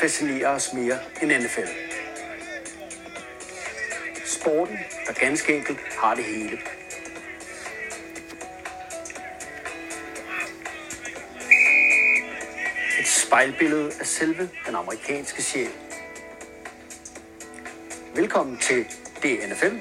fascinerer 0.00 0.48
os 0.48 0.72
mere 0.72 0.98
end 1.22 1.32
NFL. 1.44 1.68
Sporten, 4.26 4.78
der 5.06 5.12
ganske 5.12 5.56
enkelt 5.56 5.78
har 6.02 6.14
det 6.14 6.24
hele. 6.24 6.58
Et 13.00 13.06
spejlbillede 13.06 13.90
af 14.00 14.06
selve 14.06 14.48
den 14.66 14.74
amerikanske 14.74 15.42
sjæl. 15.42 15.68
Velkommen 18.14 18.58
til 18.58 18.84
DNFL, 19.22 19.74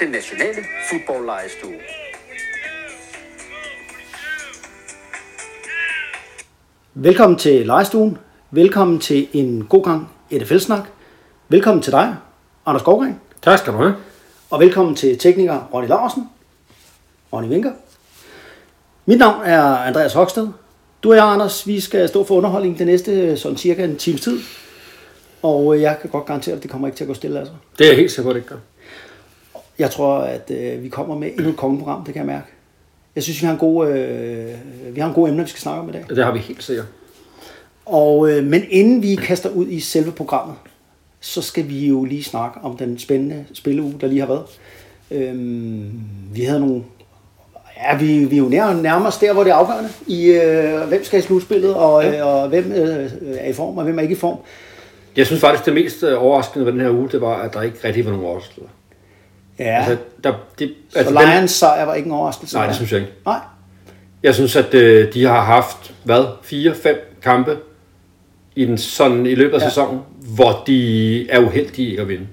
den 0.00 0.10
nationale 0.10 0.64
fodboldlejestue. 0.90 1.80
Velkommen 6.94 7.38
til 7.38 7.66
Lejestuen. 7.66 8.18
Velkommen 8.50 8.98
til 8.98 9.28
en 9.32 9.66
god 9.68 9.84
gang 9.84 10.10
NFL-snak. 10.32 10.82
Velkommen 11.48 11.82
til 11.82 11.92
dig, 11.92 12.16
Anders 12.66 12.82
Skovgren. 12.82 13.20
Tak 13.42 13.58
skal 13.58 13.72
du 13.72 13.78
have. 13.78 13.94
Og 14.50 14.60
velkommen 14.60 14.94
til 14.94 15.18
tekniker 15.18 15.68
Ronny 15.74 15.88
Larsen. 15.88 16.28
Ronny 17.32 17.48
Vinker. 17.48 17.72
Mit 19.06 19.18
navn 19.18 19.44
er 19.44 19.62
Andreas 19.62 20.12
Hoksted. 20.12 20.48
Du 21.02 21.10
og 21.10 21.16
jeg, 21.16 21.24
Anders, 21.24 21.66
vi 21.66 21.80
skal 21.80 22.08
stå 22.08 22.24
for 22.24 22.34
underholdning 22.34 22.78
det 22.78 22.86
næste 22.86 23.36
sådan 23.36 23.58
cirka 23.58 23.84
en 23.84 23.96
times 23.96 24.20
tid. 24.20 24.38
Og 25.42 25.80
jeg 25.80 25.98
kan 26.00 26.10
godt 26.10 26.26
garantere, 26.26 26.56
at 26.56 26.62
det 26.62 26.70
kommer 26.70 26.88
ikke 26.88 26.96
til 26.96 27.04
at 27.04 27.08
gå 27.08 27.14
stille, 27.14 27.38
altså. 27.38 27.54
Det 27.78 27.84
er 27.84 27.90
jeg 27.90 27.96
helt 27.96 28.10
sikker 28.10 28.22
på, 28.22 28.30
at 28.30 28.34
det 28.34 28.40
ikke 28.40 28.48
gør. 28.48 28.58
Jeg 29.78 29.90
tror, 29.90 30.18
at 30.18 30.50
øh, 30.50 30.82
vi 30.82 30.88
kommer 30.88 31.18
med 31.18 31.28
endnu 31.28 31.48
et 31.48 31.56
kongeprogram, 31.56 32.04
det 32.04 32.14
kan 32.14 32.20
jeg 32.20 32.26
mærke. 32.26 32.46
Jeg 33.14 33.22
synes, 33.22 33.40
vi 33.42 33.46
har 33.46 33.52
en 33.52 33.58
god, 33.58 33.88
øh, 33.88 34.54
vi 34.94 35.00
har 35.00 35.08
en 35.08 35.14
god 35.14 35.28
emne, 35.28 35.42
vi 35.42 35.48
skal 35.48 35.60
snakke 35.60 35.80
om 35.80 35.88
i 35.88 35.92
dag. 35.92 36.04
Det 36.08 36.24
har 36.24 36.32
vi 36.32 36.38
helt 36.38 36.62
sikkert. 36.62 36.86
Og, 37.88 38.30
øh, 38.30 38.44
men 38.44 38.62
inden 38.70 39.02
vi 39.02 39.14
kaster 39.14 39.48
ud 39.50 39.66
i 39.68 39.80
selve 39.80 40.12
programmet, 40.12 40.56
så 41.20 41.42
skal 41.42 41.68
vi 41.68 41.86
jo 41.86 42.04
lige 42.04 42.24
snakke 42.24 42.58
om 42.62 42.76
den 42.76 42.98
spændende 42.98 43.44
spilleuge, 43.54 43.94
der 44.00 44.06
lige 44.06 44.20
har 44.20 44.26
været. 44.26 44.44
Øhm, 45.10 45.90
vi 46.32 46.42
havde 46.42 46.60
nogle... 46.60 46.82
Ja, 47.82 47.96
vi, 47.96 48.24
vi 48.24 48.36
er 48.36 48.40
jo 48.40 48.48
nær, 48.48 48.72
nærmest 48.72 49.20
der, 49.20 49.32
hvor 49.32 49.44
det 49.44 49.50
er 49.50 49.54
afgørende. 49.54 49.90
I, 50.06 50.26
øh, 50.26 50.80
hvem 50.88 51.04
skal 51.04 51.18
i 51.18 51.22
slutspillet, 51.22 51.74
og, 51.74 52.06
øh, 52.06 52.26
og 52.26 52.48
hvem 52.48 52.72
øh, 52.72 53.10
er 53.38 53.48
i 53.48 53.52
form, 53.52 53.78
og 53.78 53.84
hvem 53.84 53.98
er 53.98 54.02
ikke 54.02 54.12
i 54.12 54.18
form. 54.18 54.36
Jeg 55.16 55.26
synes 55.26 55.40
faktisk, 55.40 55.64
det 55.64 55.74
mest 55.74 56.02
øh, 56.02 56.22
overraskende 56.22 56.66
ved 56.66 56.72
den 56.72 56.80
her 56.80 56.90
uge, 56.90 57.08
det 57.12 57.20
var, 57.20 57.42
at 57.42 57.54
der 57.54 57.62
ikke 57.62 57.76
rigtig 57.84 58.04
var 58.04 58.10
nogen 58.10 58.26
overraskelser. 58.26 58.62
Ja, 59.58 59.78
Altså, 59.78 59.96
der, 60.24 60.34
det, 60.58 60.74
så 60.88 60.98
altså, 60.98 61.14
Lions 61.24 61.50
sejr 61.50 61.84
var 61.84 61.94
ikke 61.94 62.06
en 62.06 62.12
overraskelse. 62.12 62.56
Nej, 62.56 62.66
det 62.66 62.76
synes 62.76 62.92
jeg 62.92 63.00
ikke. 63.00 63.12
Nej, 63.26 63.38
Jeg 64.22 64.34
synes, 64.34 64.56
at 64.56 64.74
øh, 64.74 65.14
de 65.14 65.24
har 65.24 65.40
haft, 65.40 65.94
hvad, 66.04 66.24
fire, 66.42 66.74
fem 66.74 67.18
kampe 67.22 67.56
i, 68.58 68.64
den, 68.64 68.78
sådan, 68.78 69.26
i 69.26 69.34
løbet 69.34 69.54
af 69.54 69.58
Ja. 69.60 69.64
ja. 69.64 69.68
sæsonen, 69.70 70.00
hvor 70.34 70.62
de 70.66 71.30
er 71.30 71.38
uheldige 71.38 72.00
at 72.00 72.08
vinde. 72.08 72.26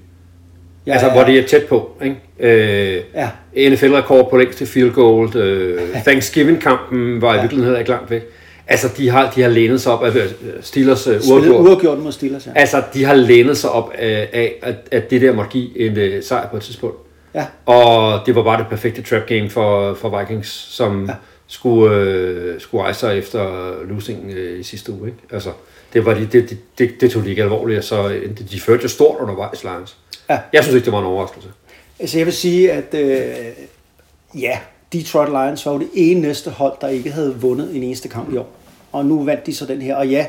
ja, 0.86 0.90
Ja, 0.90 0.92
altså, 0.92 1.10
hvor 1.10 1.24
det 1.24 1.38
er 1.38 1.46
tæt 1.46 1.64
på. 1.64 1.90
Ikke? 2.04 2.16
Øh, 2.40 3.02
Ja. 3.14 3.30
NFL-rekord 3.70 4.30
på 4.30 4.36
længste 4.36 4.66
field 4.66 4.92
goal. 4.92 5.36
Øh, 5.36 5.80
Thanksgiving-kampen 6.04 7.22
var 7.22 7.32
i 7.32 7.36
Ja. 7.36 7.40
virkeligheden 7.42 7.78
ikke 7.78 7.90
langt 7.90 8.10
væk. 8.10 8.22
Altså, 8.68 8.88
de 8.96 9.08
har, 9.10 9.30
de 9.30 9.42
har 9.42 9.48
lænet 9.48 9.80
sig 9.80 9.92
op 9.92 10.04
af 10.04 10.14
øh, 10.16 10.22
Steelers 10.60 11.06
uh, 11.06 11.14
uafgjort. 11.30 11.66
uafgjort 11.68 11.98
mod 11.98 12.12
Steelers, 12.12 12.46
ja. 12.46 12.52
Altså, 12.56 12.82
de 12.94 13.04
har 13.04 13.14
lænet 13.14 13.56
sig 13.56 13.70
op 13.70 13.92
af, 13.98 14.28
af 14.32 14.54
at, 14.62 14.74
at 14.90 15.10
det 15.10 15.20
der 15.20 15.32
måtte 15.32 15.50
give 15.50 15.78
en 15.80 15.92
uh, 16.16 16.22
sejr 16.22 16.48
på 16.48 16.56
et 16.56 16.62
tidspunkt. 16.62 16.96
ja. 17.34 17.46
Og 17.66 18.20
det 18.26 18.34
var 18.34 18.42
bare 18.42 18.58
det 18.58 18.66
perfekte 18.70 19.02
trap 19.02 19.26
game 19.26 19.50
for, 19.50 19.94
for 19.94 20.18
Vikings, 20.18 20.48
som 20.48 21.04
Ja. 21.04 21.10
ja. 21.12 21.16
skulle, 21.46 21.96
øh, 21.96 22.60
skulle 22.60 22.84
rejse 22.84 23.00
sig 23.00 23.18
efter 23.18 23.70
losing 23.88 24.32
øh, 24.36 24.60
i 24.60 24.62
sidste 24.62 24.92
uge. 24.92 25.06
Ikke? 25.08 25.18
Altså, 25.32 25.50
det, 25.96 26.06
var 26.06 26.14
de, 26.14 26.26
det, 26.26 26.50
det, 26.50 26.58
det, 26.78 27.00
det 27.00 27.10
tog 27.10 27.24
de 27.24 27.30
ikke 27.30 27.42
alvorligt, 27.42 27.84
så 27.84 28.08
endte 28.08 28.44
de 28.44 28.60
førte 28.60 28.82
jo 28.82 28.88
stort 28.88 29.20
undervejs, 29.20 29.62
Lions. 29.62 29.96
Ja. 30.30 30.38
Jeg 30.52 30.62
synes 30.62 30.74
ikke, 30.74 30.84
det 30.84 30.92
var 30.92 30.98
en 30.98 31.04
overraskelse. 31.04 31.48
Altså 31.98 32.18
jeg 32.18 32.26
vil 32.26 32.34
sige, 32.34 32.72
at 32.72 32.94
øh, 32.94 33.36
ja, 34.40 34.58
Detroit 34.92 35.28
Lions 35.28 35.66
var 35.66 35.72
jo 35.72 35.78
det 35.78 35.88
eneste 35.94 36.50
hold, 36.50 36.72
der 36.80 36.88
ikke 36.88 37.10
havde 37.10 37.36
vundet 37.36 37.76
en 37.76 37.82
eneste 37.82 38.08
kamp 38.08 38.32
i 38.32 38.36
år. 38.36 38.48
Og 38.92 39.06
nu 39.06 39.24
vandt 39.24 39.46
de 39.46 39.54
så 39.54 39.66
den 39.66 39.82
her. 39.82 39.96
Og 39.96 40.08
ja, 40.08 40.26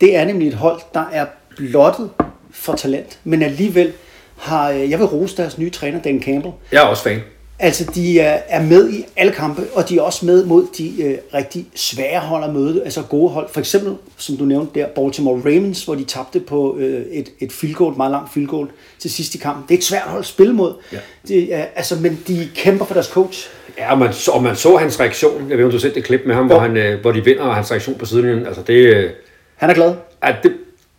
det 0.00 0.16
er 0.16 0.24
nemlig 0.24 0.48
et 0.48 0.54
hold, 0.54 0.80
der 0.94 1.04
er 1.12 1.26
blottet 1.56 2.10
for 2.50 2.74
talent, 2.74 3.18
men 3.24 3.42
alligevel 3.42 3.92
har, 4.36 4.70
øh, 4.70 4.90
jeg 4.90 4.98
vil 4.98 5.06
rose 5.06 5.36
deres 5.36 5.58
nye 5.58 5.70
træner, 5.70 6.02
Dan 6.02 6.22
Campbell. 6.22 6.54
Jeg 6.72 6.82
er 6.82 6.86
også 6.86 7.02
fan. 7.02 7.20
Altså, 7.58 7.84
de 7.94 8.20
er, 8.20 8.62
med 8.62 8.90
i 8.90 9.04
alle 9.16 9.32
kampe, 9.32 9.62
og 9.74 9.88
de 9.88 9.96
er 9.98 10.02
også 10.02 10.26
med 10.26 10.44
mod 10.44 10.66
de 10.78 11.02
øh, 11.02 11.18
rigtig 11.34 11.66
svære 11.74 12.20
hold 12.20 12.44
at 12.44 12.54
møde, 12.54 12.84
altså 12.84 13.02
gode 13.02 13.30
hold. 13.30 13.48
For 13.52 13.60
eksempel, 13.60 13.94
som 14.16 14.36
du 14.36 14.44
nævnte 14.44 14.80
der, 14.80 14.86
Baltimore 14.86 15.40
Ravens, 15.44 15.84
hvor 15.84 15.94
de 15.94 16.04
tabte 16.04 16.40
på 16.40 16.76
øh, 16.78 17.06
et, 17.12 17.28
et 17.40 17.52
field 17.52 17.74
goal, 17.74 17.90
et 17.92 17.96
meget 17.96 18.10
langt 18.10 18.32
field 18.32 18.48
goal 18.48 18.68
til 18.98 19.10
sidst 19.10 19.34
i 19.34 19.38
kampen. 19.38 19.64
Det 19.68 19.74
er 19.74 19.78
et 19.78 19.84
svært 19.84 20.02
hold 20.02 20.20
at 20.20 20.26
spille 20.26 20.52
mod. 20.52 20.74
Ja. 20.92 20.98
Det 21.28 21.54
er, 21.54 21.64
altså, 21.76 21.96
men 22.00 22.22
de 22.28 22.48
kæmper 22.54 22.84
for 22.84 22.94
deres 22.94 23.06
coach. 23.06 23.48
Ja, 23.78 23.92
og 23.92 23.98
man, 23.98 24.12
så, 24.12 24.30
og 24.30 24.42
man 24.42 24.56
så 24.56 24.76
hans 24.76 25.00
reaktion. 25.00 25.50
Jeg 25.50 25.58
ved, 25.58 25.64
om 25.64 25.70
du 25.70 25.78
set 25.78 25.94
det 25.94 26.04
klip 26.04 26.20
med 26.26 26.34
ham, 26.34 26.46
hvor, 26.46 26.58
han, 26.58 26.76
øh, 26.76 27.00
hvor 27.00 27.12
de 27.12 27.24
vinder, 27.24 27.42
og 27.42 27.54
hans 27.54 27.70
reaktion 27.70 27.98
på 27.98 28.06
sidelinjen. 28.06 28.46
Altså, 28.46 28.62
det, 28.62 28.74
øh, 28.74 29.10
Han 29.56 29.70
er 29.70 29.74
glad. 29.74 29.94
at 30.22 30.34
det, 30.42 30.52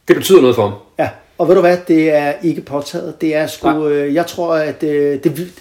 det 0.07 0.15
betyder 0.15 0.41
noget 0.41 0.55
for 0.55 0.63
ham. 0.63 0.73
Ja, 0.99 1.09
og 1.37 1.47
ved 1.47 1.55
du 1.55 1.61
hvad, 1.61 1.77
det 1.87 2.15
er 2.15 2.33
ikke 2.43 2.61
påtaget. 2.61 3.21
Det 3.21 3.35
er 3.35 3.47
sgu, 3.47 3.67
Nej. 3.69 3.89
øh, 3.91 4.13
jeg 4.13 4.27
tror, 4.27 4.55
at 4.55 4.83
øh, 4.83 5.23
det, 5.23 5.51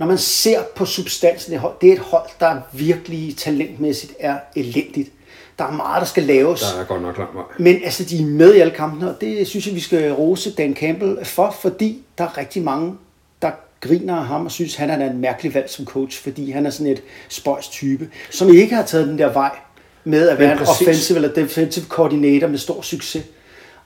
når 0.00 0.06
man 0.06 0.18
ser 0.18 0.62
på 0.76 0.84
substansen 0.84 1.52
i 1.52 1.56
hold, 1.56 1.74
det 1.80 1.88
er 1.88 1.92
et 1.92 1.98
hold, 1.98 2.28
der 2.40 2.60
virkelig 2.72 3.36
talentmæssigt 3.36 4.12
er 4.20 4.38
elendigt. 4.56 5.12
Der 5.58 5.64
er 5.64 5.72
meget, 5.72 6.00
der 6.00 6.06
skal 6.06 6.22
laves. 6.22 6.60
Der 6.60 6.80
er 6.80 6.84
godt 6.84 7.02
nok 7.02 7.18
langt 7.18 7.34
vej. 7.34 7.44
Men 7.58 7.80
altså, 7.84 8.04
de 8.04 8.22
er 8.22 8.26
med 8.26 8.54
i 8.54 8.58
alle 8.58 8.72
kampene, 8.72 9.14
og 9.14 9.20
det 9.20 9.46
synes 9.46 9.66
jeg, 9.66 9.74
vi 9.74 9.80
skal 9.80 10.12
rose 10.12 10.54
Dan 10.54 10.74
Campbell 10.74 11.24
for, 11.24 11.56
fordi 11.60 12.02
der 12.18 12.24
er 12.24 12.38
rigtig 12.38 12.62
mange, 12.62 12.94
der 13.42 13.50
griner 13.80 14.16
af 14.16 14.26
ham 14.26 14.44
og 14.44 14.50
synes, 14.50 14.74
han 14.74 14.90
er 14.90 15.10
en 15.10 15.18
mærkelig 15.18 15.54
valg 15.54 15.70
som 15.70 15.84
coach, 15.84 16.22
fordi 16.22 16.50
han 16.50 16.66
er 16.66 16.70
sådan 16.70 16.92
et 16.92 17.02
spøjs 17.28 17.68
type, 17.68 18.08
som 18.30 18.48
ikke 18.48 18.74
har 18.74 18.82
taget 18.82 19.08
den 19.08 19.18
der 19.18 19.32
vej 19.32 19.56
med 20.04 20.28
at 20.28 20.38
være 20.38 20.52
en 20.52 20.58
offensive 20.58 21.16
eller 21.16 21.32
defensive 21.32 21.84
coordinator 21.88 22.48
med 22.48 22.58
stor 22.58 22.82
succes. 22.82 23.24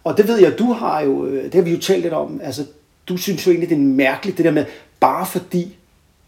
Og 0.04 0.16
det 0.16 0.28
ved 0.28 0.38
jeg, 0.38 0.58
du 0.58 0.72
har 0.72 1.00
jo, 1.00 1.26
øh, 1.26 1.44
det 1.44 1.54
har 1.54 1.62
vi 1.62 1.70
jo 1.70 1.80
talt 1.80 2.03
lidt 2.03 2.14
om, 2.14 2.41
altså, 2.44 2.64
du 3.08 3.16
synes 3.16 3.47
jo 3.47 3.50
egentlig, 3.50 3.69
det 3.69 3.76
er 3.76 3.80
mærkeligt, 3.80 4.36
det 4.36 4.44
der 4.44 4.50
med, 4.50 4.64
bare 5.00 5.26
fordi 5.26 5.76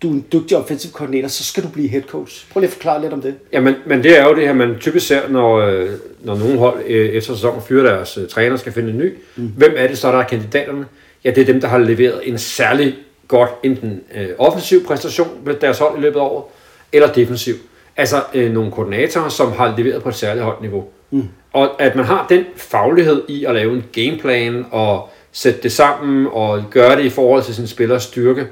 du 0.02 0.08
er 0.08 0.12
en 0.12 0.24
dygtig 0.32 0.56
offensive 0.56 0.92
coordinator, 0.92 1.28
så 1.28 1.44
skal 1.44 1.62
du 1.62 1.68
blive 1.68 1.88
head 1.88 2.02
coach. 2.02 2.50
Prøv 2.52 2.60
lige 2.60 2.68
at 2.68 2.72
forklare 2.72 3.00
lidt 3.00 3.12
om 3.12 3.22
det. 3.22 3.34
Ja, 3.52 3.60
men, 3.60 3.74
men 3.86 4.02
det 4.02 4.18
er 4.18 4.24
jo 4.24 4.34
det 4.34 4.44
her, 4.46 4.52
man 4.52 4.76
typisk 4.80 5.06
ser, 5.06 5.28
når, 5.28 5.56
øh, 5.56 5.90
når 6.20 6.36
nogle 6.36 6.58
hold 6.58 6.82
øh, 6.86 7.08
efter 7.08 7.34
sæsonen 7.34 7.62
fyrer 7.62 7.94
deres 7.94 8.18
øh, 8.18 8.28
træner, 8.28 8.56
skal 8.56 8.72
finde 8.72 8.90
en 8.90 8.98
ny. 8.98 9.14
Mm. 9.36 9.52
Hvem 9.56 9.72
er 9.76 9.86
det 9.86 9.98
så, 9.98 10.12
der 10.12 10.18
er 10.18 10.24
kandidaterne? 10.24 10.86
Ja, 11.24 11.30
det 11.30 11.38
er 11.38 11.44
dem, 11.44 11.60
der 11.60 11.68
har 11.68 11.78
leveret 11.78 12.20
en 12.24 12.38
særlig 12.38 12.96
godt 13.28 13.50
enten 13.62 14.00
øh, 14.14 14.28
offensiv 14.38 14.84
præstation 14.84 15.28
med 15.44 15.54
deres 15.54 15.78
hold 15.78 15.98
i 15.98 16.00
løbet 16.00 16.20
af 16.20 16.24
året, 16.24 16.44
eller 16.92 17.12
defensiv. 17.12 17.54
Altså 17.96 18.22
øh, 18.34 18.52
nogle 18.52 18.72
koordinatorer, 18.72 19.28
som 19.28 19.52
har 19.52 19.74
leveret 19.78 20.02
på 20.02 20.08
et 20.08 20.14
særligt 20.14 20.44
højt 20.44 20.60
niveau. 20.60 20.84
Mm. 21.10 21.22
Og 21.52 21.82
at 21.82 21.96
man 21.96 22.04
har 22.04 22.26
den 22.28 22.44
faglighed 22.56 23.22
i 23.28 23.44
at 23.44 23.54
lave 23.54 23.72
en 23.72 23.84
gameplan 23.92 24.66
og 24.70 25.08
sætte 25.32 25.62
det 25.62 25.72
sammen 25.72 26.26
og 26.32 26.64
gøre 26.70 26.96
det 26.96 27.04
i 27.04 27.10
forhold 27.10 27.42
til 27.42 27.54
sin 27.54 27.66
spillers 27.66 28.02
styrke, 28.02 28.46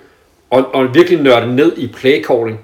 og, 0.55 0.75
og 0.75 0.95
virkelig 0.95 1.21
nørde 1.21 1.57
ned 1.57 1.73
i 1.77 1.87
playcalling, 1.87 2.61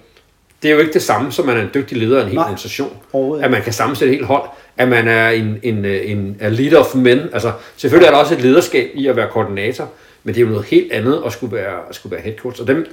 det 0.62 0.70
er 0.70 0.74
jo 0.74 0.80
ikke 0.80 0.92
det 0.92 1.02
samme, 1.02 1.32
som 1.32 1.46
man 1.46 1.56
er 1.56 1.62
en 1.62 1.70
dygtig 1.74 1.98
leder 1.98 2.18
af 2.18 2.22
en 2.22 2.28
hel 2.28 2.34
Nej. 2.36 2.44
organisation. 2.44 2.96
At 3.42 3.50
man 3.50 3.62
kan 3.62 3.72
sammensætte 3.72 4.12
et 4.12 4.16
helt 4.16 4.26
hold. 4.26 4.42
At 4.76 4.88
man 4.88 5.08
er 5.08 5.28
en, 5.30 5.58
en, 5.62 5.84
øh, 5.84 6.10
en, 6.10 6.18
en 6.42 6.52
leader 6.52 6.78
of 6.78 6.94
men. 6.94 7.18
Altså, 7.32 7.52
selvfølgelig 7.76 8.06
er 8.06 8.10
der 8.10 8.18
også 8.18 8.34
et 8.34 8.40
lederskab 8.42 8.90
i 8.94 9.06
at 9.06 9.16
være 9.16 9.28
koordinator, 9.30 9.88
men 10.24 10.34
det 10.34 10.40
er 10.40 10.44
jo 10.44 10.50
noget 10.50 10.66
helt 10.66 10.92
andet 10.92 11.22
at 11.26 11.32
skulle 11.32 11.56
være, 11.56 11.78
at 11.88 11.94
skulle 11.94 12.10
være 12.16 12.20
head 12.22 12.36
coach. 12.36 12.60
Og 12.60 12.66
dem, 12.68 12.86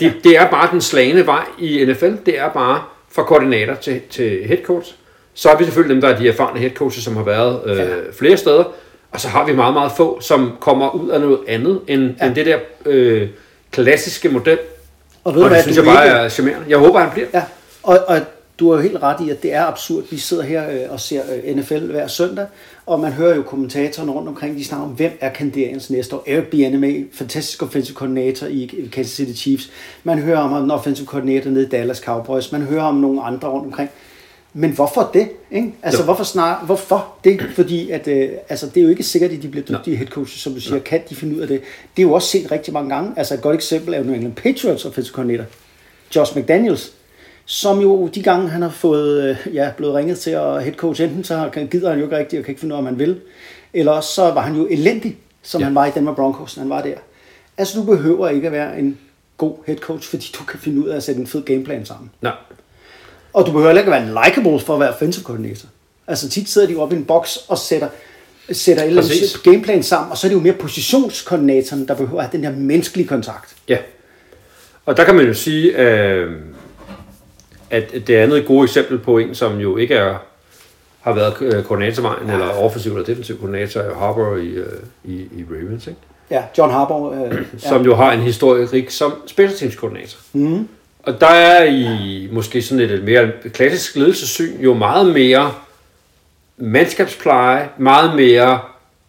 det, 0.00 0.12
det 0.24 0.36
er 0.36 0.50
bare 0.50 0.68
den 0.72 0.80
slagende 0.80 1.26
vej 1.26 1.44
i 1.58 1.84
NFL. 1.84 2.12
Det 2.26 2.38
er 2.38 2.48
bare 2.48 2.82
fra 3.12 3.22
koordinator 3.22 3.74
til, 3.74 4.00
til 4.10 4.40
head 4.46 4.58
coach. 4.64 4.94
Så 5.34 5.48
har 5.48 5.56
vi 5.58 5.64
selvfølgelig 5.64 5.94
dem, 5.94 6.00
der 6.00 6.08
er 6.08 6.18
de 6.18 6.28
erfarne 6.28 6.58
head 6.60 6.70
coaches, 6.70 7.04
som 7.04 7.16
har 7.16 7.24
været 7.24 7.60
øh, 7.66 7.76
Ja. 7.76 7.84
flere 8.18 8.36
steder. 8.36 8.64
Og 9.12 9.20
så 9.20 9.28
har 9.28 9.46
vi 9.46 9.52
meget, 9.52 9.74
meget 9.74 9.92
få, 9.96 10.20
som 10.20 10.52
kommer 10.60 10.90
ud 10.94 11.08
af 11.08 11.20
noget 11.20 11.38
andet 11.48 11.80
end, 11.88 12.14
ja. 12.20 12.26
end 12.26 12.34
det 12.34 12.46
der 12.46 12.58
øh, 12.86 13.28
klassiske 13.74 14.28
model. 14.28 14.58
Og 15.24 15.34
ved 15.34 15.42
Og 15.42 15.50
det 15.50 15.54
hvad, 15.56 15.62
synes 15.62 15.76
jeg 15.76 15.84
bare 15.84 16.04
ikke- 16.06 16.16
er 16.16 16.28
charmerende. 16.28 16.64
Jeg 16.68 16.78
håber, 16.78 16.98
han 17.00 17.10
bliver. 17.12 17.26
Ja, 17.34 17.42
og, 17.82 17.98
og 18.06 18.20
du 18.58 18.70
har 18.70 18.76
jo 18.76 18.82
helt 18.82 19.02
ret 19.02 19.26
i, 19.26 19.30
at 19.30 19.42
det 19.42 19.52
er 19.54 19.64
absurd. 19.64 20.02
Vi 20.10 20.18
sidder 20.18 20.42
her 20.42 20.70
øh, 20.70 20.80
og 20.90 21.00
ser 21.00 21.22
øh, 21.44 21.56
NFL 21.56 21.78
hver 21.78 22.06
søndag, 22.06 22.46
og 22.86 23.00
man 23.00 23.12
hører 23.12 23.36
jo 23.36 23.42
kommentatorerne 23.42 24.12
rundt 24.12 24.28
omkring, 24.28 24.56
de 24.58 24.64
snakker 24.64 24.86
om, 24.86 24.92
hvem 24.92 25.12
er 25.20 25.28
kandidatens 25.30 25.90
næste 25.90 26.16
år. 26.16 26.24
Eric 26.26 26.44
Bieniemy, 26.44 27.08
fantastisk 27.14 27.62
offensive 27.62 27.94
coordinator 27.96 28.46
i 28.46 28.88
Kansas 28.92 29.14
City 29.16 29.40
Chiefs. 29.42 29.70
Man 30.04 30.18
hører 30.18 30.38
om 30.38 30.64
en 30.64 30.70
offensive 30.70 31.06
coordinator 31.06 31.50
nede 31.50 31.64
i 31.66 31.68
Dallas 31.68 31.98
Cowboys. 31.98 32.52
Man 32.52 32.62
hører 32.62 32.82
om 32.84 32.94
nogle 32.94 33.22
andre 33.22 33.48
rundt 33.48 33.66
omkring. 33.66 33.90
Men 34.56 34.70
hvorfor 34.70 35.10
det? 35.14 35.28
Ikke? 35.50 35.74
Altså, 35.82 36.00
Jo. 36.00 36.04
hvorfor, 36.04 36.24
snar, 36.24 36.64
hvorfor 36.66 37.14
det? 37.24 37.40
Fordi 37.54 37.90
at, 37.90 38.08
øh, 38.08 38.28
altså, 38.48 38.66
det 38.66 38.76
er 38.76 38.82
jo 38.84 38.88
ikke 38.88 39.02
sikkert, 39.02 39.30
at 39.30 39.42
de 39.42 39.48
bliver 39.48 39.66
dygtige 39.66 39.96
head 39.96 40.06
coaches, 40.08 40.40
som 40.40 40.54
du 40.54 40.60
siger. 40.60 40.78
Kan 40.78 41.00
de 41.10 41.14
finde 41.14 41.36
ud 41.36 41.40
af 41.40 41.48
det? 41.48 41.60
Det 41.96 42.02
er 42.02 42.06
jo 42.06 42.12
også 42.12 42.28
set 42.28 42.50
rigtig 42.52 42.72
mange 42.72 42.94
gange. 42.94 43.12
Altså, 43.16 43.34
et 43.34 43.40
godt 43.42 43.54
eksempel 43.54 43.94
er 43.94 43.98
jo 43.98 44.04
New 44.04 44.14
England 44.14 44.34
Patriots 44.34 44.84
offensive 44.84 45.12
coordinator. 45.14 45.44
Josh 46.16 46.36
McDaniels, 46.38 46.92
som 47.44 47.80
jo 47.80 48.06
de 48.06 48.22
gange, 48.22 48.48
han 48.48 48.62
har 48.62 48.68
fået, 48.70 49.22
øh, 49.46 49.54
ja, 49.54 49.70
blevet 49.76 49.94
ringet 49.94 50.18
til 50.18 50.30
at 50.30 50.62
head 50.62 50.74
coach, 50.74 51.02
enten 51.02 51.24
så 51.24 51.36
har- 51.36 51.66
gider 51.70 51.88
han 51.90 51.98
jo 51.98 52.04
ikke 52.04 52.16
rigtigt 52.18 52.40
og 52.40 52.44
kan 52.44 52.52
ikke 52.52 52.60
finde 52.60 52.72
ud 52.74 52.76
af, 52.76 52.80
om 52.80 52.86
han 52.86 52.98
vil, 52.98 53.20
eller 53.74 53.92
også 53.92 54.08
så 54.14 54.22
var 54.30 54.40
han 54.40 54.56
jo 54.56 54.66
elendig, 54.70 55.16
som 55.42 55.60
Ja. 55.60 55.64
han 55.64 55.74
var 55.74 55.86
i 55.86 55.90
Denver 55.94 56.14
Broncos, 56.14 56.54
han 56.54 56.68
var 56.70 56.82
der. 56.82 56.94
Altså, 57.58 57.78
du 57.80 57.84
behøver 57.84 58.28
ikke 58.28 58.46
at 58.46 58.52
være 58.52 58.78
en 58.78 58.98
god 59.36 59.54
head 59.66 59.78
coach, 59.78 60.10
fordi 60.10 60.30
du 60.38 60.44
kan 60.44 60.58
finde 60.60 60.80
ud 60.84 60.88
af 60.88 60.96
at 60.96 61.02
sætte 61.02 61.20
en 61.20 61.26
fed 61.26 61.42
gameplan 61.42 61.86
sammen. 61.86 62.10
Nej. 62.22 62.32
Og 63.34 63.46
du 63.46 63.52
behøver 63.52 63.68
heller 63.68 63.80
ikke 63.82 63.90
være 63.90 64.24
likable 64.24 64.60
for 64.60 64.74
at 64.74 64.80
være 64.80 64.90
offensive 64.90 65.24
coordinator. 65.24 65.68
Altså 66.06 66.28
tit 66.28 66.48
sidder 66.48 66.66
de 66.66 66.72
jo 66.72 66.80
oppe 66.80 66.94
i 66.94 66.98
en 66.98 67.04
boks 67.04 67.36
og 67.48 67.58
sætter, 67.58 67.88
sætter 68.52 68.82
et 68.82 68.88
eller 68.88 69.02
andet 69.02 69.42
gameplan 69.42 69.82
sammen, 69.82 70.10
og 70.10 70.18
så 70.18 70.26
er 70.26 70.28
det 70.28 70.36
jo 70.36 70.40
mere 70.40 70.52
positionskoordinatoren, 70.52 71.88
der 71.88 71.94
behøver 71.94 72.22
at 72.22 72.28
have 72.28 72.42
den 72.42 72.44
her 72.44 72.60
menneskelige 72.60 73.08
kontakt. 73.08 73.56
Ja. 73.68 73.78
Og 74.86 74.96
der 74.96 75.04
kan 75.04 75.14
man 75.14 75.26
jo 75.26 75.34
sige, 75.34 75.78
øh, 75.78 76.32
at 77.70 77.92
det 78.06 78.10
andet 78.14 78.46
gode 78.46 78.64
eksempel 78.64 78.98
på 78.98 79.18
en, 79.18 79.34
som 79.34 79.58
jo 79.58 79.76
ikke 79.76 79.94
er, 79.94 80.16
har 81.00 81.12
været 81.12 81.34
øh, 81.40 81.64
koordinatorvejen, 81.64 82.30
eller 82.30 82.46
offensiv 82.46 82.92
eller 82.92 83.04
defensiv 83.04 83.38
koordinator, 83.38 83.80
er 83.80 83.94
Harbour 83.94 84.36
i, 84.36 84.46
øh, 84.46 84.66
i, 85.04 85.14
i 85.14 85.44
Ravens, 85.50 85.86
ikke? 85.86 86.00
Ja, 86.30 86.42
John 86.58 86.72
Harbaugh. 86.72 87.32
Øh, 87.32 87.46
som 87.70 87.84
jo 87.84 87.94
har 87.94 88.12
en 88.12 88.20
historik 88.20 88.90
som 88.90 89.14
special 89.26 89.58
teams 89.58 89.76
koordinator. 89.76 90.18
Mm. 90.32 90.68
Og 91.06 91.20
der 91.20 91.26
er 91.26 91.64
i 91.64 92.28
måske 92.32 92.62
sådan 92.62 92.84
et, 92.84 92.90
et 92.90 93.04
mere 93.04 93.30
klassisk 93.52 93.96
ledelsessyn 93.96 94.60
jo 94.60 94.74
meget 94.74 95.06
mere 95.06 95.52
mandskabspleje, 96.56 97.68
meget 97.78 98.16
mere 98.16 98.60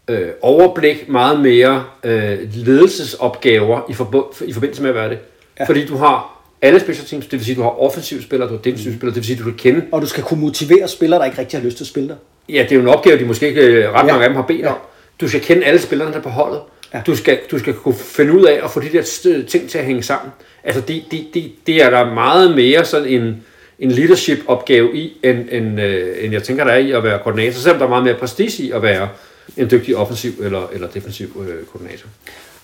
øh, 0.08 0.28
overblik, 0.42 1.10
meget 1.10 1.40
mere 1.40 1.84
øh, 2.04 2.38
ledelsesopgaver 2.54 3.82
i, 3.90 3.94
forbu- 3.94 4.46
i 4.46 4.54
forbindelse 4.54 4.82
med 4.82 4.90
at 4.90 4.96
være 4.96 5.10
det. 5.10 5.18
Ja. 5.60 5.64
Ja. 5.64 5.66
Fordi 5.68 5.86
du 5.86 5.98
har 5.98 6.42
alle 6.62 6.80
special 6.80 7.08
teams, 7.08 7.26
det 7.26 7.40
vil 7.40 7.46
sige, 7.46 7.56
du 7.56 7.62
har 7.62 7.82
offensive 7.82 8.22
spillere, 8.22 8.50
du 8.50 8.54
har 8.54 8.62
defensive 8.62 8.92
mm. 8.94 9.00
spillere, 9.00 9.16
det 9.16 9.22
vil 9.22 9.26
sige, 9.26 9.38
du 9.40 9.44
kan 9.44 9.54
kende. 9.54 9.86
og 9.92 10.02
du 10.02 10.08
skal 10.08 10.24
kunne 10.24 10.42
motivere 10.42 10.88
spillere, 10.88 11.20
der 11.20 11.26
ikke 11.26 11.38
rigtig 11.40 11.60
har 11.60 11.66
lyst 11.66 11.78
til 11.78 11.84
at 11.84 11.88
spille 11.88 12.10
dig. 12.10 12.18
Ja, 12.50 12.64
det 12.64 12.72
er 12.72 12.76
jo 12.76 12.82
en 12.82 12.88
opgave, 12.88 13.20
de 13.20 13.26
måske 13.26 13.48
ikke 13.48 13.62
øh, 13.62 13.94
ret 13.94 14.00
Ja. 14.00 14.04
mange 14.04 14.24
af 14.24 14.30
dem 14.30 14.36
har 14.36 14.44
bedt 14.44 14.62
Ja. 14.62 14.70
om. 14.70 14.78
Du 15.22 15.28
skal 15.28 15.42
kende 15.42 15.66
alle 15.66 15.82
spillerne, 15.82 16.12
der 16.12 16.18
er 16.18 16.22
på 16.24 16.30
holdet. 16.30 16.60
Ja. 16.96 17.02
Du, 17.08 17.16
skal, 17.16 17.40
du 17.52 17.60
skal 17.60 17.74
kunne 17.74 17.96
finde 17.96 18.34
ud 18.34 18.46
af 18.46 18.60
at 18.64 18.72
få 18.72 18.80
de 18.80 18.92
der 18.92 19.04
ting 19.48 19.70
til 19.70 19.78
at 19.78 19.86
hænge 19.86 20.04
sammen. 20.04 20.32
Altså, 20.64 20.82
det, 20.82 21.04
det, 21.12 21.28
det, 21.34 21.52
det 21.68 21.84
er 21.84 21.90
der 21.90 22.14
meget 22.14 22.56
mere 22.56 22.86
sådan 22.86 23.08
en, 23.08 23.44
en 23.80 23.92
leadership-opgave 23.92 24.96
i, 24.98 25.18
end, 25.24 25.50
end, 25.52 25.82
øh, 25.82 26.24
end 26.24 26.34
jeg 26.34 26.44
tænker, 26.44 26.64
der 26.64 26.72
er 26.72 26.78
i 26.78 26.92
at 26.92 27.04
være 27.04 27.20
koordinator. 27.24 27.60
Selvom 27.60 27.78
der 27.78 27.86
er 27.86 27.90
meget 27.90 28.04
mere 28.04 28.16
prestige 28.16 28.64
i 28.64 28.72
at 28.72 28.82
være 28.82 29.10
en 29.58 29.72
dygtig 29.72 29.96
offensiv 29.96 30.32
eller, 30.44 30.68
eller 30.74 30.88
defensiv 30.88 31.46
øh, 31.50 31.66
koordinator. 31.66 32.08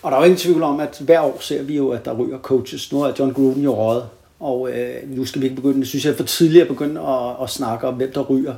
Og 0.01 0.11
der 0.11 0.17
er 0.17 0.21
jo 0.21 0.25
ingen 0.25 0.39
tvivl 0.39 0.63
om, 0.63 0.79
at 0.79 0.97
hver 0.99 1.21
år 1.21 1.37
ser 1.39 1.63
vi 1.63 1.75
jo, 1.75 1.89
at 1.89 2.05
der 2.05 2.13
ryger 2.13 2.39
coaches. 2.39 2.91
Nu 2.91 3.01
er 3.01 3.13
John 3.19 3.33
Gruden 3.33 3.63
jo 3.63 3.75
røget, 3.75 4.03
og 4.39 4.69
øh, 4.71 4.95
nu 5.05 5.25
skal 5.25 5.41
vi 5.41 5.45
ikke 5.45 5.61
begynde, 5.61 5.85
synes 5.85 6.05
jeg 6.05 6.11
er 6.11 6.15
for 6.15 6.23
tidligt 6.23 6.61
at 6.61 6.67
begynde 6.67 7.01
at, 7.01 7.43
at 7.43 7.49
snakke 7.49 7.87
om, 7.87 7.93
hvem 7.93 8.11
der 8.11 8.21
ryger, 8.21 8.53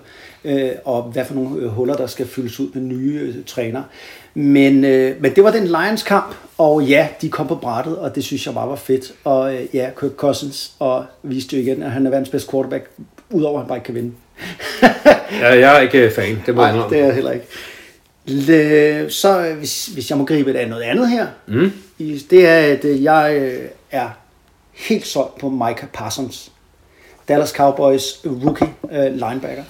øh, 0.45 0.69
og 0.85 1.03
hvad 1.03 1.25
for 1.25 1.33
nogle 1.33 1.61
øh, 1.61 1.67
huller, 1.67 1.95
der 1.95 2.07
skal 2.07 2.27
fyldes 2.27 2.59
ud 2.59 2.69
med 2.73 2.81
nye 2.81 3.19
øh, 3.19 3.35
træner. 3.45 3.83
Men, 4.33 4.85
øh, 4.85 5.21
men 5.21 5.35
det 5.35 5.43
var 5.43 5.51
den 5.51 5.67
Lions 5.67 6.03
kamp, 6.03 6.35
og 6.57 6.83
ja, 6.83 7.07
de 7.21 7.29
kom 7.29 7.47
på 7.47 7.55
brættet, 7.55 7.97
og 7.97 8.15
det 8.15 8.23
synes 8.23 8.45
jeg 8.45 8.53
bare 8.53 8.69
var 8.69 8.75
fedt. 8.75 9.13
Og 9.23 9.55
øh, 9.55 9.65
ja, 9.73 9.89
Kirk 9.99 10.11
Cousins, 10.11 10.71
og 10.79 11.05
viste 11.23 11.55
jo 11.55 11.61
igen, 11.61 11.83
at 11.83 11.91
han 11.91 12.05
er 12.05 12.09
verdens 12.09 12.29
bedste 12.29 12.51
quarterback, 12.51 12.89
udover 13.29 13.59
at 13.59 13.63
han 13.63 13.67
bare 13.67 13.77
ikke 13.77 13.85
kan 13.85 13.95
vinde. 13.95 14.11
Ja, 15.41 15.59
jeg 15.59 15.77
er 15.77 15.79
ikke 15.79 16.05
øh, 16.05 16.11
fan, 16.11 16.43
det 16.45 16.55
må 16.55 16.61
Nej, 16.61 16.87
det 16.87 16.99
er 16.99 17.05
jeg 17.05 17.15
heller 17.15 17.31
ikke. 17.31 17.45
Le, 18.25 19.09
så 19.11 19.45
øh, 19.45 19.57
hvis, 19.57 19.85
hvis 19.85 20.09
jeg 20.09 20.17
må 20.17 20.25
gribe 20.25 20.51
et 20.51 20.55
af 20.55 20.69
noget 20.69 20.83
andet 20.83 21.09
her, 21.09 21.27
mm. 21.47 21.71
det 22.29 22.47
er, 22.47 22.59
at 22.59 22.85
øh, 22.85 23.03
jeg 23.03 23.37
øh, 23.41 23.69
er 23.91 24.09
helt 24.73 25.07
solgt 25.07 25.37
på 25.37 25.49
Micah 25.49 25.89
Parsons. 25.93 26.51
Dallas 27.27 27.49
Cowboys 27.49 28.03
rookie 28.25 28.69
øh, 28.91 29.13
linebacker. 29.13 29.63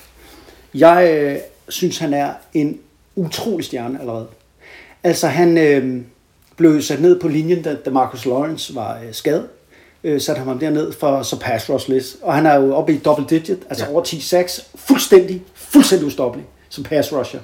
Jeg 0.74 1.18
øh, 1.18 1.38
synes, 1.70 1.98
han 1.98 2.14
er 2.14 2.34
en 2.54 2.80
utrolig 3.16 3.66
stjerne 3.66 4.00
allerede. 4.00 4.28
Altså, 5.04 5.28
han 5.28 5.58
øh, 5.58 6.02
blev 6.58 6.82
sat 6.82 7.02
ned 7.02 7.20
på 7.20 7.28
linjen, 7.28 7.62
da, 7.62 7.76
da 7.76 7.90
Marcus 7.90 8.26
Lawrence 8.26 8.76
var 8.76 9.00
øh, 9.08 9.14
skadet. 9.14 9.48
Øh, 10.04 10.22
satte 10.22 10.40
han 10.40 10.48
ham 10.48 10.60
derned 10.60 10.92
for 10.92 11.22
så 11.24 11.40
pass 11.40 11.70
rush 11.70 11.90
list. 11.90 12.18
Og 12.22 12.34
han 12.34 12.46
er 12.46 12.56
jo 12.56 12.76
oppe 12.76 12.94
i 12.94 12.98
double 12.98 13.26
digit, 13.30 13.60
altså 13.70 13.86
Ja. 13.86 13.92
over 13.92 14.04
10 14.04 14.20
sacks. 14.20 14.68
Fuldstændig, 14.76 15.44
fuldstændig 15.56 16.08
ustoppelig 16.08 16.46
som 16.70 16.84
pass 16.84 17.14
rusher. 17.14 17.40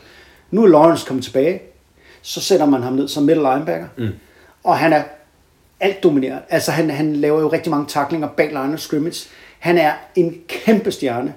Nu 0.51 0.63
er 0.63 0.67
Lawrence 0.67 1.05
kommet 1.07 1.23
tilbage. 1.25 1.61
Så 2.21 2.41
sætter 2.41 2.65
man 2.65 2.83
ham 2.83 2.93
ned 2.93 3.07
som 3.07 3.23
middle 3.23 3.41
linebacker. 3.53 3.87
Mm. 3.97 4.07
Og 4.63 4.77
han 4.77 4.93
er 4.93 5.03
alt 5.79 6.03
dominerende. 6.03 6.41
Altså 6.49 6.71
han, 6.71 6.89
han 6.89 7.15
laver 7.15 7.39
jo 7.41 7.47
rigtig 7.47 7.69
mange 7.71 7.85
taklinger 7.87 8.27
bag 8.27 8.47
line 8.47 8.73
of 8.73 8.79
scrimmage. 8.79 9.29
Han 9.59 9.77
er 9.77 9.91
en 10.15 10.35
kæmpe 10.47 10.91
stjerne. 10.91 11.33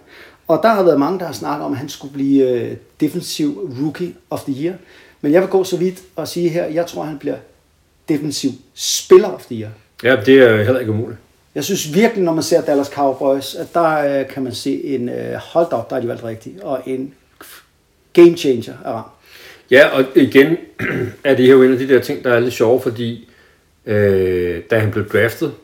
Og 0.48 0.60
der 0.62 0.68
har 0.68 0.82
været 0.82 0.98
mange, 0.98 1.18
der 1.18 1.26
har 1.26 1.32
snakket 1.32 1.64
om, 1.66 1.72
at 1.72 1.78
han 1.78 1.88
skulle 1.88 2.14
blive 2.14 2.48
øh, 2.50 2.76
defensiv 3.00 3.70
rookie 3.82 4.14
of 4.30 4.40
the 4.44 4.64
year. 4.64 4.74
Men 5.22 5.32
jeg 5.32 5.40
vil 5.40 5.48
gå 5.48 5.64
så 5.64 5.76
vidt 5.76 6.02
og 6.16 6.28
sige 6.28 6.48
her, 6.48 6.64
jeg 6.64 6.86
tror, 6.86 7.02
han 7.02 7.18
bliver 7.18 7.36
defensiv 8.08 8.50
spiller 8.74 9.28
of 9.28 9.44
the 9.46 9.54
year. 9.54 9.70
Ja, 10.02 10.16
det 10.26 10.38
er 10.38 10.56
heller 10.56 10.80
ikke 10.80 10.92
umuligt. 10.92 11.18
Jeg 11.54 11.64
synes 11.64 11.94
virkelig, 11.94 12.24
når 12.24 12.34
man 12.34 12.42
ser 12.42 12.60
Dallas 12.60 12.86
Cowboys, 12.86 13.54
at 13.54 13.74
der 13.74 14.20
øh, 14.20 14.28
kan 14.28 14.42
man 14.42 14.54
se 14.54 14.84
en 14.84 15.08
øh, 15.08 15.34
hold 15.34 15.72
op, 15.72 15.90
der 15.90 15.96
er 15.96 16.00
de 16.00 16.08
valgt 16.08 16.24
rigtigt, 16.24 16.60
og 16.60 16.82
en 16.86 17.14
game 18.12 18.36
changer 18.36 18.74
af 18.84 18.92
rang. 18.92 19.06
Ja, 19.70 19.88
og 19.88 20.04
igen 20.14 20.56
er 21.24 21.34
det 21.34 21.50
jo 21.50 21.62
en 21.62 21.72
af 21.72 21.78
de 21.78 21.88
der 21.88 22.00
ting, 22.00 22.24
der 22.24 22.32
er 22.32 22.40
lidt 22.40 22.54
sjove, 22.54 22.80
fordi 22.80 23.28
øh, 23.86 24.62
da 24.70 24.78
han 24.78 24.90
blev 24.90 25.08
draftet, 25.08 25.54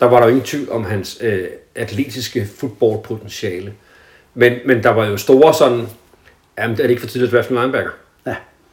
der 0.00 0.06
var 0.06 0.18
der 0.18 0.26
jo 0.26 0.28
ingen 0.28 0.46
tvivl 0.46 0.70
om 0.70 0.84
hans 0.84 1.18
øh, 1.20 1.44
atletiske 1.74 2.48
fodboldpotentiale. 2.56 3.72
Men, 4.34 4.52
men 4.66 4.82
der 4.82 4.90
var 4.90 5.06
jo 5.06 5.16
store 5.16 5.54
sådan, 5.54 5.86
jamen 6.58 6.72
er 6.72 6.82
det 6.82 6.90
ikke 6.90 7.02
for 7.02 7.08
tidligt 7.08 7.28
at 7.28 7.36
drafte 7.36 7.54
en 7.54 7.60
linebacker? 7.60 7.90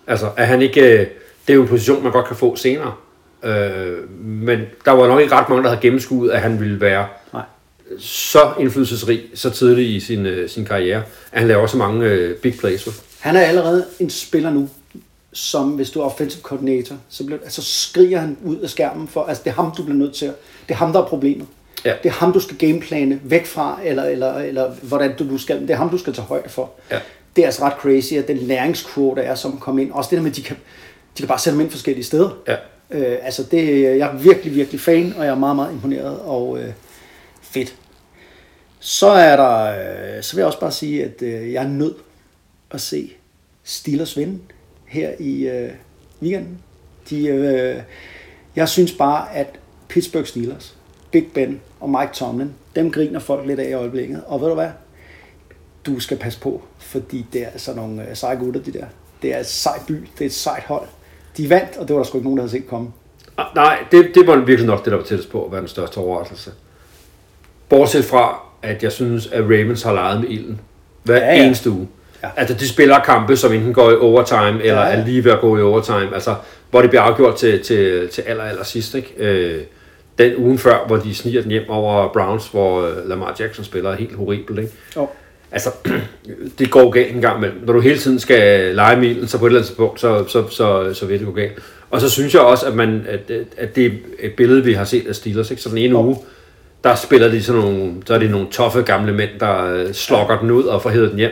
Altså, 0.07 0.29
er 0.37 0.45
han 0.45 0.61
ikke, 0.61 0.81
øh, 0.81 1.07
det 1.47 1.53
er 1.53 1.53
jo 1.53 1.61
en 1.61 1.67
position, 1.67 2.03
man 2.03 2.11
godt 2.11 2.27
kan 2.27 2.35
få 2.35 2.55
senere. 2.55 2.93
Øh, 3.43 4.11
men 4.19 4.59
der 4.85 4.91
var 4.91 5.07
nok 5.07 5.21
ikke 5.21 5.35
ret 5.35 5.49
mange, 5.49 5.63
der 5.63 5.69
havde 5.69 5.81
gennemskuet, 5.81 6.31
at 6.31 6.41
han 6.41 6.59
ville 6.59 6.81
være 6.81 7.07
Nej. 7.33 7.43
så 7.99 8.51
indflydelsesrig, 8.59 9.21
så 9.33 9.49
tidligt 9.49 9.89
i 9.89 9.99
sin, 9.99 10.25
øh, 10.25 10.49
sin 10.49 10.65
karriere, 10.65 11.03
at 11.31 11.39
han 11.39 11.47
laver 11.47 11.67
så 11.67 11.77
mange 11.77 12.05
øh, 12.05 12.37
big 12.37 12.57
plays. 12.59 12.87
Han 13.19 13.35
er 13.35 13.41
allerede 13.41 13.85
en 13.99 14.09
spiller 14.09 14.49
nu, 14.49 14.69
som 15.33 15.69
hvis 15.69 15.89
du 15.89 15.99
er 15.99 16.05
offensive 16.05 16.41
coordinator, 16.41 16.95
så, 17.09 17.25
bliver, 17.25 17.39
altså, 17.43 17.61
skriger 17.61 18.19
han 18.19 18.37
ud 18.43 18.57
af 18.57 18.69
skærmen 18.69 19.07
for, 19.07 19.23
altså 19.23 19.43
det 19.43 19.49
er 19.49 19.55
ham, 19.55 19.71
du 19.77 19.83
bliver 19.83 19.97
nødt 19.97 20.13
til 20.13 20.25
at, 20.25 20.33
det 20.67 20.73
er 20.73 20.77
ham, 20.77 20.93
der 20.93 21.01
er 21.01 21.05
problemet. 21.05 21.47
Ja. 21.85 21.93
Det 22.03 22.09
er 22.09 22.13
ham, 22.13 22.33
du 22.33 22.39
skal 22.39 22.57
gameplane 22.57 23.19
væk 23.23 23.45
fra, 23.45 23.79
eller, 23.83 24.03
eller, 24.03 24.33
eller 24.33 24.71
hvordan 24.81 25.15
du, 25.15 25.29
du 25.29 25.37
skal, 25.37 25.61
det 25.61 25.69
er 25.69 25.75
ham, 25.75 25.89
du 25.89 25.97
skal 25.97 26.13
tage 26.13 26.25
højde 26.25 26.49
for. 26.49 26.71
Ja. 26.91 26.99
Det 27.37 27.43
er 27.43 27.47
altså 27.47 27.63
ret 27.63 27.73
crazy, 27.73 28.13
at 28.13 28.27
den 28.27 28.37
læringskurve, 28.37 29.15
der 29.15 29.21
er, 29.21 29.35
som 29.35 29.59
kommer 29.59 29.81
ind, 29.81 29.91
også 29.91 30.09
det 30.09 30.17
der 30.17 30.23
med, 30.23 30.31
at 30.31 30.37
de 30.37 30.41
kan, 30.41 30.55
de 31.17 31.21
kan 31.21 31.27
bare 31.27 31.39
sætte 31.39 31.57
dem 31.57 31.65
ind 31.65 31.71
forskellige 31.71 32.05
steder. 32.05 32.29
Ja. 32.47 32.55
Øh, 32.91 33.17
altså 33.21 33.43
det, 33.43 33.81
jeg 33.83 34.13
er 34.13 34.17
virkelig, 34.17 34.55
virkelig 34.55 34.81
fan, 34.81 35.13
og 35.17 35.25
jeg 35.25 35.31
er 35.31 35.35
meget, 35.35 35.55
meget 35.55 35.71
imponeret, 35.71 36.19
og 36.19 36.59
øh, 36.59 36.73
fedt. 37.41 37.75
Så 38.79 39.07
er 39.07 39.35
der, 39.35 39.63
øh, 40.17 40.23
så 40.23 40.35
vil 40.35 40.41
jeg 40.41 40.47
også 40.47 40.59
bare 40.59 40.71
sige, 40.71 41.05
at 41.05 41.21
øh, 41.21 41.53
jeg 41.53 41.63
er 41.63 41.67
nødt 41.67 41.97
at 42.71 42.81
se 42.81 43.11
Steelers 43.63 44.17
vinde 44.17 44.39
her 44.85 45.11
i 45.19 45.47
øh, 45.47 45.69
weekenden. 46.21 46.57
De, 47.09 47.27
øh, 47.27 47.81
jeg 48.55 48.69
synes 48.69 48.91
bare, 48.91 49.35
at 49.35 49.47
Pittsburgh 49.87 50.25
Steelers, 50.25 50.75
Big 51.11 51.27
Ben 51.33 51.61
og 51.79 51.89
Mike 51.89 52.13
Tomlin, 52.13 52.53
dem 52.75 52.91
griner 52.91 53.19
folk 53.19 53.47
lidt 53.47 53.59
af 53.59 53.69
i 53.69 53.73
øjeblikket. 53.73 54.23
Og 54.27 54.41
ved 54.41 54.47
du 54.47 54.53
hvad? 54.53 54.69
Du 55.87 55.99
skal 55.99 56.17
passe 56.17 56.39
på, 56.39 56.61
fordi 56.79 57.25
det 57.33 57.41
er 57.41 57.47
altså 57.47 57.73
nogle 57.73 58.01
øh, 58.09 58.15
seje 58.15 58.35
gutter, 58.35 58.61
de 58.61 58.73
der. 58.73 58.85
Det 59.21 59.33
er 59.35 59.39
et 59.39 59.45
sejt 59.45 59.81
by, 59.87 59.93
det 59.93 60.21
er 60.21 60.25
et 60.25 60.33
sejt 60.33 60.63
hold. 60.63 60.87
De 61.37 61.49
vandt, 61.49 61.77
og 61.77 61.87
det 61.87 61.95
var 61.95 62.01
der 62.01 62.07
sgu 62.07 62.17
ikke 62.17 62.25
nogen, 62.27 62.37
der 62.37 62.43
havde 62.43 62.51
set 62.51 62.67
komme. 62.69 62.87
Ah, 63.37 63.45
Nej, 63.55 63.77
det, 63.91 64.11
det 64.15 64.27
var 64.27 64.35
virkelig 64.35 64.67
nok 64.67 64.85
det, 64.85 64.91
der 64.91 64.97
var 64.97 65.05
tættest 65.05 65.31
på 65.31 65.45
at 65.45 65.51
være 65.51 65.61
den 65.61 65.67
største 65.67 65.97
overraskelse. 65.97 66.51
Bortset 67.69 68.05
fra, 68.05 68.39
at 68.61 68.83
jeg 68.83 68.91
synes, 68.91 69.27
at 69.27 69.43
Ravens 69.43 69.83
har 69.83 69.93
leget 69.93 70.21
med 70.21 70.29
ilden 70.29 70.59
hver 71.03 71.15
ja, 71.17 71.35
Ja, 71.35 71.45
eneste 71.45 71.69
uge. 71.71 71.87
Ja. 72.23 72.29
Altså, 72.37 72.53
de 72.55 72.67
spiller 72.69 72.99
kampe, 72.99 73.37
som 73.37 73.53
enten 73.53 73.73
går 73.73 73.91
i 73.91 73.95
overtime, 73.95 74.63
eller 74.63 74.81
Ja, 74.81 74.87
ja. 74.87 74.95
er 75.01 75.05
lige 75.05 75.23
ved 75.23 75.31
at 75.31 75.41
gå 75.41 75.57
i 75.57 75.61
overtime. 75.61 76.13
Altså, 76.13 76.35
hvor 76.69 76.81
det 76.81 76.89
bliver 76.89 77.01
afgjort 77.01 77.35
til, 77.35 77.63
til, 77.63 78.09
til 78.09 78.21
aller, 78.21 78.43
aller 78.43 78.63
sidst. 78.63 78.95
Ikke? 78.95 79.13
Øh, 79.17 79.63
den 80.17 80.35
ugen 80.37 80.57
før, 80.57 80.87
hvor 80.87 80.97
de 80.97 81.15
sniger 81.15 81.41
den 81.41 81.51
hjem 81.51 81.69
over 81.69 82.13
Browns, 82.13 82.47
hvor 82.47 82.81
øh, 82.81 83.09
Lamar 83.09 83.35
Jackson 83.39 83.65
spiller 83.65 83.95
helt 83.95 84.15
horribelt. 84.15 84.59
Ikke? 84.59 84.71
Jo. 84.95 85.07
Altså, 85.51 85.69
det 86.59 86.71
går 86.71 86.89
galt 86.89 87.15
en 87.15 87.21
gang 87.21 87.37
imellem. 87.37 87.59
Når 87.65 87.73
du 87.73 87.79
hele 87.79 87.97
tiden 87.97 88.19
skal 88.19 88.75
lege 88.75 88.99
med 88.99 89.09
ilden, 89.09 89.27
så 89.27 89.37
på 89.37 89.45
et 89.45 89.49
eller 89.49 89.59
andet 89.59 89.67
tidspunkt, 89.67 89.99
så, 89.99 90.25
så, 90.27 90.43
så, 90.49 90.93
så 90.93 91.05
vil 91.05 91.19
det 91.19 91.27
gå 91.27 91.33
galt. 91.33 91.53
Og 91.91 92.01
så 92.01 92.09
synes 92.09 92.33
jeg 92.33 92.41
også, 92.41 92.65
at, 92.65 92.75
man, 92.75 93.05
at, 93.09 93.31
at 93.57 93.75
det 93.75 93.85
er 93.85 93.91
et 94.19 94.33
billede, 94.33 94.63
vi 94.63 94.73
har 94.73 94.85
set 94.85 95.07
af 95.07 95.15
Steelers. 95.15 95.51
Ikke? 95.51 95.63
Så 95.63 95.69
den 95.69 95.77
ene 95.77 95.89
Jo. 95.89 96.05
uge, 96.05 96.17
der 96.83 96.95
spiller 96.95 97.27
de 97.27 97.43
sådan 97.43 97.61
nogle, 97.61 97.93
så 98.05 98.13
er 98.13 98.17
det 98.17 98.31
nogle 98.31 98.47
toffe 98.51 98.81
gamle 98.81 99.13
mænd, 99.13 99.29
der 99.39 99.73
øh, 99.73 99.93
slokker 99.93 100.39
den 100.39 100.51
ud 100.51 100.63
og 100.63 100.81
får 100.81 100.89
hævet 100.89 101.09
den 101.11 101.17
hjem. 101.17 101.31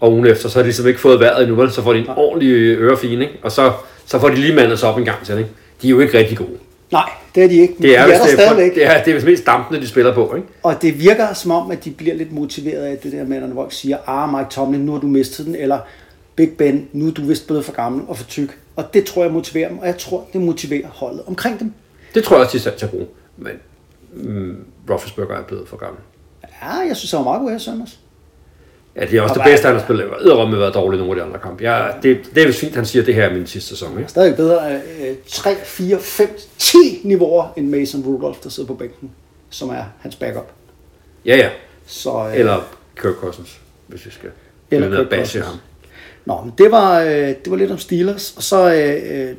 Og 0.00 0.12
ugen 0.12 0.26
efter, 0.26 0.48
så 0.48 0.58
har 0.58 0.62
de 0.62 0.66
ligesom 0.66 0.86
ikke 0.86 1.00
fået 1.00 1.20
vejret 1.20 1.42
endnu, 1.42 1.56
vel? 1.56 1.70
så 1.70 1.82
får 1.82 1.92
de 1.92 1.98
en 1.98 2.08
ordentlig 2.08 2.76
ørefine, 2.78 3.24
ikke? 3.24 3.38
og 3.42 3.52
så, 3.52 3.72
så 4.06 4.18
får 4.18 4.28
de 4.28 4.34
lige 4.34 4.54
mandet 4.54 4.78
sig 4.78 4.88
op 4.88 4.98
en 4.98 5.04
gang 5.04 5.26
til. 5.26 5.38
Ikke? 5.38 5.50
De 5.82 5.86
er 5.86 5.90
jo 5.90 6.00
ikke 6.00 6.18
rigtig 6.18 6.38
gode. 6.38 6.58
Nej, 6.92 7.10
det 7.34 7.44
er 7.44 7.48
de 7.48 7.54
ikke. 7.54 7.74
Det 7.82 7.98
er, 7.98 8.06
de 8.06 8.12
er 8.12 8.18
der 8.18 8.24
det, 8.24 8.32
er, 8.32 8.36
stadigvæk. 8.36 8.74
det 8.74 8.86
er, 8.86 9.04
det 9.04 9.22
er 9.22 9.24
mest 9.24 9.46
dampende, 9.46 9.80
de 9.80 9.88
spiller 9.88 10.14
på. 10.14 10.34
Ikke? 10.34 10.48
Og 10.62 10.82
det 10.82 10.98
virker 10.98 11.32
som 11.32 11.50
om, 11.50 11.70
at 11.70 11.84
de 11.84 11.90
bliver 11.90 12.14
lidt 12.14 12.32
motiveret 12.32 12.84
af 12.84 12.98
det 12.98 13.12
der 13.12 13.24
med, 13.24 13.40
når 13.40 13.54
folk 13.54 13.72
siger, 13.72 13.98
ah, 14.06 14.38
Mike 14.38 14.50
Tomlin, 14.50 14.80
nu 14.80 14.92
har 14.92 14.98
du 14.98 15.06
mistet 15.06 15.46
den, 15.46 15.54
eller 15.54 15.78
Big 16.36 16.50
Ben, 16.58 16.88
nu 16.92 17.06
er 17.06 17.10
du 17.10 17.22
vist 17.22 17.46
blevet 17.46 17.64
for 17.64 17.72
gammel 17.72 18.02
og 18.08 18.16
for 18.16 18.24
tyk. 18.24 18.58
Og 18.76 18.94
det 18.94 19.04
tror 19.04 19.22
jeg 19.22 19.32
motiverer 19.32 19.68
dem, 19.68 19.78
og 19.78 19.86
jeg 19.86 19.98
tror, 19.98 20.26
det 20.32 20.40
motiverer 20.40 20.88
holdet 20.88 21.22
omkring 21.26 21.60
dem. 21.60 21.72
Det 22.14 22.24
tror 22.24 22.36
jeg 22.36 22.44
også, 22.44 22.58
de 22.58 22.70
er 22.70 22.76
til 22.76 22.86
at 22.86 22.90
bruge. 22.90 23.06
Men 23.36 23.52
mm, 24.12 24.64
Roethlisberger 24.90 25.36
er 25.36 25.42
blevet 25.42 25.68
for 25.68 25.76
gammel. 25.76 26.00
Ja, 26.62 26.74
jeg 26.88 26.96
synes, 26.96 27.10
han 27.10 27.18
var 27.18 27.24
meget 27.24 27.40
god 27.40 27.50
her 27.50 27.56
i 27.56 27.60
søndags. 27.60 27.98
Ja, 28.96 29.00
det 29.06 29.14
er 29.14 29.22
også 29.22 29.34
Og 29.34 29.40
det 29.44 29.50
bedste, 29.50 29.66
han 29.66 29.76
har 29.76 29.82
spillet. 29.82 30.04
Jeg 30.24 30.36
har 30.36 30.46
med 30.46 30.58
været 30.58 30.74
dårlig 30.74 30.98
i 30.98 31.00
nogle 31.00 31.12
af 31.12 31.16
de 31.16 31.22
andre 31.28 31.40
kampe. 31.48 31.64
Jeg, 31.64 31.94
det, 32.02 32.20
det 32.34 32.42
er 32.42 32.46
vist 32.46 32.60
fint, 32.60 32.74
han 32.74 32.86
siger, 32.86 33.02
at 33.02 33.06
det 33.06 33.14
her 33.14 33.24
er 33.24 33.34
min 33.34 33.46
sidste 33.46 33.68
sæson. 33.68 33.98
Ikke? 33.98 34.10
Stadig 34.10 34.36
bedre 34.36 34.74
øh, 34.74 35.16
3, 35.28 35.54
4, 35.64 35.98
5, 35.98 36.38
10 36.58 36.76
niveauer 37.04 37.48
end 37.56 37.68
Mason 37.68 38.02
Rudolph, 38.06 38.38
der 38.42 38.48
sidder 38.50 38.66
på 38.66 38.74
bænken, 38.74 39.10
som 39.50 39.68
er 39.68 39.84
hans 40.00 40.16
backup. 40.16 40.52
Ja, 41.26 41.36
ja. 41.36 41.48
Så, 41.86 42.26
øh, 42.28 42.38
Eller 42.38 42.68
Kirk 43.00 43.14
Cousins, 43.14 43.60
hvis 43.86 44.06
vi 44.06 44.10
skal 44.10 44.30
Eller 44.70 44.88
Kirk 44.88 45.18
Cousins. 45.18 45.46
ham. 45.46 45.56
Nå, 46.24 46.40
men 46.44 46.52
det 46.58 46.70
var, 46.70 47.00
øh, 47.00 47.10
det 47.10 47.50
var 47.50 47.56
lidt 47.56 47.70
om 47.70 47.78
Steelers, 47.78 48.34
og 48.36 48.42
så, 48.42 48.74
øh, 48.74 49.28
øh, 49.30 49.36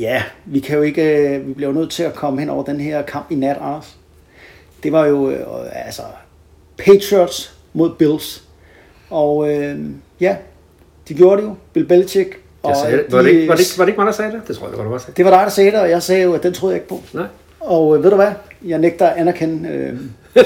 ja, 0.00 0.22
vi 0.44 0.60
kan 0.60 0.76
jo 0.76 0.82
ikke, 0.82 1.02
øh, 1.28 1.48
vi 1.48 1.52
bliver 1.52 1.68
jo 1.72 1.78
nødt 1.78 1.90
til 1.90 2.02
at 2.02 2.14
komme 2.14 2.40
hen 2.40 2.50
over 2.50 2.64
den 2.64 2.80
her 2.80 3.02
kamp 3.02 3.30
i 3.30 3.34
nat, 3.34 3.56
Anders. 3.60 3.96
Det 4.82 4.92
var 4.92 5.06
jo, 5.06 5.30
øh, 5.30 5.46
altså, 5.86 6.02
Patriots 6.78 7.52
mod 7.72 7.90
Bills, 7.98 8.42
og 9.10 9.48
øh, 9.54 9.78
ja, 10.20 10.36
de 11.08 11.14
gjorde 11.14 11.36
det 11.42 11.48
jo, 11.48 11.54
Bill 11.72 11.86
Belichick. 11.86 12.38
Og 12.62 12.70
Jeg 12.70 12.76
sagde, 12.78 12.96
det. 12.96 13.12
var, 13.12 13.22
det 13.22 13.30
ikke, 13.30 13.48
var, 13.48 13.54
det 13.54 13.60
ikke, 13.62 13.78
var 13.78 13.84
det 13.84 13.88
ikke 13.90 14.00
mig, 14.00 14.06
der 14.06 14.12
sagde 14.12 14.32
det? 14.32 14.40
Det 14.48 14.56
tror 14.56 14.66
jeg, 14.66 14.70
det 14.70 14.78
var, 14.78 14.84
du 14.84 14.90
var 14.90 15.04
det 15.16 15.24
var 15.24 15.30
dig, 15.30 15.40
der 15.40 15.48
sagde 15.48 15.70
det, 15.70 15.80
og 15.80 15.90
jeg 15.90 16.02
sagde 16.02 16.22
jo, 16.22 16.34
at 16.34 16.42
den 16.42 16.52
troede 16.52 16.74
jeg 16.74 16.82
ikke 16.82 16.88
på. 16.88 17.00
Nej. 17.12 17.26
Og 17.60 17.96
øh, 17.96 18.02
ved 18.04 18.10
du 18.10 18.16
hvad? 18.16 18.30
Jeg 18.64 18.78
nægter 18.78 19.06
at 19.06 19.16
anerkende, 19.16 19.68
øh, 19.68 19.94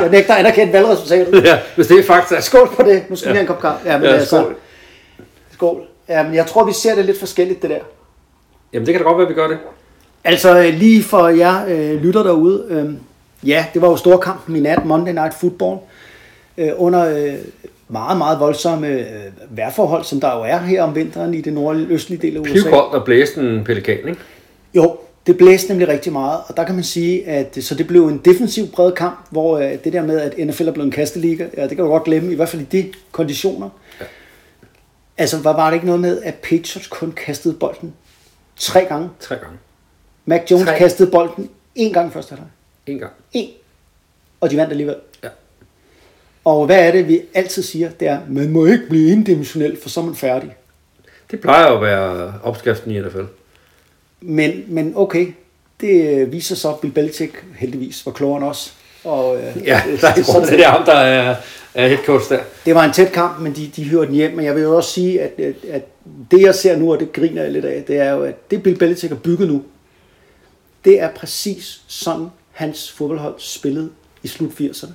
jeg 0.00 0.08
nægter 0.10 0.34
at 0.34 0.40
anerkende 0.40 0.72
valgresultatet. 0.72 1.44
Ja, 1.44 1.58
hvis 1.74 1.86
det 1.86 1.98
er 1.98 2.02
fakta. 2.02 2.40
Skål 2.40 2.68
på 2.76 2.82
det. 2.82 3.02
Nu 3.10 3.16
skal 3.16 3.28
vi 3.28 3.30
Ja. 3.30 3.34
have 3.34 3.40
en 3.40 3.46
kop 3.46 3.60
kaffe. 3.60 3.90
Ja, 3.90 3.98
men 3.98 4.06
Ja, 4.06 4.12
altså, 4.12 4.26
skål. 4.28 4.54
skål. 5.52 5.82
Ja, 6.08 6.22
men 6.22 6.34
jeg 6.34 6.46
tror, 6.46 6.64
vi 6.64 6.72
ser 6.72 6.94
det 6.94 7.04
lidt 7.04 7.18
forskelligt, 7.18 7.62
det 7.62 7.70
der. 7.70 7.78
Jamen, 8.72 8.86
det 8.86 8.94
kan 8.94 9.02
da 9.02 9.08
godt 9.08 9.18
være, 9.18 9.28
vi 9.28 9.34
gør 9.34 9.48
det. 9.48 9.58
Altså, 10.24 10.58
øh, 10.58 10.74
lige 10.74 11.02
for 11.02 11.28
jer 11.28 11.64
øh, 11.68 12.02
lytter 12.02 12.22
derude. 12.22 12.64
Øh, 12.68 12.90
ja, 13.48 13.66
det 13.74 13.82
var 13.82 13.88
jo 13.88 13.96
storkampen 13.96 14.56
i 14.56 14.60
nat, 14.60 14.84
Monday 14.84 15.12
Night 15.12 15.34
Football. 15.34 15.78
Øh, 16.58 16.70
under 16.76 17.16
øh, 17.16 17.34
meget, 17.92 18.18
meget 18.18 18.40
voldsomme 18.40 18.88
øh, 18.88 19.06
vejrforhold, 19.50 20.04
som 20.04 20.20
der 20.20 20.36
jo 20.36 20.42
er 20.42 20.58
her 20.58 20.82
om 20.82 20.94
vinteren 20.94 21.34
i 21.34 21.40
det 21.40 21.52
nordlige 21.52 21.88
østlige 21.88 22.22
del 22.22 22.36
af 22.36 22.40
USA. 22.40 22.52
Pivkoldt 22.52 22.94
og 22.94 23.04
blæste 23.04 23.40
en 23.40 23.64
pelikan, 23.64 23.98
ikke? 24.08 24.20
Jo, 24.74 24.96
det 25.26 25.38
blæste 25.38 25.68
nemlig 25.68 25.88
rigtig 25.88 26.12
meget, 26.12 26.40
og 26.48 26.56
der 26.56 26.64
kan 26.64 26.74
man 26.74 26.84
sige, 26.84 27.26
at 27.28 27.58
så 27.60 27.74
det 27.74 27.86
blev 27.86 28.06
en 28.08 28.18
defensiv 28.24 28.66
bred 28.66 28.92
kamp, 28.92 29.26
hvor 29.30 29.58
øh, 29.58 29.72
det 29.84 29.92
der 29.92 30.02
med, 30.02 30.20
at 30.20 30.46
NFL 30.46 30.68
er 30.68 30.72
blevet 30.72 30.86
en 30.86 30.92
kasteliga, 30.92 31.46
ja, 31.56 31.62
det 31.62 31.70
kan 31.70 31.78
du 31.78 31.90
godt 31.90 32.04
glemme, 32.04 32.32
i 32.32 32.34
hvert 32.34 32.48
fald 32.48 32.62
i 32.62 32.64
de 32.64 32.92
konditioner. 33.12 33.68
Ja. 34.00 34.04
Altså, 35.18 35.38
var, 35.38 35.52
var 35.52 35.66
det 35.66 35.74
ikke 35.74 35.86
noget 35.86 36.00
med, 36.00 36.22
at 36.22 36.34
Patriots 36.34 36.86
kun 36.86 37.12
kastede 37.12 37.54
bolden 37.54 37.94
tre 38.56 38.84
gange? 38.84 39.08
Tre 39.20 39.36
gange. 39.36 39.58
Mac 40.24 40.50
Jones 40.50 40.66
Tre. 40.66 40.78
kastede 40.78 41.10
bolden 41.10 41.50
én 41.78 41.92
gang 41.92 42.12
første 42.12 42.30
halvleg. 42.30 42.48
En 42.86 42.98
gang. 42.98 43.12
En. 43.32 43.48
Og 44.40 44.50
de 44.50 44.56
vandt 44.56 44.70
alligevel. 44.70 44.96
Og 46.44 46.66
hvad 46.66 46.86
er 46.86 46.92
det, 46.92 47.08
vi 47.08 47.20
altid 47.34 47.62
siger? 47.62 47.90
Det 47.90 48.08
er, 48.08 48.18
man 48.28 48.50
må 48.50 48.66
ikke 48.66 48.86
blive 48.88 49.12
indimensionel, 49.12 49.78
for 49.82 49.88
så 49.88 50.00
er 50.00 50.04
man 50.04 50.14
færdig. 50.14 50.54
Det 51.30 51.40
plejer 51.40 51.66
at 51.66 51.82
være 51.82 52.34
opskriften 52.42 52.90
i 52.90 53.00
NFL. 53.00 53.22
Men, 54.20 54.64
men 54.68 54.92
okay, 54.96 55.26
det 55.80 56.18
øh, 56.18 56.32
viser 56.32 56.54
så, 56.56 56.68
at 56.68 56.78
Bill 56.80 56.92
Belichick 56.92 57.44
heldigvis 57.58 58.06
var 58.06 58.12
klogere 58.12 58.36
end 58.36 58.46
os. 58.46 58.74
Og, 59.04 59.36
øh, 59.36 59.42
Ja, 59.66 59.82
der 60.00 60.08
er 60.08 60.22
sådan 60.22 60.48
det 60.48 60.64
er 60.64 60.68
ham, 60.68 60.84
der 60.84 60.92
er, 60.92 61.36
er 61.74 61.88
head 61.88 61.98
coach 62.06 62.28
der. 62.28 62.40
Det 62.64 62.74
var 62.74 62.84
en 62.84 62.92
tæt 62.92 63.12
kamp, 63.12 63.40
men 63.40 63.52
de, 63.52 63.70
de 63.76 63.88
hører 63.88 64.04
den 64.04 64.14
hjem. 64.14 64.32
Men 64.36 64.44
jeg 64.44 64.54
vil 64.54 64.62
jo 64.62 64.76
også 64.76 64.90
sige, 64.90 65.22
at, 65.22 65.40
at, 65.40 65.54
at 65.70 65.82
det 66.30 66.42
jeg 66.42 66.54
ser 66.54 66.76
nu, 66.76 66.92
og 66.92 67.00
det 67.00 67.12
griner 67.12 67.42
jeg 67.42 67.52
lidt 67.52 67.64
af, 67.64 67.84
det 67.84 67.96
er 67.98 68.10
jo, 68.10 68.22
at 68.22 68.50
det 68.50 68.62
Bill 68.62 68.78
Belichick 68.78 69.12
har 69.12 69.20
bygget 69.20 69.48
nu, 69.48 69.62
det 70.84 71.00
er 71.00 71.10
præcis 71.10 71.80
sådan, 71.86 72.26
hans 72.52 72.92
fodboldhold 72.92 73.34
spillede 73.38 73.90
i 74.22 74.28
slut 74.28 74.50
80'erne. 74.50 74.92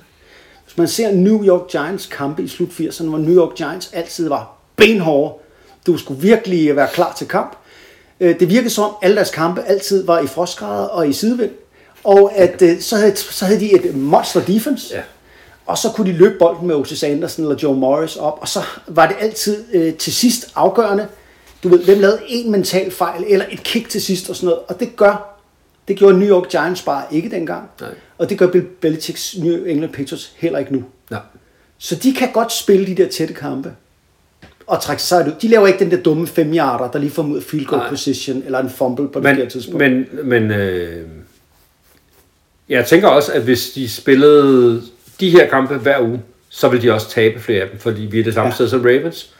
Man 0.78 0.88
ser 0.88 1.12
New 1.12 1.44
York 1.44 1.68
Giants 1.70 2.06
kampe 2.06 2.42
i 2.42 2.48
slut 2.48 2.68
80'erne, 2.68 3.04
hvor 3.08 3.18
New 3.18 3.34
York 3.34 3.56
Giants 3.56 3.90
altid 3.92 4.28
var 4.28 4.52
benhårde, 4.76 5.34
du 5.86 5.96
skulle 5.96 6.20
virkelig 6.20 6.76
være 6.76 6.88
klar 6.92 7.14
til 7.18 7.28
kamp. 7.28 7.56
Øh, 8.20 8.40
Det 8.40 8.50
virkede 8.50 8.70
som 8.70 8.84
om, 8.84 8.90
alle 9.02 9.16
deres 9.16 9.30
kampe 9.30 9.62
altid 9.62 10.06
var 10.06 10.20
i 10.20 10.26
frostgrader 10.26 10.86
og 10.86 11.08
i 11.08 11.12
sidevind. 11.12 11.50
Og 12.04 12.32
at 12.34 12.62
øh, 12.62 12.80
så 12.80 12.96
havde, 12.96 13.16
så 13.16 13.44
havde 13.44 13.60
de 13.60 13.74
et 13.74 13.96
monster 13.96 14.40
defense. 14.44 14.94
Ja. 14.94 15.00
Og 15.66 15.78
så 15.78 15.88
kunne 15.90 16.12
de 16.12 16.16
løbe 16.16 16.38
bolden 16.38 16.66
med 16.66 16.74
Otis 16.74 17.02
Anderson 17.02 17.44
eller 17.44 17.56
Joe 17.62 17.76
Morris 17.76 18.16
op, 18.16 18.38
og 18.40 18.48
så 18.48 18.60
var 18.86 19.06
det 19.06 19.16
altid 19.20 19.64
øh, 19.72 19.94
til 19.94 20.12
sidst 20.12 20.52
afgørende. 20.54 21.08
Du 21.62 21.68
ved, 21.68 21.84
hvem 21.84 22.00
lavede 22.00 22.20
en 22.28 22.50
mental 22.50 22.90
fejl, 22.90 23.24
eller 23.28 23.44
et 23.50 23.62
kick 23.62 23.88
til 23.88 24.02
sidst 24.02 24.30
og 24.30 24.36
sådan 24.36 24.46
noget. 24.46 24.60
Og 24.68 24.80
det 24.80 24.96
gør, 24.96 25.38
det 25.88 25.96
gjorde 25.96 26.18
New 26.18 26.28
York 26.28 26.48
Giants 26.48 26.82
bare 26.82 27.02
ikke 27.10 27.30
dengang. 27.30 27.70
Nej. 27.80 27.90
Og 28.18 28.30
det 28.30 28.38
gør 28.38 28.46
Bill 28.50 28.64
Belichicks 28.64 29.36
New 29.38 29.64
England 29.64 29.92
Patriots 29.92 30.32
heller 30.36 30.58
ikke 30.58 30.72
nu. 30.72 30.84
Ja. 31.10 31.16
Så 31.78 31.94
de 31.94 32.14
kan 32.14 32.32
godt 32.32 32.52
spille 32.52 32.86
de 32.86 32.94
der 32.94 33.08
tætte 33.08 33.34
kampe. 33.34 33.72
Og 34.66 34.82
trække 34.82 35.02
sig 35.02 35.26
ud. 35.26 35.32
De 35.42 35.48
laver 35.48 35.66
ikke 35.66 35.78
den 35.78 35.90
der 35.90 36.02
dumme 36.02 36.26
5 36.26 36.54
yarder, 36.54 36.90
der 36.90 36.98
lige 36.98 37.10
får 37.10 37.22
ud 37.22 37.36
af 37.36 37.42
field 37.42 37.66
goal 37.66 37.80
Nej. 37.80 37.90
position, 37.90 38.42
eller 38.44 38.58
en 38.58 38.70
fumble 38.70 39.08
på 39.08 39.18
det 39.18 39.22
Men, 39.22 39.36
her 39.36 39.48
tidspunkt. 39.48 39.78
men, 39.78 40.06
men 40.24 40.50
øh, 40.50 41.06
jeg 42.68 42.86
tænker 42.86 43.08
også, 43.08 43.32
at 43.32 43.42
hvis 43.42 43.70
de 43.70 43.88
spillede 43.88 44.82
de 45.20 45.30
her 45.30 45.48
kampe 45.48 45.74
hver 45.74 46.00
uge, 46.00 46.22
så 46.48 46.68
vil 46.68 46.82
de 46.82 46.92
også 46.92 47.10
tabe 47.10 47.40
flere 47.40 47.62
af 47.62 47.68
dem, 47.70 47.78
fordi 47.78 48.02
vi 48.02 48.20
er 48.20 48.24
det 48.24 48.34
samme 48.34 48.48
ja. 48.48 48.54
sted 48.54 48.68
som 48.68 48.80
Ravens. 48.80 49.30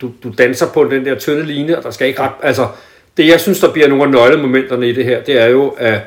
Du, 0.00 0.10
du 0.22 0.32
danser 0.38 0.66
på 0.72 0.84
den 0.84 1.04
der 1.04 1.18
tynde 1.18 1.46
linje, 1.46 1.76
og 1.76 1.82
der 1.82 1.90
skal 1.90 2.06
ikke 2.08 2.20
ret... 2.20 2.32
Altså, 2.42 2.68
det 3.16 3.26
jeg 3.26 3.40
synes, 3.40 3.60
der 3.60 3.72
bliver 3.72 3.88
nogle 3.88 4.04
af 4.04 4.10
nøglemomenterne 4.10 4.88
i 4.88 4.92
det 4.92 5.04
her, 5.04 5.22
det 5.22 5.40
er 5.40 5.46
jo, 5.46 5.68
at 5.68 6.00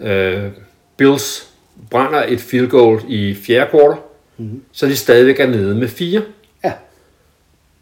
øh, 0.00 0.42
Bills 1.00 1.48
brænder 1.90 2.24
et 2.28 2.40
field 2.40 2.68
goal 2.68 3.00
i 3.08 3.34
fjerde 3.46 3.70
kvartal, 3.70 4.02
mm-hmm. 4.36 4.62
så 4.72 4.86
de 4.86 4.96
stadigvæk 4.96 5.40
er 5.40 5.46
nede 5.46 5.74
med 5.74 5.88
fire. 5.88 6.22
ja, 6.64 6.72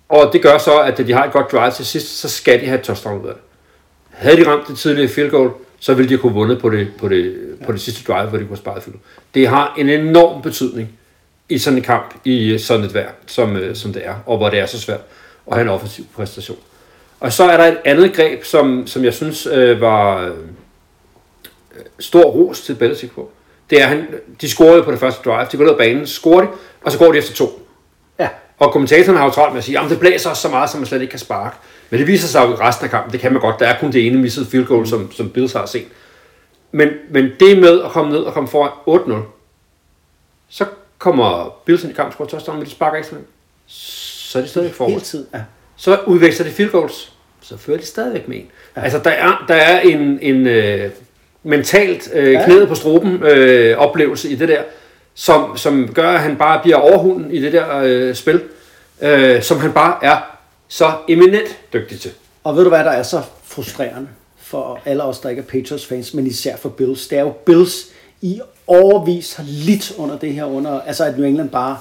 Og 0.09 0.31
det 0.33 0.43
gør 0.43 0.59
så, 0.59 0.81
at 0.81 0.99
da 0.99 1.03
de 1.03 1.13
har 1.13 1.25
et 1.25 1.33
godt 1.33 1.53
drive 1.53 1.71
til 1.71 1.87
sidst, 1.87 2.19
så 2.19 2.29
skal 2.29 2.61
de 2.61 2.67
have 2.67 2.79
et 2.79 2.85
touchdown 2.85 3.23
ud 3.23 3.29
af 3.29 3.35
det. 3.35 3.43
Havde 4.11 4.37
de 4.37 4.51
ramt 4.51 4.69
det 4.69 4.79
tidlige 4.79 5.09
field 5.09 5.31
goal, 5.31 5.51
så 5.81 5.95
ville 5.95 6.09
de 6.09 6.19
kunne 6.19 6.33
vundet 6.33 6.61
på 6.61 6.71
det, 6.71 6.89
på 6.99 7.09
det, 7.09 7.37
på 7.67 7.73
det 7.73 7.81
sidste 7.81 8.13
drive, 8.13 8.29
hvor 8.29 8.39
de 8.39 8.45
kunne 8.45 8.57
sparet 8.57 8.83
field. 8.83 8.97
Det 9.35 9.49
har 9.49 9.75
en 9.79 9.89
enorm 9.89 10.43
betydning 10.43 10.89
i 11.49 11.59
sådan 11.59 11.79
en 11.79 11.85
kamp, 11.85 12.15
i 12.25 12.59
sådan 12.59 12.85
et 12.85 12.95
vejr, 12.95 13.11
som, 13.27 13.57
øh, 13.57 13.77
som 13.77 13.93
det 13.93 14.07
er, 14.07 14.15
og 14.27 14.37
hvor 14.37 14.51
det 14.51 14.59
er 14.59 14.67
så 14.67 14.81
svært 14.81 15.01
at 15.47 15.55
have 15.55 15.63
en 15.63 15.69
offensiv 15.69 16.05
præstation. 16.15 16.59
Og 17.21 17.33
så 17.33 17.45
er 17.45 17.57
der 17.57 17.65
et 17.65 17.79
andet 17.85 18.15
greb, 18.17 18.45
som, 18.45 18.87
som 18.87 19.05
jeg 19.05 19.15
synes 19.15 19.47
øh, 19.47 19.81
var 19.81 20.27
øh, 20.27 20.35
stor 21.99 22.23
ros 22.25 22.61
til 22.61 22.75
Belichick 22.75 23.15
på. 23.15 23.31
Det 23.71 23.83
er, 23.83 23.87
han, 23.87 24.07
de 24.41 24.49
scorede 24.51 24.83
på 24.83 24.91
det 24.93 25.01
første 25.01 25.31
drive, 25.31 25.47
de 25.53 25.57
går 25.57 25.65
ned 25.65 25.73
ad 25.73 25.79
banen, 25.79 26.07
scorer 26.07 26.41
de, 26.41 26.49
og 26.85 26.93
så 26.93 26.99
går 26.99 27.13
de 27.13 27.19
efter 27.19 27.35
to. 27.35 27.67
ja. 28.19 28.29
Og 28.59 28.73
kommentatoren 28.73 29.19
har 29.19 29.25
jo 29.25 29.31
travlt 29.31 29.53
med 29.53 29.59
at 29.59 29.65
sige, 29.65 29.79
at 29.81 29.91
det 29.91 30.01
blæser 30.01 30.35
så 30.35 30.49
meget, 30.49 30.71
som 30.71 30.81
man 30.81 30.87
slet 30.87 31.01
ikke 31.03 31.11
kan 31.11 31.19
sparke. 31.19 31.57
Men 31.91 31.99
det 32.01 32.07
viser 32.07 32.29
sig 32.29 32.45
jo 32.47 32.53
i 32.53 32.55
resten 32.55 32.85
af 32.85 32.91
kampen, 32.91 33.13
det 33.13 33.21
kan 33.21 33.33
man 33.33 33.41
godt. 33.41 33.61
Der 33.61 33.67
er 33.67 33.81
kun 33.81 33.93
det 33.93 34.07
ene 34.07 34.19
missede 34.19 34.47
field 34.47 34.67
goal, 34.67 34.87
som, 34.87 35.13
som 35.13 35.31
Bills 35.31 35.53
har 35.53 35.67
set. 35.67 35.87
Men, 36.73 36.89
men 37.11 37.31
det 37.41 37.59
med 37.59 37.83
at 37.83 37.91
komme 37.91 38.11
ned 38.13 38.21
og 38.21 38.33
komme 38.33 38.49
foran 38.49 38.71
8-0, 39.23 39.27
så 40.49 40.65
kommer 40.99 41.57
Bills 41.65 41.83
ind 41.83 41.93
i 41.93 41.95
kampen, 41.95 42.13
scorer 42.13 42.29
touchdown, 42.29 42.59
men 42.59 42.67
de 42.67 42.71
sparker 42.71 42.97
ikke 42.97 43.09
sådan 43.09 43.25
Så 43.67 44.39
er 44.39 44.43
de 44.43 44.49
stadigvæk 44.49 44.71
Hele 44.71 44.77
foran. 44.77 45.01
tiden, 45.01 45.27
ja. 45.35 45.41
Så 45.77 45.99
udveksler 46.07 46.47
de 46.47 46.53
field 46.53 46.71
goals, 46.71 47.13
så 47.41 47.57
fører 47.57 47.79
de 47.79 47.87
stadigvæk 47.87 48.29
med 48.29 48.37
en. 48.37 48.51
Ja. 48.77 48.81
Altså, 48.81 48.99
der 48.99 49.11
er, 49.11 49.45
der 49.49 49.55
er 49.55 49.81
en, 49.81 50.19
en 50.23 50.47
øh, 50.47 50.91
mentalt 51.49 52.09
øh, 52.13 52.33
Ja. 52.33 52.45
knæet 52.45 52.69
på 52.69 52.75
struben 52.75 53.23
øh, 53.23 53.79
oplevelse 53.79 54.29
i 54.31 54.35
det 54.35 54.49
der, 54.49 54.63
som, 55.15 55.57
som 55.57 55.95
gør, 55.95 56.11
at 56.11 56.21
han 56.21 56.37
bare 56.37 56.61
bliver 56.63 56.77
overhunden 56.77 57.31
i 57.31 57.41
det 57.43 57.53
der 57.53 57.79
øh, 57.85 58.15
spil, 58.15 58.43
øh, 59.01 59.43
som 59.43 59.59
han 59.61 59.73
bare 59.73 59.97
er 60.03 60.17
så 60.69 60.93
eminent 61.09 61.59
dygtig 61.73 62.01
til. 62.01 62.11
Og 62.45 62.57
ved 62.57 62.63
du 62.63 62.69
hvad, 62.69 62.85
der 62.85 62.91
er 62.91 63.03
så 63.03 63.23
frustrerende 63.45 64.09
for 64.43 64.81
alle 64.85 65.03
os, 65.03 65.19
der 65.19 65.29
ikke 65.29 65.43
er 65.43 65.47
Patriots 65.47 65.87
fans, 65.87 66.15
men 66.15 66.27
især 66.27 66.57
for 66.57 66.69
Bills? 66.69 67.07
Det 67.09 67.19
er 67.19 67.23
jo 67.23 67.31
Bills 67.31 67.87
i 68.21 68.41
overvis 68.67 69.35
har 69.35 69.45
lidt 69.49 69.93
under 69.99 70.19
det 70.19 70.33
her, 70.33 70.45
under, 70.45 70.81
altså 70.81 71.05
at 71.05 71.19
New 71.19 71.27
England 71.27 71.49
bare, 71.51 71.79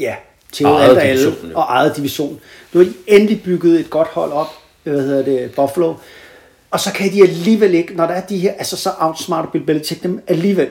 ja, 0.00 0.14
til 0.52 0.66
Ejede 0.66 0.88
alt 0.88 0.98
og 0.98 1.04
alle, 1.04 1.56
og 1.56 1.64
eget 1.68 1.96
division. 1.96 2.40
Nu 2.72 2.80
har 2.80 2.84
de 2.84 2.94
endelig 3.06 3.42
bygget 3.42 3.80
et 3.80 3.90
godt 3.90 4.08
hold 4.08 4.32
op, 4.32 4.48
hvad 4.82 5.00
hedder 5.02 5.24
det, 5.24 5.50
Buffalo, 5.56 5.94
og 6.70 6.80
så 6.80 6.92
kan 6.92 7.12
de 7.12 7.22
alligevel 7.22 7.74
ikke, 7.74 7.94
når 7.94 8.06
der 8.06 8.14
er 8.14 8.20
de 8.20 8.38
her, 8.38 8.52
altså 8.52 8.76
så 8.76 8.90
outsmarter 8.98 9.50
Bill 9.50 9.64
Belichick 9.64 10.02
dem 10.02 10.20
alligevel. 10.26 10.68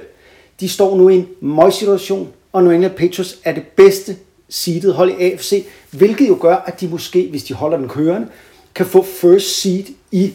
De 0.60 0.70
står 0.70 0.98
nu 0.98 1.10
i 1.10 1.16
en 1.16 1.28
møgssituation, 1.42 2.28
og 2.54 2.64
New 2.64 2.72
England 2.72 2.94
Patriots 2.94 3.38
er 3.44 3.54
det 3.54 3.64
bedste 3.64 4.16
seedet 4.50 4.94
hold 4.94 5.12
i 5.12 5.24
AFC, 5.24 5.66
hvilket 5.92 6.28
jo 6.28 6.38
gør, 6.42 6.56
at 6.56 6.82
de 6.82 6.88
måske, 6.88 7.28
hvis 7.30 7.44
de 7.44 7.54
holder 7.54 7.78
den 7.78 7.88
kørende, 7.88 8.28
kan 8.76 8.86
få 8.86 9.02
first 9.22 9.62
seed 9.62 9.84
i 10.12 10.34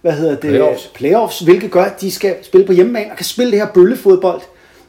hvad 0.00 0.12
hedder 0.12 0.30
det, 0.30 0.40
Playoffs. 0.40 0.90
playoffs, 0.94 1.38
hvilket 1.40 1.70
gør, 1.70 1.84
at 1.84 2.00
de 2.00 2.10
skal 2.10 2.34
spille 2.42 2.66
på 2.66 2.72
hjemmebane 2.72 3.10
og 3.10 3.16
kan 3.16 3.26
spille 3.26 3.52
det 3.52 3.60
her 3.60 3.66
bøllefodbold 3.66 4.40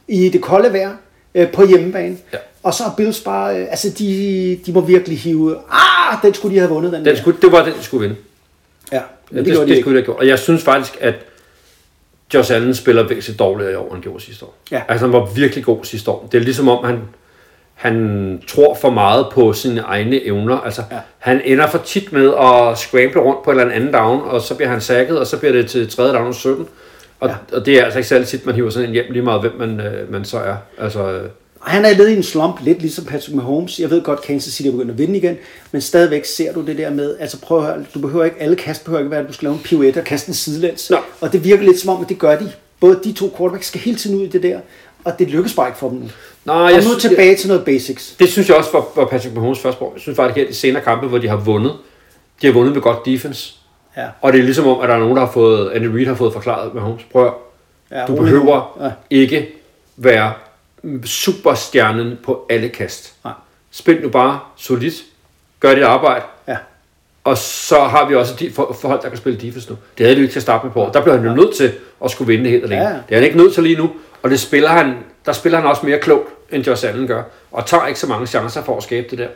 i 0.08 0.28
det 0.28 0.40
kolde 0.40 0.72
vejr 0.72 0.92
øh, 1.34 1.52
på 1.52 1.66
hjemmebane. 1.66 2.16
Ja. 2.32 2.38
Og 2.62 2.74
så 2.74 2.82
har 2.82 2.94
Bills 2.96 3.20
bare, 3.20 3.60
øh, 3.60 3.66
altså 3.70 3.90
de, 3.98 4.58
de 4.66 4.72
må 4.72 4.80
virkelig 4.80 5.18
hive, 5.18 5.56
ah, 5.70 6.18
den 6.22 6.34
skulle 6.34 6.54
de 6.54 6.60
have 6.60 6.70
vundet, 6.70 6.92
den, 6.92 7.04
Den 7.04 7.14
der. 7.14 7.20
skulle, 7.20 7.38
det 7.42 7.52
var 7.52 7.64
den, 7.64 7.74
de 7.74 7.82
skulle 7.82 8.08
vinde. 8.08 8.20
Ja, 8.92 9.00
men 9.30 9.44
det, 9.44 9.52
det, 9.56 9.60
det, 9.60 9.68
de 9.76 9.80
skulle 9.80 9.96
have 9.98 10.04
gjort. 10.04 10.16
Og 10.16 10.26
jeg 10.28 10.38
synes 10.38 10.62
faktisk, 10.64 10.96
at 11.00 11.14
Josh 12.34 12.54
Allen 12.54 12.74
spiller 12.74 13.02
væsentligt 13.08 13.38
dårligere 13.38 13.72
i 13.72 13.74
år, 13.74 13.84
end 13.84 13.92
han 13.92 14.00
gjorde 14.02 14.24
sidste 14.24 14.44
år. 14.44 14.54
Ja. 14.70 14.82
Altså, 14.88 15.06
han 15.06 15.12
var 15.12 15.24
virkelig 15.34 15.64
god 15.64 15.84
sidste 15.84 16.10
år. 16.10 16.28
Det 16.32 16.38
er 16.38 16.42
ligesom 16.42 16.68
om, 16.68 16.84
han, 16.84 17.00
han 17.74 18.42
tror 18.48 18.74
for 18.74 18.90
meget 18.90 19.26
på 19.32 19.52
sine 19.52 19.80
egne 19.80 20.24
evner. 20.26 20.60
Altså, 20.60 20.82
Ja. 20.90 20.96
han 21.18 21.40
ender 21.44 21.66
for 21.66 21.78
tit 21.78 22.12
med 22.12 22.34
at 22.40 22.78
scramble 22.78 23.20
rundt 23.20 23.42
på 23.44 23.50
et 23.50 23.60
eller 23.60 23.74
andet 23.74 23.94
down, 23.94 24.20
og 24.22 24.40
så 24.40 24.54
bliver 24.54 24.68
han 24.68 24.80
sækket, 24.80 25.18
og 25.18 25.26
så 25.26 25.38
bliver 25.38 25.52
det 25.52 25.66
til 25.70 25.90
tredje 25.90 26.12
down 26.14 26.26
og 26.26 26.34
17. 26.34 26.68
Og, 27.20 27.28
Ja. 27.28 27.34
ja. 27.52 27.56
og 27.56 27.66
det 27.66 27.78
er 27.80 27.84
altså 27.84 27.98
ikke 27.98 28.08
særlig 28.08 28.26
tit, 28.28 28.46
man 28.46 28.54
hiver 28.54 28.70
sådan 28.70 28.88
en 28.88 28.92
hjem 28.92 29.04
lige 29.10 29.22
meget, 29.22 29.40
hvem 29.40 29.52
man, 29.58 29.80
øh, 29.80 30.12
man 30.12 30.24
så 30.24 30.38
er. 30.38 30.56
Altså, 30.78 31.10
øh, 31.12 31.28
Og 31.64 31.70
Han 31.70 31.84
er 31.84 31.92
ledet 31.94 32.10
i 32.10 32.16
en 32.16 32.22
slump, 32.22 32.60
lidt 32.62 32.78
ligesom 32.80 33.04
Patrick 33.04 33.34
Mahomes. 33.34 33.78
Jeg 33.80 33.90
ved 33.90 34.02
godt, 34.02 34.22
Kansas 34.22 34.52
City 34.52 34.66
er 34.68 34.72
begyndt 34.72 34.90
at 34.90 34.98
vinde 34.98 35.16
igen, 35.16 35.36
men 35.72 35.80
stadigvæk 35.82 36.24
ser 36.24 36.52
du 36.52 36.60
det 36.60 36.78
der 36.78 36.90
med, 36.90 37.16
altså 37.20 37.40
prøv 37.40 37.58
at 37.58 37.64
høre, 37.64 37.84
du 37.94 37.98
behøver 37.98 38.24
ikke, 38.24 38.36
alle 38.40 38.56
kast 38.56 38.84
behøver 38.84 39.00
ikke 39.00 39.10
være, 39.10 39.20
at 39.20 39.28
du 39.28 39.32
skal 39.32 39.46
lave 39.46 39.54
en 39.54 39.60
pirouette 39.64 39.98
og 39.98 40.04
kaste 40.04 40.28
en 40.28 40.34
sidelæns. 40.34 40.90
Nå. 40.90 40.96
Og 41.20 41.32
det 41.32 41.44
virker 41.44 41.62
lidt 41.64 41.78
som 41.80 41.96
om, 41.96 42.02
at 42.02 42.08
det 42.08 42.18
gør 42.18 42.36
de. 42.38 42.52
Både 42.80 43.00
de 43.04 43.12
to 43.12 43.34
quarterbacks 43.36 43.66
skal 43.66 43.80
hele 43.80 43.96
tiden 43.96 44.16
ud 44.20 44.22
i 44.24 44.28
det 44.28 44.42
der, 44.42 44.60
og 45.04 45.18
det 45.18 45.28
lykkes 45.30 45.54
bare 45.54 45.68
ikke 45.68 45.78
for 45.78 45.88
dem 45.88 45.98
nu. 45.98 46.06
Nej, 46.44 46.56
og 46.56 46.70
jeg 46.70 46.76
nu 46.76 46.82
synes- 46.82 47.02
tilbage 47.02 47.36
til 47.36 47.48
noget 47.48 47.64
basics. 47.64 48.14
Det 48.18 48.28
synes 48.28 48.48
jeg 48.48 48.56
også 48.56 48.70
var, 48.72 48.84
var 48.96 49.04
Patrick 49.06 49.34
Mahomes 49.34 49.58
første 49.58 49.82
år. 49.82 49.92
Jeg 49.94 50.00
synes 50.00 50.16
faktisk, 50.16 50.44
at 50.44 50.48
de 50.48 50.54
senere 50.54 50.82
kampe, 50.82 51.06
hvor 51.06 51.18
de 51.18 51.28
har 51.28 51.36
vundet, 51.36 51.72
de 52.42 52.46
har 52.46 52.54
vundet 52.54 52.74
med 52.74 52.82
godt 52.82 53.06
defense. 53.06 53.54
Ja. 53.96 54.06
Og 54.20 54.32
det 54.32 54.38
er 54.38 54.44
ligesom 54.44 54.66
om, 54.66 54.80
at 54.80 54.88
der 54.88 54.94
er 54.94 54.98
nogen, 54.98 55.16
der 55.16 55.24
har 55.24 55.32
fået, 55.32 55.70
Andy 55.70 55.86
Reid 55.86 56.06
har 56.06 56.14
fået 56.14 56.32
forklaret 56.32 56.74
Mahomes. 56.74 57.02
Prøv 57.12 57.26
at, 57.26 57.32
Ja, 57.90 58.04
du 58.06 58.14
behøver. 58.16 58.78
Ja. 58.84 58.90
ikke 59.16 59.48
være 59.96 60.32
superstjernen 61.04 62.18
på 62.24 62.46
alle 62.50 62.68
kast. 62.68 63.14
Nej. 63.24 63.32
Spil 63.70 64.02
nu 64.02 64.08
bare 64.08 64.40
solidt. 64.56 64.94
Gør 65.60 65.74
dit 65.74 65.84
arbejde. 65.84 66.24
Ja. 66.48 66.56
Og 67.24 67.38
så 67.38 67.78
har 67.84 68.08
vi 68.08 68.14
også 68.14 68.34
de 68.38 68.50
for- 68.52 68.76
forhold, 68.80 69.02
der 69.02 69.08
kan 69.08 69.18
spille 69.18 69.40
defense 69.40 69.70
nu. 69.70 69.76
Det 69.98 70.06
havde 70.06 70.16
de 70.16 70.20
jo 70.20 70.22
ikke 70.22 70.32
til 70.32 70.38
at 70.38 70.42
starte 70.42 70.66
med 70.66 70.72
på. 70.72 70.90
Der 70.94 71.02
blev 71.02 71.14
han 71.16 71.26
jo 71.26 71.34
nødt 71.34 71.54
til 71.56 71.72
at 72.04 72.10
skulle 72.10 72.28
vinde 72.36 72.50
helt 72.50 72.64
alene. 72.64 72.82
Ja. 72.82 72.88
Det 72.88 73.02
er 73.10 73.14
han 73.14 73.24
ikke 73.24 73.36
nødt 73.36 73.54
til 73.54 73.62
lige 73.62 73.76
nu. 73.76 73.90
Og 74.22 74.30
det 74.30 74.40
spiller 74.40 74.68
han, 74.68 74.94
der 75.26 75.32
spiller 75.32 75.58
han 75.60 75.68
også 75.68 75.86
mere 75.86 75.98
klogt, 75.98 76.28
end 76.52 76.66
Josh 76.66 76.88
Allen 76.88 77.06
gør. 77.06 77.22
Og 77.52 77.66
tager 77.66 77.86
ikke 77.86 78.00
så 78.00 78.06
mange 78.06 78.26
chancer 78.26 78.64
for 78.64 78.76
at 78.76 78.82
skabe 78.82 79.06
det 79.10 79.18
der. 79.18 79.28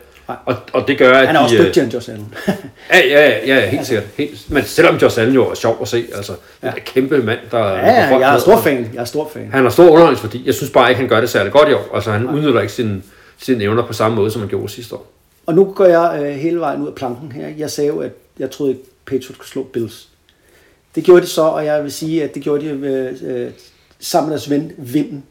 Og, 0.45 0.55
og 0.73 0.87
det 0.87 0.97
gør, 0.97 1.11
at 1.11 1.27
Han 1.27 1.35
er 1.35 1.39
de, 1.39 1.43
også 1.43 1.57
øh, 1.57 1.65
dygtigere 1.65 1.85
end 1.85 1.93
Josh 1.93 2.09
Allen. 2.09 2.33
Ja, 2.47 2.53
ja, 3.19 3.29
ja, 3.29 3.55
ja 3.55 3.69
helt 3.69 3.87
sikkert. 3.87 4.05
Helt. 4.17 4.51
Men 4.51 4.63
selvom 4.63 4.95
Josh 4.95 5.19
Allen 5.19 5.35
jo 5.35 5.49
er 5.49 5.53
sjov 5.55 5.77
at 5.81 5.87
se, 5.87 6.05
altså, 6.15 6.33
ja. 6.63 6.67
en 6.67 6.73
kæmpe 6.85 7.17
mand, 7.17 7.39
der 7.51 7.57
ja, 7.57 7.75
ja, 7.75 8.17
jeg 8.17 8.35
er 8.35 8.39
stor 8.39 8.61
fan. 8.61 8.89
Jeg 8.93 9.01
er 9.01 9.05
stor 9.05 9.29
fan. 9.33 9.49
Han 9.51 9.63
har 9.63 9.69
stor 9.69 9.83
underholdningsværdi. 9.83 10.43
Jeg 10.45 10.53
synes 10.53 10.71
bare 10.71 10.89
ikke, 10.89 10.99
han 10.99 11.09
gør 11.09 11.19
det 11.19 11.29
særlig 11.29 11.51
godt 11.51 11.69
i 11.69 11.73
år. 11.73 11.95
Altså, 11.95 12.11
han 12.11 12.29
udnytter 12.29 12.61
ikke 12.61 12.73
sine, 12.73 13.01
sine 13.37 13.63
evner 13.63 13.85
på 13.85 13.93
samme 13.93 14.15
måde, 14.15 14.31
som 14.31 14.41
han 14.41 14.49
gjorde 14.49 14.69
sidste 14.69 14.95
år. 14.95 15.11
Og 15.45 15.55
nu 15.55 15.63
går 15.75 15.85
jeg 15.85 16.21
øh, 16.23 16.35
hele 16.35 16.59
vejen 16.59 16.81
ud 16.81 16.87
af 16.87 16.95
planken 16.95 17.31
her. 17.31 17.47
Jeg 17.57 17.71
sagde 17.71 17.87
jo, 17.87 17.99
at 17.99 18.11
jeg 18.39 18.51
troede 18.51 18.71
ikke, 18.71 18.83
Patriots 19.05 19.37
kunne 19.37 19.47
slå 19.47 19.63
Bills. 19.63 20.07
Det 20.95 21.03
gjorde 21.03 21.21
de 21.21 21.27
så, 21.27 21.41
og 21.41 21.65
jeg 21.65 21.83
vil 21.83 21.91
sige, 21.91 22.23
at 22.23 22.35
det 22.35 22.43
gjorde 22.43 22.65
de 22.65 22.69
øh, 22.69 23.15
øh, 23.23 23.51
sammen 23.99 24.29
med 24.29 24.37
deres 24.37 24.49
ven 24.49 24.71
Vinden. 24.77 25.23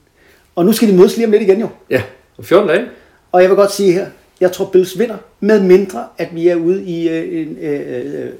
Og 0.56 0.64
nu 0.64 0.72
skal 0.72 0.88
de 0.88 0.96
mødes 0.96 1.16
lige 1.16 1.26
om 1.26 1.32
lidt 1.32 1.42
igen 1.42 1.60
jo. 1.60 1.68
Ja, 1.90 2.02
om 2.38 2.44
14 2.44 2.68
dage. 2.68 2.86
Og 3.32 3.42
jeg 3.42 3.50
vil 3.50 3.56
godt 3.56 3.72
sige 3.72 3.92
her, 3.92 4.06
jeg 4.40 4.52
tror 4.52 4.64
Bills 4.64 4.98
vinder, 4.98 5.16
med 5.40 5.60
mindre 5.62 6.04
at 6.18 6.28
vi 6.34 6.48
er 6.48 6.54
ude 6.56 6.84
i 6.84 7.08
øh, 7.08 7.40
en, 7.46 7.56
øh, 7.60 8.24
øh, 8.24 8.30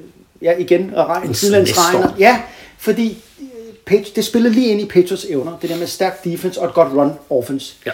ja 0.43 0.57
igen, 0.59 0.93
og 0.95 1.09
regn, 1.09 1.35
snestorm. 1.35 2.11
Ja, 2.19 2.43
fordi 2.79 3.25
øh, 3.41 3.47
Page, 3.87 4.07
det 4.17 4.25
spiller 4.25 4.51
lige 4.51 4.69
ind 4.69 4.81
i 4.81 4.85
Patriots 4.85 5.25
evner, 5.25 5.59
det 5.63 5.71
der 5.71 5.79
med 5.79 5.87
stærk 5.87 6.25
defense 6.25 6.61
og 6.61 6.67
et 6.67 6.75
godt 6.75 6.93
run 6.93 7.11
offense. 7.31 7.75
Ja. 7.87 7.91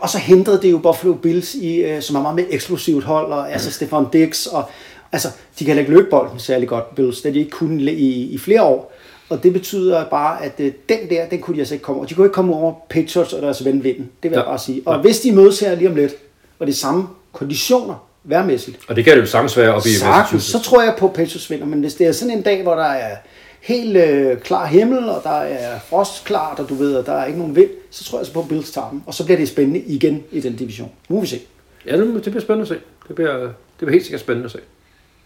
Og 0.00 0.08
så 0.08 0.18
hindrede 0.18 0.62
det 0.62 0.70
jo 0.70 0.78
Buffalo 0.78 1.14
Bills, 1.14 1.54
i, 1.54 1.84
som 2.00 2.16
er 2.16 2.20
meget 2.22 2.36
mere 2.36 2.52
eksplosivt 2.52 3.04
hold, 3.04 3.32
og 3.32 3.52
altså 3.52 3.70
Stefan 3.72 4.04
Dix, 4.12 4.46
og 4.46 4.64
altså, 5.12 5.28
de 5.58 5.64
kan 5.64 5.78
ikke 5.78 5.90
løbe 5.90 6.06
bolden 6.10 6.38
særlig 6.38 6.68
godt, 6.68 6.94
Bills, 6.94 7.20
det 7.20 7.34
de 7.34 7.38
ikke 7.38 7.50
kunnet 7.50 7.92
i, 7.92 8.28
i 8.32 8.38
flere 8.38 8.62
år. 8.62 8.92
Og 9.28 9.42
det 9.42 9.52
betyder 9.52 10.04
bare, 10.04 10.44
at 10.44 10.52
øh, 10.58 10.72
den 10.88 10.98
der, 11.10 11.26
den 11.28 11.40
kunne 11.40 11.54
de 11.54 11.60
altså 11.60 11.74
ikke 11.74 11.82
komme 11.82 11.98
over. 11.98 12.06
De 12.08 12.14
kunne 12.14 12.26
ikke 12.26 12.34
komme 12.34 12.54
over 12.54 12.74
Patriots 12.90 13.32
og 13.32 13.42
deres 13.42 13.64
ven 13.64 13.84
Vinden, 13.84 14.10
det 14.22 14.30
vil 14.30 14.36
jeg 14.36 14.44
Ja. 14.44 14.50
bare 14.50 14.58
sige. 14.58 14.82
Og 14.84 15.00
hvis 15.00 15.20
de 15.20 15.32
mødes 15.32 15.60
her 15.60 15.74
lige 15.74 15.88
om 15.88 15.94
lidt, 15.96 16.12
og 16.58 16.66
det 16.66 16.76
samme 16.76 17.08
konditioner, 17.36 18.08
værmæssigt, 18.24 18.78
Og 18.88 18.96
det 18.96 19.04
kan 19.04 19.14
det 19.14 19.20
jo 19.20 19.26
sagtens 19.26 19.56
være 19.56 19.74
oppe 19.74 19.88
i 19.88 19.92
sagtens, 19.92 20.42
så 20.42 20.62
tror 20.62 20.82
jeg 20.82 20.94
på 20.98 21.08
Patriots 21.08 21.50
vinder. 21.50 21.66
Men 21.66 21.80
hvis 21.80 21.94
det 21.94 22.06
er 22.06 22.12
sådan 22.12 22.34
en 22.34 22.42
dag, 22.42 22.62
hvor 22.62 22.74
der 22.74 22.84
er 22.84 23.16
helt 23.60 23.96
øh, 23.96 24.38
klar 24.38 24.66
himmel, 24.66 25.08
og 25.08 25.20
der 25.24 25.30
er 25.40 25.78
frostklart, 25.78 26.58
og 26.58 26.68
du 26.68 26.74
ved, 26.74 26.96
at 26.96 27.06
der 27.06 27.12
er 27.12 27.26
ikke 27.26 27.38
nogen 27.38 27.56
vind, 27.56 27.70
så 27.90 28.04
tror 28.04 28.18
jeg 28.18 28.20
altså 28.20 28.32
på, 28.32 28.40
at 28.40 28.48
Bills 28.48 28.70
tager 28.70 28.90
dem. 28.90 29.02
Og 29.06 29.14
så 29.14 29.24
bliver 29.24 29.38
det 29.38 29.48
spændende 29.48 29.80
igen 29.80 30.24
i 30.32 30.40
den 30.40 30.56
division. 30.56 30.90
Nu 31.08 31.14
må 31.14 31.20
vi 31.20 31.26
se. 31.26 31.40
Ja, 31.86 31.96
det, 31.96 32.22
bliver 32.22 32.40
spændende 32.40 32.62
at 32.62 32.68
se. 32.68 32.78
Det 33.08 33.16
bliver, 33.16 33.38
det 33.40 33.52
bliver 33.78 33.92
helt 33.92 34.04
sikkert 34.04 34.20
spændende 34.20 34.44
at 34.44 34.52
se. 34.52 34.58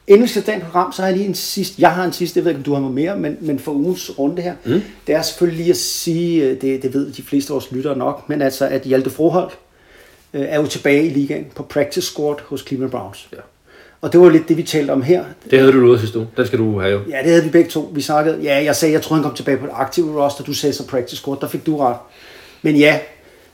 Inden 0.06 0.22
vi 0.22 0.28
skal 0.28 0.56
et 0.56 0.62
program, 0.62 0.92
så 0.92 1.02
har 1.02 1.08
jeg 1.08 1.16
lige 1.16 1.28
en 1.28 1.34
sidste. 1.34 1.82
Jeg 1.82 1.94
har 1.94 2.04
en 2.04 2.12
sidste, 2.12 2.38
jeg 2.38 2.44
ved 2.44 2.50
ikke, 2.50 2.58
om 2.58 2.64
du 2.64 2.72
har 2.72 2.80
noget 2.80 2.94
mere, 2.94 3.16
men, 3.16 3.36
men 3.40 3.58
for 3.58 3.72
ugens 3.72 4.18
runde 4.18 4.42
her, 4.42 4.54
mm. 4.64 4.82
det 5.06 5.14
er 5.14 5.22
selvfølgelig 5.22 5.58
lige 5.58 5.70
at 5.70 5.76
sige, 5.76 6.44
øh, 6.44 6.60
det, 6.60 6.82
det 6.82 6.94
ved 6.94 7.12
de 7.12 7.22
fleste 7.22 7.50
af 7.50 7.54
vores 7.54 7.72
lyttere 7.72 7.98
nok, 7.98 8.28
men 8.28 8.42
altså, 8.42 8.66
at 8.66 8.82
Hjalte 8.82 9.10
Froholt 9.10 9.58
øh, 10.34 10.42
er 10.48 10.60
jo 10.60 10.66
tilbage 10.66 11.06
i 11.06 11.10
ligaen 11.10 11.46
på 11.54 11.62
practice 11.62 12.06
squad 12.12 12.36
hos 12.44 12.64
Cleveland 12.66 12.90
Browns. 12.90 13.28
Ja. 13.32 13.36
Og 14.00 14.12
det 14.12 14.20
var 14.20 14.28
lidt 14.28 14.48
det, 14.48 14.56
vi 14.56 14.62
talte 14.62 14.90
om 14.90 15.02
her. 15.02 15.24
Det 15.50 15.58
havde 15.58 15.72
du 15.72 15.78
lovet 15.78 16.00
sidste 16.00 16.18
uge. 16.18 16.28
Den 16.36 16.46
skal 16.46 16.58
du 16.58 16.80
have 16.80 16.92
jo. 16.92 17.00
Ja, 17.10 17.18
det 17.18 17.26
havde 17.26 17.44
vi 17.44 17.50
begge 17.50 17.70
to. 17.70 17.90
Vi 17.94 18.00
snakkede, 18.00 18.38
ja, 18.42 18.64
jeg 18.64 18.76
sagde, 18.76 18.94
jeg 18.94 19.02
troede, 19.02 19.22
han 19.22 19.28
kom 19.30 19.36
tilbage 19.36 19.56
på 19.56 19.64
et 19.64 19.70
aktivt 19.74 20.16
roster. 20.16 20.44
Du 20.44 20.52
sagde 20.52 20.72
så 20.72 20.86
practice 20.86 21.16
squad, 21.16 21.36
der 21.40 21.48
fik 21.48 21.66
du 21.66 21.76
ret. 21.76 21.96
Men 22.62 22.76
ja, 22.76 22.98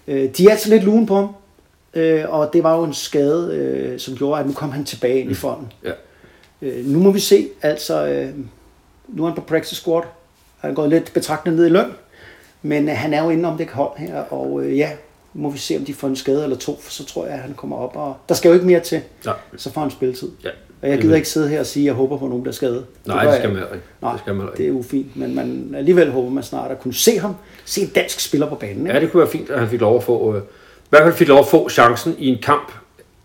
øh, 0.09 0.31
de 0.37 0.47
er 0.47 0.51
altså 0.51 0.71
lidt 0.71 0.85
lune 0.85 1.07
på 1.07 1.15
ham. 1.15 1.29
Øh, 1.95 2.25
og 2.29 2.51
det 2.53 2.63
var 2.63 2.77
jo 2.77 2.85
en 2.85 2.95
skade, 2.95 3.55
øh, 3.55 3.99
som 3.99 4.17
gjorde, 4.17 4.41
at 4.41 4.47
nu 4.47 4.53
kom 4.53 4.71
han 4.71 4.85
tilbage 4.85 5.21
ind 5.21 5.31
i 5.31 5.35
fonden. 5.35 5.73
Ja. 5.85 5.91
Øh, 6.63 6.87
nu 6.87 6.99
må 6.99 7.11
vi 7.11 7.21
se, 7.21 7.49
altså, 7.63 8.07
øh, 8.07 8.29
nu 9.09 9.23
er 9.23 9.29
han 9.29 9.37
på 9.37 9.43
practice 9.43 9.77
squad. 9.77 10.03
Han 10.59 10.71
er 10.71 10.75
gået 10.75 10.91
lidt 10.91 11.13
betragtende 11.15 11.57
ned 11.57 11.67
i 11.67 11.71
løn. 11.71 11.91
Men 12.63 12.89
øh, 12.89 12.97
han 12.97 13.15
er 13.15 13.25
jo 13.25 13.31
inde 13.31 13.49
om 13.49 13.59
det 13.59 13.71
hold 13.71 13.99
her, 13.99 14.21
og 14.21 14.63
øh, 14.65 14.79
ja, 14.79 14.91
må 15.37 15.51
vi 15.51 15.59
se, 15.59 15.77
om 15.77 15.85
de 15.85 15.95
får 15.95 16.09
en 16.09 16.17
skade 16.17 16.43
eller 16.43 16.57
to, 16.57 16.81
for 16.83 16.91
så 16.91 17.05
tror 17.05 17.25
jeg, 17.27 17.35
at 17.35 17.41
han 17.41 17.55
kommer 17.55 17.77
op. 17.77 17.97
Og 17.97 18.17
der 18.29 18.35
skal 18.35 18.49
jo 18.49 18.55
ikke 18.55 18.67
mere 18.67 18.81
til, 18.81 19.01
Nej. 19.25 19.35
så 19.57 19.73
får 19.73 19.81
han 19.81 19.91
spilletid. 19.91 20.31
Ja. 20.45 20.49
Og 20.83 20.89
jeg 20.91 20.99
gider 20.99 21.17
ikke 21.17 21.29
sidde 21.29 21.49
her 21.49 21.61
og 21.61 21.67
sige, 21.67 21.83
at 21.83 21.87
jeg 21.87 21.95
håber 21.95 22.17
på, 22.17 22.27
nogen 22.27 22.43
bliver 22.43 22.53
skadet. 22.53 22.85
Nej, 23.07 23.25
gør 23.25 23.31
det 23.31 23.39
skal 23.41 23.53
man 23.53 23.63
ikke. 23.63 23.85
Nej, 24.03 24.13
Det 24.13 24.21
skal 24.21 24.35
man 24.35 24.41
heller 24.41 24.57
det 24.57 24.67
er 24.69 24.71
ufint, 24.73 25.17
men 25.17 25.35
man 25.35 25.75
alligevel 25.77 26.11
håber 26.11 26.31
man 26.31 26.43
snart 26.43 26.71
at 26.71 26.81
kunne 26.81 26.95
se 26.95 27.19
ham, 27.19 27.35
se 27.65 27.81
en 27.81 27.89
dansk 27.89 28.21
spiller 28.21 28.49
på 28.49 28.55
banen. 28.55 28.79
Ikke? 28.87 28.93
Ja, 28.93 29.01
det 29.01 29.13
kunne 29.13 29.21
være 29.21 29.31
fint, 29.31 29.51
at 29.51 29.59
han 29.59 29.69
fik 29.69 29.81
lov 29.81 29.97
at 29.97 30.03
få, 30.03 30.35
øh, 30.35 30.41
i 30.43 30.89
hvert 30.91 31.03
fald 31.03 31.15
fik 31.15 31.29
lov 31.29 31.39
at 31.39 31.47
få 31.47 31.69
chancen 31.69 32.15
i 32.19 32.29
en 32.29 32.39
kamp, 32.43 32.73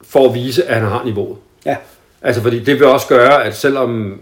for 0.01 0.27
at 0.27 0.33
vise, 0.33 0.63
at 0.65 0.75
han 0.75 0.87
har 0.89 1.03
niveauet. 1.05 1.37
Ja. 1.65 1.77
Altså, 2.21 2.41
fordi 2.41 2.59
det 2.63 2.75
vil 2.79 2.83
også 2.87 3.07
gøre, 3.07 3.43
at 3.45 3.55
selvom 3.55 4.19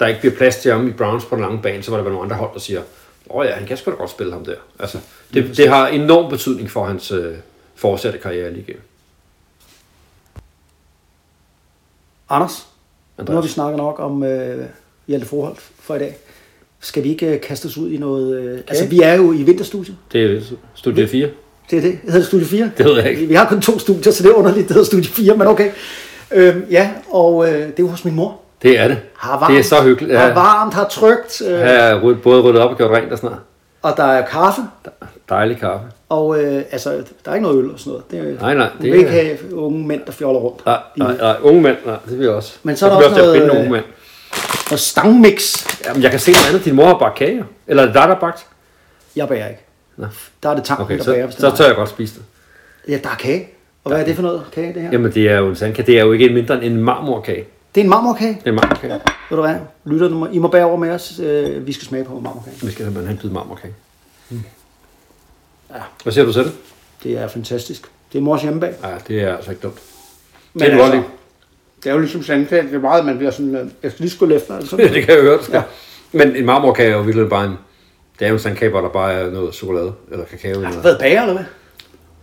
der 0.00 0.06
ikke 0.06 0.20
bliver 0.20 0.34
plads 0.36 0.56
til 0.56 0.72
ham 0.72 0.88
i 0.88 0.92
Browns 0.92 1.24
på 1.24 1.34
den 1.34 1.42
lange 1.44 1.58
bane, 1.62 1.82
så 1.82 1.90
var 1.90 1.98
der 1.98 2.04
vel 2.04 2.12
nogle 2.12 2.24
andre 2.24 2.36
hold, 2.36 2.50
der 2.54 2.60
siger, 2.60 2.80
åh 3.30 3.36
oh 3.36 3.46
ja, 3.46 3.54
han 3.54 3.66
kan 3.66 3.76
sgu 3.76 3.90
da 3.90 3.96
godt 3.96 4.10
spille 4.10 4.32
ham 4.32 4.44
der. 4.44 4.54
Altså, 4.78 4.98
det, 5.34 5.56
det 5.56 5.68
har 5.68 5.88
enorm 5.88 6.30
betydning 6.30 6.70
for 6.70 6.84
hans 6.84 7.12
øh, 7.12 7.34
fortsatte 7.74 8.18
karriere 8.18 8.50
lige 8.52 8.64
igen. 8.68 8.80
Anders, 12.28 12.66
nu 13.18 13.24
har 13.24 13.32
vi 13.32 13.36
Andreas. 13.36 13.50
snakket 13.50 13.76
nok 13.76 13.98
om 13.98 14.22
øh, 14.22 14.66
Hjalte 15.06 15.26
Forhold 15.26 15.56
for 15.78 15.94
i 15.94 15.98
dag. 15.98 16.16
Skal 16.80 17.04
vi 17.04 17.08
ikke 17.08 17.26
øh, 17.26 17.40
kaste 17.40 17.66
os 17.66 17.76
ud 17.76 17.90
i 17.90 17.96
noget... 17.96 18.40
Øh, 18.40 18.60
altså, 18.68 18.86
vi 18.86 19.00
er 19.00 19.14
jo 19.14 19.32
i 19.32 19.42
vinterstudiet. 19.42 19.96
Det 20.12 20.24
er 20.24 20.40
studie 20.74 21.08
4. 21.08 21.30
Det 21.70 21.78
er 21.78 21.82
det. 21.82 21.98
Hedder 22.02 22.18
det 22.18 22.26
Studie 22.26 22.46
4? 22.46 22.70
Det 22.78 22.86
ved 22.86 22.96
jeg 22.96 23.10
ikke. 23.10 23.26
Vi 23.26 23.34
har 23.34 23.48
kun 23.48 23.60
to 23.60 23.78
studier, 23.78 24.12
så 24.12 24.22
det 24.22 24.30
er 24.30 24.34
underligt, 24.34 24.68
det 24.68 24.74
hedder 24.74 24.86
Studie 24.86 25.10
4, 25.10 25.36
men 25.36 25.46
okay. 25.46 25.72
Øhm, 26.32 26.64
ja, 26.70 26.90
og 27.10 27.48
øh, 27.48 27.52
det 27.52 27.62
er 27.62 27.72
jo 27.78 27.88
hos 27.88 28.04
min 28.04 28.14
mor. 28.14 28.40
Det 28.62 28.78
er 28.78 28.88
det. 28.88 28.98
Har 29.16 29.38
varmt, 29.38 29.50
Det 29.52 29.58
er 29.58 29.62
så 29.64 29.82
hyggeligt. 29.82 30.18
Har 30.18 30.26
Ja, 30.26 30.34
varmt, 30.34 30.74
har 30.74 30.84
trygt, 30.84 31.42
øh, 31.48 32.02
ryddet- 32.02 32.22
både 32.22 32.42
ryddet 32.42 32.60
op 32.62 32.70
og 32.70 32.76
gjort 32.76 32.90
rent 32.90 33.12
og 33.12 33.18
sådan 33.18 33.30
noget. 33.30 33.42
og 33.82 33.96
der 33.96 34.04
er 34.04 34.26
kaffe, 34.26 34.62
Dejlig 35.28 35.58
kaffe. 35.58 35.86
og 36.08 36.42
øh, 36.42 36.62
altså, 36.70 36.90
der 37.24 37.30
er 37.30 37.34
ikke 37.34 37.46
noget 37.46 37.58
øl 37.64 37.70
og 37.72 37.78
sådan 37.78 37.90
noget. 37.90 38.10
Det, 38.10 38.18
er- 38.18 38.40
Nej, 38.42 38.54
nej, 38.54 38.68
Hun 38.72 38.82
det 38.82 38.92
vil 38.92 38.98
ikke 38.98 39.10
have 39.10 39.54
unge 39.54 39.86
mænd, 39.86 40.00
der 40.06 40.12
fjoller 40.12 40.40
rundt. 40.40 40.66
Nej, 40.66 40.78
nej, 40.96 41.16
nej, 41.16 41.36
unge 41.42 41.62
mænd, 41.62 41.76
nej, 41.86 41.96
det 42.08 42.18
vil 42.18 42.24
jeg 42.24 42.34
også. 42.34 42.56
Men 42.62 42.76
så 42.76 42.86
er 42.86 42.90
der 42.90 42.96
også 42.96 43.18
noget, 43.18 43.34
finde 43.40 43.54
øh, 43.54 43.58
unge 43.60 43.70
mænd. 43.72 43.84
Og 44.72 44.78
stangmix. 44.78 45.66
Jamen, 45.86 46.02
jeg 46.02 46.10
kan 46.10 46.20
se 46.20 46.30
noget 46.32 46.46
andet. 46.48 46.64
Din 46.64 46.74
mor 46.74 46.86
har 46.86 46.98
bagt 46.98 47.14
kage. 47.18 47.36
jo. 47.38 47.44
Eller 47.66 47.82
er 47.82 47.86
det 47.86 47.94
dig, 47.94 48.02
der 48.02 48.08
har 48.08 48.20
bagt? 48.20 48.46
Jeg 49.16 49.28
bager 49.28 49.46
ikke. 49.48 49.60
Nå. 49.96 50.06
Der 50.42 50.48
er 50.50 50.54
det 50.54 50.64
tanken, 50.64 50.84
Okay, 50.84 50.98
der 50.98 51.04
så, 51.04 51.10
bager. 51.12 51.30
så 51.30 51.56
tør 51.56 51.66
jeg 51.66 51.74
godt 51.76 51.88
spise 51.88 52.14
det. 52.14 52.22
Ja, 52.92 52.98
der 53.02 53.08
er 53.10 53.14
kage. 53.14 53.48
Og 53.84 53.90
hvad 53.90 54.00
er 54.00 54.04
det 54.04 54.14
for 54.16 54.22
noget 54.22 54.42
kage, 54.52 54.74
det 54.74 54.82
her? 54.82 54.88
Jamen, 54.92 55.12
det 55.12 55.28
er 55.30 55.36
jo 55.38 55.48
en 55.48 55.56
sandkage. 55.56 55.86
Det 55.86 55.98
er 55.98 56.04
jo 56.04 56.12
ikke 56.12 56.28
mindre 56.28 56.54
end 56.54 56.64
en 56.64 56.76
marmorkage. 56.82 57.44
Det 57.74 57.80
er 57.80 57.84
en 57.84 57.90
marmorkage. 57.90 58.28
Det 58.32 58.42
er 58.46 58.50
en 58.50 58.54
marmorkage. 58.54 58.92
Ved 59.30 59.36
du 59.36 59.42
hvad? 59.42 59.54
Lytter, 59.84 60.28
I 60.32 60.38
må 60.38 60.48
bære 60.48 60.64
over 60.64 60.76
med 60.76 60.90
os. 60.90 61.20
Øh, 61.22 61.66
vi 61.66 61.72
skal 61.72 61.86
smage 61.86 62.04
på 62.04 62.14
marmorkage. 62.20 62.54
Vi 62.62 62.70
skal 62.72 62.84
simpelthen 62.84 63.04
have 63.06 63.12
en 63.12 63.18
bid 63.18 63.30
marmorkage. 63.30 63.74
Ja. 64.30 65.80
Hvad 66.02 66.12
siger 66.12 66.24
du 66.24 66.32
til 66.32 66.44
det? 66.44 66.52
Det 67.02 67.18
er 67.18 67.28
fantastisk. 67.28 67.82
Det 68.12 68.18
er 68.18 68.22
mors 68.22 68.42
hjemmebag. 68.42 68.74
Ja, 68.82 68.88
det 69.08 69.22
er 69.22 69.36
altså 69.36 69.50
ikke 69.50 69.62
dumt. 69.62 69.78
Men 70.54 70.62
Det 70.62 70.72
er 70.80 70.84
altså, 70.84 71.02
det 71.84 71.90
er 71.90 71.94
jo 71.94 71.98
ligesom 72.00 72.22
sandkage. 72.22 72.62
Det 72.62 72.74
er 72.74 72.78
meget, 72.78 73.04
man 73.04 73.16
bliver 73.16 73.30
sådan... 73.30 73.54
øh, 73.54 73.66
Jeg 73.82 73.90
skal 73.90 74.02
lige 74.02 74.10
skulle 74.10 74.36
efter. 74.36 74.56
Altså. 74.56 74.76
det 74.94 75.04
kan 75.04 75.14
jeg 75.14 75.22
høre. 75.22 75.38
Ja. 75.52 75.62
Men 76.12 76.36
en 76.36 76.46
marmorkage 76.46 76.90
er 76.92 76.96
jo 76.96 77.02
virkelig 77.02 77.28
bare 77.28 77.44
en... 77.46 77.54
Det 78.18 78.24
er 78.24 78.28
jo 78.28 78.34
en 78.34 78.40
sandkage, 78.40 78.70
hvor 78.70 78.80
der 78.80 78.88
bare 78.88 79.12
er 79.12 79.30
noget 79.30 79.54
chokolade 79.54 79.92
eller 80.12 80.24
kakao. 80.24 80.48
Har 80.60 80.66
Eller 80.66 80.76
du 80.76 80.82
været 80.82 80.98
bager, 81.00 81.20
eller 81.22 81.34
hvad? 81.34 81.44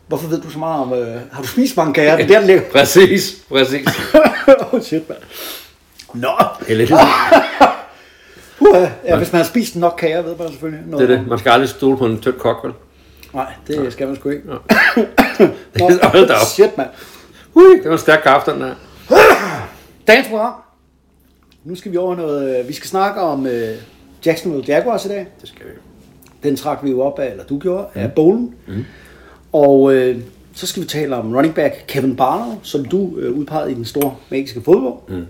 Hvorfor 0.08 0.28
ved 0.28 0.42
du 0.42 0.50
så 0.50 0.60
meget 0.60 0.82
om... 0.82 0.94
Øh, 0.94 1.22
har 1.32 1.42
du 1.42 1.48
spist 1.48 1.78
mange 1.78 1.94
kager? 1.94 2.16
Det 2.16 2.24
er 2.24 2.28
der, 2.28 2.38
den 2.40 2.48
ligger. 2.48 2.64
Præcis, 2.80 3.38
præcis. 3.50 3.88
oh, 4.74 4.82
shit, 4.82 5.10
mand. 5.10 5.20
Nå. 6.14 6.30
Heldigt. 6.68 6.92
Uh, 8.60 8.88
ja, 9.06 9.18
hvis 9.18 9.32
man 9.32 9.42
har 9.42 9.48
spist 9.48 9.76
nok 9.76 9.96
kager, 10.00 10.22
ved 10.22 10.36
man 10.40 10.48
selvfølgelig 10.50 10.82
Det 10.84 10.90
noget 10.92 11.10
er 11.12 11.14
om- 11.18 11.20
det. 11.20 11.30
Man 11.30 11.40
skal 11.40 11.50
aldrig 11.50 11.70
stole 11.70 11.98
på 11.98 12.06
en 12.06 12.20
tynd 12.22 12.34
kok, 12.34 12.58
vel? 12.64 12.74
Nej, 13.34 13.54
det 13.68 13.94
skal 13.94 14.08
man 14.08 14.16
sgu 14.16 14.30
ikke. 14.30 14.48
Nå, 14.48 14.54
Hold 15.80 16.28
da 16.28 16.34
op. 16.34 16.40
shit, 16.48 16.78
mand. 16.78 16.90
Ui, 17.56 17.64
det 17.78 17.86
var 17.86 17.92
en 17.92 17.98
stærk 17.98 18.20
kaffe, 18.24 18.52
den 18.52 18.62
der. 18.62 18.74
Dagens 20.08 20.28
program. 20.28 20.54
Nu 21.64 21.76
skal 21.76 21.92
vi 21.92 21.98
over 21.98 22.16
noget... 22.16 22.60
øh, 22.60 22.68
Vi 22.68 22.74
skal 22.74 22.90
snakke 22.90 23.22
om 23.22 23.48
øh, 23.48 23.76
Jacksonville 24.26 24.66
Jaguars 24.68 25.06
i 25.06 25.08
dag. 25.08 25.28
Det 25.42 25.50
skal 25.50 25.66
vi. 25.66 25.72
Den 26.44 26.56
trak 26.56 26.80
vi 26.84 26.90
jo 26.92 27.02
op 27.02 27.20
af, 27.20 27.32
eller 27.32 27.44
du 27.44 27.60
gjorde, 27.60 27.88
af 27.96 28.12
bowlen. 28.12 28.56
Mm. 28.68 28.86
Og 29.58 29.94
øh, 29.94 30.22
så 30.54 30.68
skal 30.68 30.84
vi 30.84 30.88
tale 30.88 31.16
om 31.16 31.36
running 31.36 31.56
back 31.56 31.74
Kevin 31.88 32.16
Barlow, 32.16 32.60
som 32.64 32.86
du 32.86 33.18
øh, 33.18 33.34
udpegede 33.34 33.72
i 33.72 33.76
den 33.76 33.86
store 33.86 34.16
magiske 34.30 34.62
fodbold. 34.62 35.00
Mm. 35.08 35.26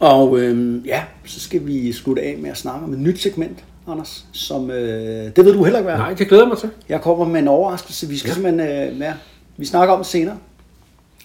Og 0.00 0.38
øh, 0.38 0.86
ja, 0.86 1.02
så 1.24 1.40
skal 1.40 1.66
vi 1.66 1.92
slutte 1.92 2.22
af 2.22 2.36
med 2.38 2.50
at 2.50 2.56
snakke 2.56 2.84
om 2.84 2.92
et 2.92 2.98
nyt 2.98 3.20
segment, 3.20 3.64
Anders, 3.88 4.26
som 4.32 4.70
øh, 4.70 5.36
det 5.36 5.44
ved 5.44 5.52
du 5.52 5.64
heller 5.64 5.78
ikke 5.78 5.90
hvad. 5.90 5.98
Nej, 5.98 6.14
det 6.14 6.28
glæder 6.28 6.46
mig 6.46 6.58
til. 6.58 6.70
Jeg 6.88 7.00
kommer 7.00 7.24
med 7.24 7.40
en 7.40 7.48
overraskelse. 7.48 8.08
Vi 8.08 8.18
skal 8.18 8.28
ja. 8.28 8.34
simpelthen, 8.34 8.92
øh, 8.94 9.00
ja, 9.00 9.14
vi 9.56 9.66
snakker 9.66 9.94
om 9.94 10.00
det 10.00 10.06
senere. 10.06 10.36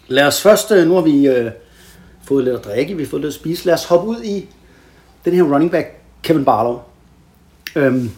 Lad 0.08 0.28
os 0.28 0.41
først, 0.41 0.71
øh, 0.71 0.88
nu 0.88 0.93
har 0.93 1.02
vi 1.02 1.28
øh, 1.28 1.52
fået 2.23 2.43
lidt 2.43 2.56
at 2.56 2.65
drikke, 2.65 2.95
vi 2.95 3.04
har 3.04 3.10
fået 3.10 3.21
lidt 3.21 3.34
at 3.34 3.39
spise. 3.39 3.65
Lad 3.65 3.73
os 3.73 3.86
hoppe 3.86 4.08
ud 4.08 4.23
i 4.23 4.45
den 5.26 5.34
her 5.34 5.43
running 5.43 5.71
back, 5.71 5.88
Kevin 6.23 6.45
Barlow. 6.45 6.80
Øhm, 7.76 8.12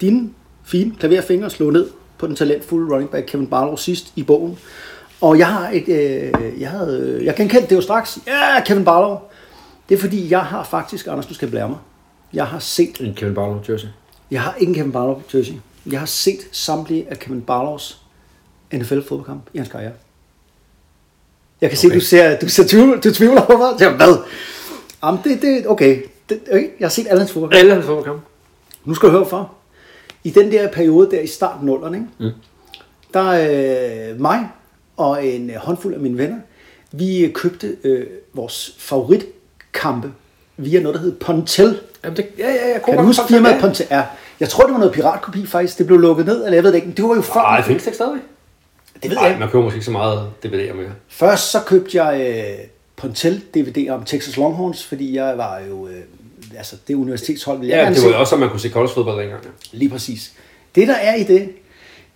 dine 0.00 0.30
fine 0.70 0.94
klaverfingre 0.98 1.50
slog 1.50 1.72
ned 1.72 1.90
på 2.18 2.26
den 2.26 2.36
talentfulde 2.36 2.92
running 2.92 3.10
back 3.10 3.26
Kevin 3.26 3.46
Barlow 3.46 3.76
sidst 3.76 4.12
i 4.16 4.22
bogen. 4.22 4.58
Og 5.20 5.38
jeg 5.38 5.46
har 5.46 5.70
et, 5.70 5.88
øh, 5.88 6.60
jeg, 6.60 6.70
havde, 6.70 7.00
øh, 7.00 7.24
jeg 7.24 7.34
genkendte 7.34 7.70
det 7.70 7.76
jo 7.76 7.80
straks. 7.80 8.18
Ja, 8.26 8.60
Kevin 8.64 8.84
Barlow. 8.84 9.18
Det 9.88 9.94
er 9.94 10.00
fordi, 10.00 10.30
jeg 10.30 10.40
har 10.40 10.64
faktisk, 10.64 11.06
Anders, 11.06 11.26
du 11.26 11.34
skal 11.34 11.50
blære 11.50 11.68
mig. 11.68 11.78
Jeg 12.32 12.46
har 12.46 12.58
set 12.58 13.00
En 13.00 13.14
Kevin 13.14 13.34
Barlow 13.34 13.60
jersey. 13.68 13.88
jeg 14.30 14.42
har 14.42 14.54
ikke 14.58 14.70
en 14.70 14.74
Kevin 14.74 14.92
Barlow 14.92 15.22
jersey. 15.34 15.52
Jeg 15.86 15.98
har 15.98 16.06
set 16.06 16.38
samtlige 16.52 17.06
af 17.10 17.18
Kevin 17.18 17.42
Barlows 17.42 18.00
NFL 18.72 19.00
fodboldkamp 19.00 19.42
i 19.54 19.58
hans 19.58 19.70
karriere. 19.70 19.92
Jeg 21.60 21.70
kan 21.70 21.78
okay. 21.78 21.88
se, 21.88 21.94
du 21.94 22.00
ser, 22.00 22.38
du 22.38 22.48
ser 22.48 22.66
tvivl, 22.66 23.00
du 23.00 23.14
tvivler 23.14 23.46
på 23.46 23.56
mig. 23.56 23.68
Jeg, 23.80 23.92
hvad? 23.96 24.16
Jamen, 25.04 25.20
det, 25.24 25.42
det, 25.42 25.66
okay. 25.66 26.02
Det, 26.28 26.40
okay. 26.50 26.68
Jeg 26.78 26.86
har 26.86 26.90
set 26.90 27.06
alle 27.08 27.20
hans 27.20 27.32
fodboldkampe. 27.32 27.58
Alle 27.58 27.74
hans 27.74 27.86
fodboldkampe. 27.86 28.22
Nu 28.84 28.94
skal 28.94 29.08
du 29.08 29.12
høre 29.12 29.26
for. 29.26 29.54
I 30.24 30.30
den 30.30 30.52
der 30.52 30.68
periode 30.72 31.10
der 31.10 31.20
i 31.20 31.26
starten 31.26 31.68
af 31.68 31.72
0'erne, 31.74 31.94
ikke? 31.94 32.06
Mm. 32.18 32.30
der 33.14 33.30
øh, 34.12 34.20
mig 34.20 34.48
og 34.96 35.26
en 35.26 35.50
øh, 35.50 35.56
håndfuld 35.56 35.94
af 35.94 36.00
mine 36.00 36.18
venner, 36.18 36.36
vi 36.92 37.18
øh, 37.24 37.32
købte 37.32 37.76
øh, 37.84 38.06
vores 38.32 38.74
favoritkampe 38.78 40.12
via 40.56 40.80
noget, 40.80 40.94
der 40.94 41.00
hed 41.00 41.12
Pontel. 41.12 41.80
Jamen, 42.04 42.16
det, 42.16 42.26
ja, 42.38 42.48
ja, 42.48 42.72
jeg 42.72 42.82
Kan 42.84 42.96
du 42.96 43.02
huske 43.02 43.22
firmaet 43.28 43.60
Pontel? 43.60 43.86
Ja. 43.90 44.02
Jeg 44.40 44.48
tror, 44.48 44.64
det 44.64 44.72
var 44.72 44.78
noget 44.78 44.94
piratkopi 44.94 45.46
faktisk. 45.46 45.78
Det 45.78 45.86
blev 45.86 45.98
lukket 45.98 46.26
ned, 46.26 46.44
eller 46.44 46.56
jeg 46.56 46.64
ved 46.64 46.72
det 46.72 46.76
ikke. 46.76 46.92
Det 46.96 47.04
var 47.04 47.14
jo 47.14 47.20
før. 47.20 47.40
Nej, 47.40 47.62
findes 47.62 47.82
det 47.82 47.88
ikke 47.88 47.96
stadigvæk? 47.96 48.22
det 49.02 49.10
ved 49.10 49.16
jeg 49.16 49.22
Nej, 49.22 49.28
ikke. 49.28 49.40
man 49.40 49.50
køber 49.50 49.64
måske 49.64 49.76
ikke 49.76 49.84
så 49.84 49.90
meget 49.90 50.28
DVD'er 50.44 50.72
mere. 50.74 50.90
Først 51.08 51.50
så 51.50 51.58
købte 51.66 52.04
jeg 52.04 52.36
øh, 52.36 52.66
Pontel 52.96 53.42
DVD 53.54 53.90
om 53.90 54.04
Texas 54.04 54.36
Longhorns, 54.36 54.86
fordi 54.86 55.16
jeg 55.16 55.38
var 55.38 55.60
jo... 55.70 55.88
Øh, 55.88 55.94
altså, 56.56 56.76
det 56.88 56.94
universitetshold 56.94 57.58
ville 57.58 57.70
jeg 57.70 57.78
Ja, 57.78 57.82
gerne 57.84 57.96
det 57.96 58.04
var 58.04 58.10
se. 58.10 58.16
også, 58.16 58.34
at 58.34 58.40
man 58.40 58.50
kunne 58.50 58.60
se 58.60 58.68
college-fodbold 58.70 59.20
dengang. 59.20 59.44
Ja. 59.44 59.50
Lige 59.72 59.88
præcis. 59.90 60.32
Det, 60.74 60.88
der 60.88 60.94
er 60.94 61.14
i 61.14 61.22
det, 61.22 61.48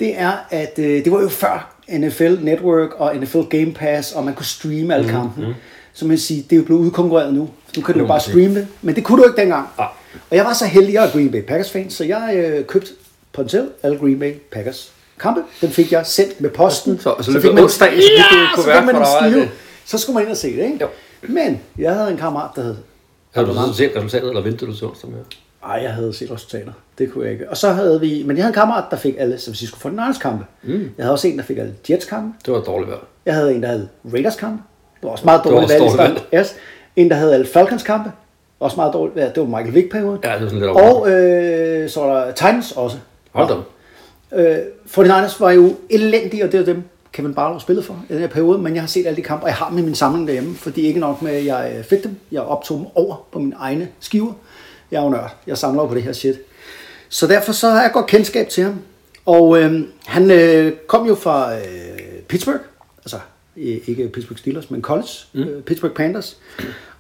det 0.01 0.18
er, 0.20 0.33
at 0.51 0.75
øh, 0.79 1.05
det 1.05 1.12
var 1.12 1.20
jo 1.20 1.29
før 1.29 1.75
NFL 1.88 2.37
Network 2.42 2.90
og 3.01 3.16
NFL 3.16 3.38
Game 3.51 3.73
Pass, 3.73 4.12
og 4.12 4.25
man 4.25 4.35
kunne 4.35 4.47
streame 4.47 4.94
alle 4.94 5.09
kampene. 5.09 5.47
Mm, 5.49 5.55
Så 5.92 6.07
man 6.07 6.18
siger, 6.18 6.42
det 6.42 6.53
er 6.53 6.57
jo 6.57 6.62
blevet 6.62 6.81
udkonkurreret 6.81 7.35
nu. 7.35 7.49
Nu 7.77 7.83
kan 7.83 7.94
du 7.94 8.01
jo 8.01 8.07
bare 8.07 8.14
man 8.14 8.20
streame 8.20 8.55
det. 8.55 8.66
Men 8.83 8.94
det 8.94 9.05
kunne 9.05 9.23
du 9.23 9.29
ikke 9.29 9.40
dengang. 9.40 9.68
Nej. 9.79 9.87
Og 10.31 10.37
jeg 10.37 10.44
var 10.44 10.53
så 10.53 10.64
heldig, 10.66 10.94
jeg 10.94 11.05
er 11.07 11.11
Green 11.11 11.31
Bay 11.31 11.42
Packers 11.42 11.70
fan, 11.70 11.90
så 11.90 12.05
jeg 12.05 12.33
øh, 12.37 12.64
købte 12.64 12.90
Pontel, 13.33 13.68
alle 13.83 13.99
Green 13.99 14.18
Bay 14.18 14.33
Packers 14.53 14.92
kampe. 15.20 15.40
Den 15.61 15.70
fik 15.70 15.92
jeg 15.92 16.07
sendt 16.07 16.40
med 16.40 16.51
posten. 16.51 16.99
Så- 16.99 17.03
så 17.03 17.11
onsdag, 17.11 17.33
så 17.33 17.40
fik 17.40 17.51
du 17.51 17.57
ja, 17.57 17.62
et 17.62 18.49
så 18.57 18.62
fik 18.62 18.85
man 18.87 19.33
en 19.33 19.40
det- 19.40 19.51
Så 19.85 19.99
skulle 19.99 20.14
man 20.14 20.23
ind 20.23 20.31
og 20.31 20.37
se 20.37 20.57
det, 20.57 20.64
ikke? 20.64 20.79
Jo. 20.81 20.87
Men 21.23 21.61
jeg 21.79 21.94
havde 21.94 22.11
en 22.11 22.16
kammerat, 22.16 22.51
der 22.57 22.62
hed 22.62 22.77
Har 23.35 23.44
du 23.44 23.55
så 23.55 23.73
set 23.77 23.90
resultatet, 23.97 24.29
eller 24.29 24.42
ventede 24.42 24.70
du 24.70 24.77
til 24.77 24.87
onsdag 24.87 25.11
med? 25.11 25.18
ej, 25.68 25.81
jeg 25.83 25.92
havde 25.92 26.12
set 26.12 26.31
resultater. 26.31 26.73
Det 26.99 27.12
kunne 27.12 27.25
jeg 27.25 27.33
ikke. 27.33 27.51
Og 27.51 27.57
så 27.57 27.73
havde 27.73 28.01
vi... 28.01 28.23
Men 28.27 28.37
jeg 28.37 28.44
havde 28.44 28.51
en 28.51 28.55
kammerat, 28.55 28.85
der 28.90 28.97
fik 28.97 29.14
alle 29.18 29.38
San 29.38 29.51
Francisco 29.53 29.88
49ers 29.88 30.18
kampe. 30.20 30.44
Mm. 30.62 30.90
Jeg 30.99 31.05
havde 31.05 31.12
også 31.12 31.29
en, 31.29 31.38
der 31.38 31.44
fik 31.44 31.59
alle 31.59 31.75
Jets 31.90 32.07
kampe. 32.07 32.38
Det 32.47 32.55
var 32.55 32.61
dårligt 32.61 32.90
vejr. 32.90 33.01
Jeg 33.27 33.35
havde 33.35 33.55
en, 33.55 33.62
der 33.62 33.68
havde 33.68 33.88
Raiders 34.12 34.37
kampe. 34.37 34.62
Det 34.94 35.03
var 35.03 35.11
også 35.11 35.25
meget 35.25 35.44
Det 35.44 35.53
var 35.53 35.61
dårligt 35.61 35.81
også 35.81 35.97
i 35.97 35.99
dårligt 35.99 36.20
starten. 36.20 36.38
Yes. 36.40 36.57
En, 36.97 37.11
der 37.11 37.16
havde 37.16 37.35
alle 37.35 37.47
Falcons 37.47 37.83
kampe. 37.83 38.12
Også 38.61 38.77
meget 38.77 38.92
dårligt 38.92 39.16
valg. 39.16 39.35
Det 39.35 39.40
var 39.40 39.49
Michael 39.49 39.75
Vick-perioden. 39.75 40.18
Ja, 40.25 40.33
det 40.33 40.42
var 40.42 40.49
sådan 40.49 40.61
lidt. 40.61 40.70
Og 40.70 41.11
øh, 41.11 41.90
så 41.90 42.01
var 42.01 42.25
der 42.25 42.33
Titans 42.33 42.73
også. 42.73 42.97
Hold 43.33 43.49
da. 43.49 44.42
Øh, 44.42 44.59
49ers 44.87 45.37
var 45.40 45.51
jo 45.51 45.75
elendige, 45.90 46.44
og 46.44 46.53
det 46.53 46.61
er 46.61 46.64
dem, 46.64 46.83
Kevin 47.14 47.35
Barlow 47.35 47.59
spillede 47.59 47.87
for 47.87 48.05
i 48.11 48.12
den 48.12 48.20
her 48.20 48.29
periode, 48.29 48.59
men 48.59 48.74
jeg 48.74 48.83
har 48.83 48.87
set 48.87 49.07
alle 49.07 49.16
de 49.16 49.22
kampe, 49.22 49.44
og 49.44 49.48
jeg 49.48 49.57
har 49.57 49.68
dem 49.68 49.79
i 49.79 49.83
min 49.83 49.94
samling 49.94 50.27
derhjemme, 50.27 50.55
fordi 50.55 50.81
ikke 50.81 51.00
nok 51.00 51.22
med, 51.22 51.33
at 51.33 51.44
jeg 51.44 51.74
øh, 51.79 51.85
fik 51.85 52.05
dem, 52.05 52.16
jeg 52.33 52.42
optog 52.42 52.79
dem 52.79 52.87
over 52.94 53.27
på 53.33 53.38
mine 53.38 53.55
egne 53.59 53.88
skiver. 54.00 54.33
Jeg 54.90 54.98
er 54.98 55.05
jo 55.05 55.11
nørd, 55.11 55.37
jeg 55.46 55.59
samler 55.59 55.83
jo 55.83 55.88
på 55.88 55.94
det 55.94 56.03
her 56.03 56.12
shit. 56.12 56.35
Så 57.09 57.27
derfor 57.27 57.53
så 57.53 57.70
har 57.70 57.83
jeg 57.83 57.90
godt 57.92 58.07
kendskab 58.07 58.48
til 58.48 58.64
ham. 58.64 58.81
Og 59.27 59.59
øh, 59.59 59.83
han 60.07 60.31
øh, 60.31 60.72
kom 60.87 61.07
jo 61.07 61.14
fra 61.14 61.57
øh, 61.57 61.62
Pittsburgh, 62.29 62.61
altså 62.98 63.18
øh, 63.57 63.79
ikke 63.87 64.09
Pittsburgh 64.09 64.38
Steelers, 64.38 64.70
men 64.70 64.83
college, 64.83 65.09
mm. 65.33 65.40
øh, 65.40 65.62
Pittsburgh 65.62 65.94
Panthers, 65.94 66.38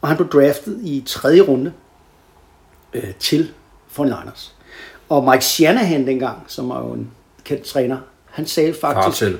og 0.00 0.08
han 0.08 0.16
blev 0.16 0.28
draftet 0.28 0.80
i 0.82 1.02
tredje 1.06 1.40
runde 1.40 1.72
øh, 2.94 3.14
til 3.18 3.50
49ers. 3.98 4.50
Og 5.08 5.24
Mike 5.30 5.44
Shanahan 5.44 6.06
dengang, 6.06 6.38
som 6.46 6.68
var 6.68 6.80
jo 6.80 6.92
en 6.92 7.10
kendt 7.44 7.62
træner, 7.62 7.98
han 8.30 8.46
sagde 8.46 8.74
Far 8.74 8.94
faktisk... 8.94 9.18
til. 9.18 9.38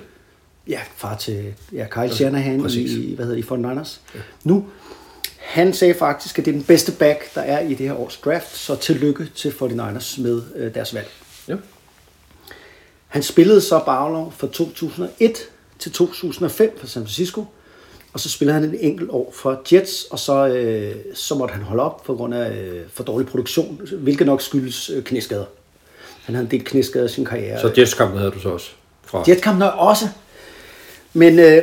Ja, 0.68 0.80
far 0.96 1.16
til 1.16 1.54
ja, 1.72 1.86
Kyle 1.90 2.14
Shanahan 2.14 2.62
præcis. 2.62 2.92
i, 2.92 3.14
hvad 3.14 3.26
hedder 3.26 3.56
det, 3.56 3.64
49ers. 3.64 3.98
Ja. 4.14 4.20
Nu, 4.44 4.66
han 5.38 5.72
sagde 5.72 5.94
faktisk, 5.94 6.38
at 6.38 6.44
det 6.44 6.50
er 6.50 6.56
den 6.56 6.64
bedste 6.64 6.92
back, 6.92 7.34
der 7.34 7.40
er 7.40 7.60
i 7.60 7.74
det 7.74 7.88
her 7.88 7.94
års 7.94 8.16
draft, 8.16 8.56
så 8.56 8.76
tillykke 8.76 9.28
til 9.34 9.48
49ers 9.48 10.22
med 10.22 10.42
øh, 10.56 10.74
deres 10.74 10.94
valg. 10.94 11.10
Ja. 11.48 11.56
Han 13.08 13.22
spillede 13.22 13.60
så 13.60 13.78
Barlow 13.86 14.30
fra 14.30 14.46
2001 14.46 15.38
til 15.78 15.92
2005 15.92 16.78
for 16.80 16.86
San 16.86 17.02
Francisco, 17.02 17.44
og 18.12 18.20
så 18.20 18.28
spillede 18.28 18.54
han 18.60 18.68
en 18.68 18.76
enkelt 18.80 19.10
år 19.10 19.32
for 19.34 19.62
Jets, 19.72 20.04
og 20.04 20.18
så, 20.18 20.46
øh, 20.46 20.94
så 21.14 21.34
måtte 21.34 21.52
han 21.52 21.62
holde 21.62 21.82
op 21.82 22.02
på 22.02 22.14
grund 22.14 22.34
af 22.34 22.52
øh, 22.52 22.82
for 22.92 23.04
dårlig 23.04 23.28
produktion, 23.28 23.80
hvilket 23.92 24.26
nok 24.26 24.42
skyldes 24.42 24.90
øh, 24.90 25.04
knæskader. 25.04 25.44
Han 26.24 26.34
havde 26.34 26.44
en 26.44 26.50
del 26.50 26.64
knæskader 26.64 27.04
i 27.04 27.08
sin 27.08 27.24
karriere. 27.24 27.60
Så 27.60 27.72
Jets-kampen 27.78 28.18
havde 28.18 28.30
du 28.30 28.40
så 28.40 28.48
også 28.48 28.70
fra. 29.04 29.24
Jetskampen 29.28 29.62
også. 29.62 30.08
Men 31.14 31.38
øh, 31.38 31.62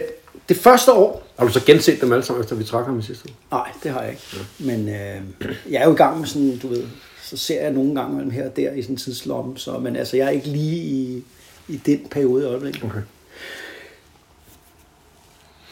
det 0.50 0.58
første 0.58 0.92
år, 0.94 1.28
Har 1.38 1.46
du 1.46 1.52
så 1.52 1.66
genset 1.66 2.02
dem 2.02 2.14
alle 2.14 2.26
sammen, 2.26 2.44
efter 2.44 2.56
vi 2.56 2.64
trak 2.64 2.86
ham 2.86 3.00
i 3.00 3.02
sidste 3.02 3.26
uge? 3.30 3.36
nej, 3.52 3.72
det 3.84 3.92
har 3.92 4.02
jeg 4.02 4.12
ikke. 4.12 4.24
Men 4.60 4.90
øh, 4.90 5.22
jeg 5.70 5.82
er 5.82 5.86
jo 5.86 5.94
i 5.94 5.98
gang 5.98 6.20
med 6.20 6.28
sådan, 6.28 6.58
du 6.58 6.68
ved, 6.68 6.84
så 7.24 7.38
ser 7.38 7.62
jeg 7.62 7.72
nogle 7.72 7.96
gange 7.96 8.16
mellem 8.16 8.32
her 8.32 8.46
og 8.50 8.56
der 8.56 8.72
i 8.72 8.82
sådan 8.82 8.94
en 8.94 8.98
tidslomme, 8.98 9.58
så, 9.58 9.78
men 9.78 9.96
altså, 9.96 10.18
jeg 10.18 10.26
er 10.26 10.30
ikke 10.30 10.48
lige 10.48 10.78
i, 10.78 11.24
i 11.68 11.78
den 11.78 12.08
periode 12.12 12.44
i 12.44 12.48
øjeblikket. 12.48 12.84
Okay. 12.84 13.02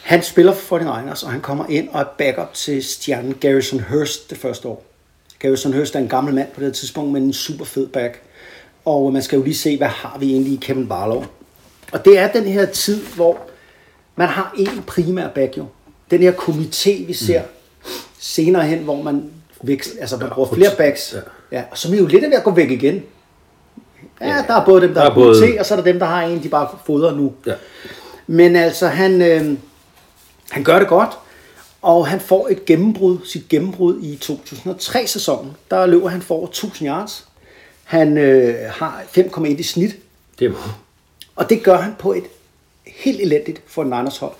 Han 0.02 0.22
spiller 0.22 0.54
for 0.54 0.78
49ers, 0.78 1.24
og 1.24 1.32
han 1.32 1.40
kommer 1.40 1.66
ind 1.68 1.88
og 1.88 2.00
er 2.00 2.04
backup 2.18 2.54
til 2.54 2.84
stjernen 2.84 3.34
Garrison 3.34 3.80
Hurst 3.80 4.30
det 4.30 4.38
første 4.38 4.68
år. 4.68 4.84
Garrison 5.38 5.72
Hurst 5.72 5.94
er 5.94 5.98
en 5.98 6.08
gammel 6.08 6.34
mand 6.34 6.48
på 6.54 6.60
det 6.60 6.74
tidspunkt, 6.74 7.12
men 7.12 7.22
en 7.22 7.32
super 7.32 7.64
fed 7.64 7.86
back. 7.86 8.22
Og 8.84 9.12
man 9.12 9.22
skal 9.22 9.36
jo 9.36 9.42
lige 9.42 9.54
se, 9.54 9.76
hvad 9.76 9.88
har 9.88 10.18
vi 10.18 10.32
egentlig 10.32 10.52
i 10.52 10.58
Kevin 10.62 10.88
Barlow. 10.88 11.24
Og 11.92 12.04
det 12.04 12.18
er 12.18 12.32
den 12.32 12.44
her 12.44 12.66
tid, 12.66 13.02
hvor 13.16 13.38
man 14.16 14.28
har 14.28 14.54
en 14.58 14.82
primær 14.86 15.28
back 15.28 15.58
jo. 15.58 15.64
Den 16.10 16.20
her 16.20 16.32
komité, 16.32 17.06
vi 17.06 17.12
ser 17.12 17.42
mm. 17.42 17.90
senere 18.18 18.62
hen, 18.66 18.78
hvor 18.78 19.02
man 19.02 19.30
veksler, 19.62 20.00
altså 20.00 20.16
man 20.16 20.26
Ja, 20.28 20.34
bruger 20.34 20.54
flere 20.54 20.70
backs. 20.78 21.12
ja. 21.14 21.18
Ja. 21.58 21.62
og 21.70 21.78
som 21.78 21.92
er 21.94 21.98
jo 21.98 22.06
lidt 22.06 22.22
ved 22.22 22.32
at 22.32 22.44
gå 22.44 22.50
væk 22.50 22.70
igen. 22.70 23.02
Ja, 24.20 24.28
Ja, 24.28 24.44
der 24.48 24.54
er 24.54 24.64
både 24.64 24.80
dem, 24.82 24.94
der, 24.94 25.00
der 25.00 25.02
er 25.02 25.10
er 25.10 25.14
komité, 25.14 25.14
både- 25.14 25.56
og 25.60 25.66
så 25.66 25.74
er 25.74 25.76
der 25.76 25.84
dem, 25.84 25.98
der 25.98 26.06
har 26.06 26.22
en, 26.22 26.42
de 26.42 26.48
bare 26.48 26.68
fodrer 26.86 27.14
nu. 27.14 27.32
Ja. 27.46 27.54
Men 28.26 28.56
altså, 28.56 28.86
han, 28.88 29.22
øh, 29.22 29.56
han 30.50 30.64
gør 30.64 30.78
det 30.78 30.88
godt, 30.88 31.10
og 31.82 32.06
han 32.06 32.20
får 32.20 32.48
et 32.50 32.64
gennembrud, 32.64 33.18
sit 33.24 33.48
gennembrud 33.48 34.00
i 34.02 34.18
2003-sæsonen. 34.24 35.52
Der 35.70 35.86
løber 35.86 36.08
han 36.08 36.22
for 36.22 36.34
over 36.34 36.46
1000 36.46 36.88
yards. 36.88 37.26
Han 37.84 38.18
øh, 38.18 38.54
har 38.70 39.02
5,1 39.18 39.46
i 39.46 39.62
snit, 39.62 39.96
Det 40.38 40.44
er 40.44 40.50
meget. 40.50 40.72
og 41.36 41.50
det 41.50 41.62
gør 41.62 41.76
han 41.76 41.94
på 41.98 42.12
et 42.12 42.24
helt 43.00 43.20
elendigt 43.20 43.62
for 43.66 43.84
Niners 43.84 44.16
hold. 44.18 44.34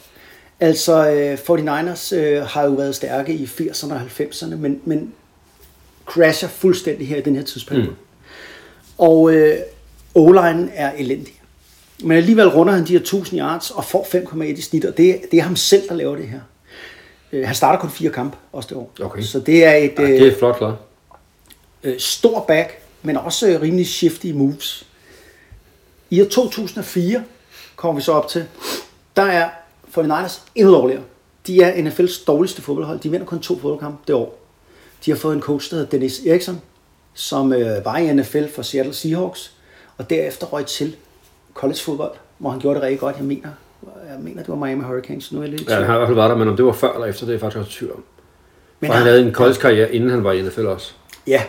Altså, 0.61 1.11
øh, 1.11 1.35
49ers 1.35 2.15
øh, 2.17 2.43
har 2.47 2.65
jo 2.65 2.71
været 2.71 2.95
stærke 2.95 3.33
i 3.35 3.45
80'erne 3.45 3.93
og 3.93 4.01
90'erne, 4.21 4.55
men, 4.55 4.81
men 4.85 5.13
crasher 6.07 6.49
fuldstændig 6.49 7.09
her 7.09 7.17
i 7.17 7.21
den 7.21 7.37
her 7.37 7.43
tidsperiode. 7.43 7.87
Mm. 7.87 7.95
Og 8.99 9.33
øh, 9.35 9.59
O-line 10.15 10.71
er 10.75 10.93
elendig. 10.99 11.41
Men 12.03 12.17
alligevel 12.17 12.49
runder 12.49 12.73
han 12.73 12.87
de 12.87 12.93
her 12.93 12.99
1000 13.01 13.41
yards 13.41 13.71
og 13.71 13.85
får 13.85 14.05
5,1 14.05 14.43
i 14.45 14.61
snit, 14.61 14.85
og 14.85 14.97
det, 14.97 15.21
det 15.31 15.39
er 15.39 15.43
ham 15.43 15.57
selv, 15.57 15.89
der 15.89 15.95
laver 15.95 16.17
det 16.17 16.29
her. 16.29 16.41
Øh, 17.33 17.47
Han 17.47 17.55
starter 17.55 17.79
kun 17.79 17.91
fire 17.91 18.11
kampe 18.11 18.37
også 18.53 18.69
det 18.69 18.77
år. 18.77 18.93
Okay. 19.01 19.23
Så 19.23 19.41
det 19.41 19.65
er 19.65 19.73
et 19.75 19.93
Ja, 19.99 20.03
det 20.07 20.27
er 20.27 20.39
flot 20.39 20.57
klart. 20.59 20.75
øh, 21.83 21.99
stor 21.99 22.45
back, 22.49 22.79
men 23.03 23.17
også 23.17 23.49
øh, 23.49 23.61
rimelig 23.63 23.87
shifty 23.87 24.27
moves. 24.27 24.87
I 26.11 26.21
år 26.23 26.27
2004 26.27 27.25
kommer 27.81 28.01
vi 28.01 28.05
så 28.05 28.13
op 28.13 28.29
til, 28.29 28.47
der 29.17 29.23
er 29.23 29.49
49ers 29.97 30.41
endnu 30.55 30.73
dårligere. 30.73 31.03
De 31.47 31.63
er 31.63 31.73
NFL's 31.73 32.25
dårligste 32.27 32.63
fodboldhold. 32.63 32.99
De 33.01 33.11
vinder 33.11 33.27
kun 33.27 33.41
to 33.41 33.55
fodboldkampe 33.55 33.99
det 34.07 34.15
år. 34.15 34.39
De 35.05 35.11
har 35.11 35.19
fået 35.19 35.35
en 35.35 35.41
coach, 35.43 35.71
der 35.71 35.77
hedder 35.77 35.91
Dennis 35.91 36.21
Eriksson, 36.27 36.61
som 37.15 37.53
øh, 37.53 37.85
var 37.85 37.97
i 37.97 38.15
NFL 38.15 38.45
for 38.55 38.63
Seattle 38.63 38.95
Seahawks, 38.95 39.53
og 39.99 40.11
derefter 40.11 40.47
røg 40.47 40.67
til 40.67 40.97
collegefodbold, 41.55 42.13
hvor 42.39 42.51
han 42.51 42.61
gjorde 42.61 42.75
det 42.75 42.83
rigtig 42.83 43.01
godt. 43.01 43.17
Jeg 43.17 43.25
mener, 43.25 43.49
jeg 44.11 44.19
mener 44.21 44.43
det 44.43 44.49
var 44.49 44.67
Miami 44.67 44.85
Hurricanes. 44.85 45.33
Nu 45.33 45.39
er 45.39 45.43
jeg 45.43 45.51
lidt 45.51 45.69
Ja, 45.69 45.75
han 45.75 45.85
har 45.85 45.95
i 45.95 45.97
hvert 45.97 46.09
fald 46.09 46.17
været 46.17 46.31
der, 46.31 46.37
men 46.37 46.49
om 46.49 46.57
det 46.57 46.65
var 46.65 46.73
før 46.73 46.93
eller 46.93 47.07
efter, 47.07 47.27
det 47.27 47.31
er 47.31 47.35
jeg 47.35 47.41
faktisk 47.41 47.59
også 47.59 47.73
tvivl 47.79 47.93
om. 47.93 48.05
Men 48.81 48.91
Og 48.91 48.97
han 48.97 49.07
havde 49.07 49.23
en 49.27 49.33
college-karriere, 49.33 49.95
inden 49.95 50.11
han 50.11 50.25
var 50.25 50.33
i 50.33 50.43
NFL 50.43 50.67
også. 50.67 50.93
Ja, 51.27 51.43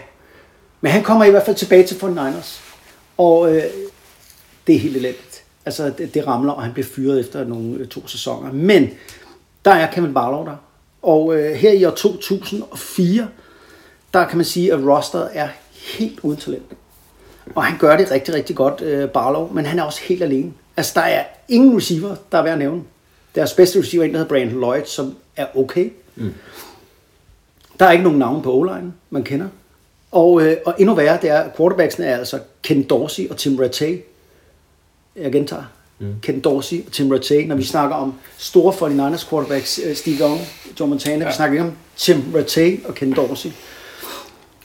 men 0.81 0.91
han 0.91 1.03
kommer 1.03 1.25
i 1.25 1.29
hvert 1.29 1.45
fald 1.45 1.55
tilbage 1.55 1.83
til 1.87 1.95
49ers, 1.95 2.59
og 3.17 3.55
øh, 3.55 3.63
det 4.67 4.75
er 4.75 4.79
helt 4.79 4.97
elendigt. 4.97 5.30
Altså, 5.65 5.91
det, 5.97 6.13
det 6.13 6.27
ramler, 6.27 6.53
og 6.53 6.63
han 6.63 6.73
bliver 6.73 6.85
fyret 6.85 7.19
efter 7.19 7.43
nogle 7.43 7.77
øh, 7.77 7.87
to 7.87 8.07
sæsoner. 8.07 8.51
Men 8.51 8.89
der 9.65 9.71
er 9.71 9.91
Kevin 9.91 10.13
Barlow 10.13 10.45
der, 10.45 10.55
og 11.01 11.35
øh, 11.35 11.55
her 11.55 11.71
i 11.71 11.85
år 11.85 11.91
2004, 11.91 13.27
der 14.13 14.27
kan 14.27 14.37
man 14.37 14.45
sige, 14.45 14.73
at 14.73 14.79
rosteret 14.79 15.29
er 15.33 15.47
helt 15.97 16.19
uden 16.19 16.37
talent. 16.37 16.71
Og 17.55 17.63
han 17.63 17.77
gør 17.77 17.97
det 17.97 18.11
rigtig, 18.11 18.33
rigtig 18.33 18.55
godt, 18.55 18.81
øh, 18.81 19.09
Barlow, 19.09 19.53
men 19.53 19.65
han 19.65 19.79
er 19.79 19.83
også 19.83 20.01
helt 20.01 20.23
alene. 20.23 20.53
Altså, 20.77 20.91
der 20.95 21.01
er 21.01 21.23
ingen 21.49 21.77
receiver, 21.77 22.15
der 22.31 22.37
er 22.37 22.43
værd 22.43 22.53
at 22.53 22.59
nævne. 22.59 22.81
Deres 23.35 23.53
bedste 23.53 23.79
receiver 23.79 24.03
er 24.03 24.07
en, 24.07 24.13
der 24.13 24.19
hedder 24.19 24.29
Brandon 24.29 24.59
Lloyd, 24.59 24.85
som 24.85 25.15
er 25.35 25.57
okay. 25.57 25.91
Der 27.79 27.85
er 27.85 27.91
ikke 27.91 28.03
nogen 28.03 28.19
navn 28.19 28.41
på 28.41 28.53
o 28.53 28.67
man 29.09 29.23
kender. 29.23 29.47
Og, 30.11 30.41
øh, 30.41 30.57
og 30.65 30.75
endnu 30.79 30.95
værre, 30.95 31.17
det 31.21 31.29
er, 31.29 31.39
at 31.39 31.55
quarterbacksene 31.57 32.07
er 32.07 32.17
altså 32.17 32.39
Ken 32.63 32.83
Dorsey 32.83 33.29
og 33.29 33.37
Tim 33.37 33.59
Rattay. 33.59 34.01
Jeg 35.15 35.31
gentager. 35.31 35.63
Mm. 35.99 36.15
Ken 36.21 36.39
Dorsey 36.39 36.85
og 36.85 36.91
Tim 36.91 37.11
Rattay. 37.11 37.45
Når 37.47 37.55
vi 37.55 37.63
snakker 37.63 37.95
om 37.95 38.13
store 38.37 38.73
49ers 38.73 39.29
quarterbacks, 39.29 39.79
øh, 39.85 39.95
Steve 39.95 40.15
Young, 40.19 40.39
Joe 40.79 40.87
Montana, 40.87 41.23
ja. 41.23 41.29
vi 41.29 41.35
snakker 41.35 41.53
ikke 41.53 41.69
om 41.69 41.77
Tim 41.95 42.23
Rattay 42.35 42.85
og 42.85 42.95
Ken 42.95 43.13
Dorsey. 43.13 43.49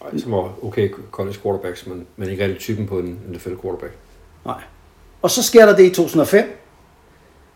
Ej, 0.05 0.19
Som 0.19 0.33
var 0.33 0.65
okay 0.65 0.91
college 1.11 1.39
quarterbacks, 1.43 1.87
men, 1.87 2.07
men 2.17 2.29
ikke 2.31 2.45
rigtig 2.45 2.61
typen 2.61 2.87
på 2.87 2.99
en 2.99 3.21
NFL 3.29 3.55
quarterback. 3.63 3.93
Nej. 4.45 4.61
Og 5.23 5.31
så 5.31 5.43
sker 5.43 5.67
der 5.67 5.77
det 5.77 5.85
i 5.85 5.95
2005. 5.95 6.63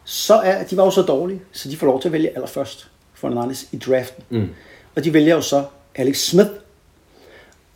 Så 0.04 0.34
er, 0.34 0.64
de 0.64 0.76
var 0.76 0.84
jo 0.84 0.90
så 0.90 1.02
dårlige, 1.02 1.42
så 1.52 1.68
de 1.68 1.76
får 1.76 1.86
lov 1.86 2.00
til 2.00 2.08
at 2.08 2.12
vælge 2.12 2.34
allerførst 2.34 2.90
for 3.14 3.28
Niners 3.28 3.66
i 3.72 3.78
draften. 3.78 4.24
Mm. 4.30 4.48
Og 4.96 5.04
de 5.04 5.12
vælger 5.12 5.34
jo 5.34 5.40
så 5.40 5.64
Alex 5.94 6.16
Smith. 6.16 6.50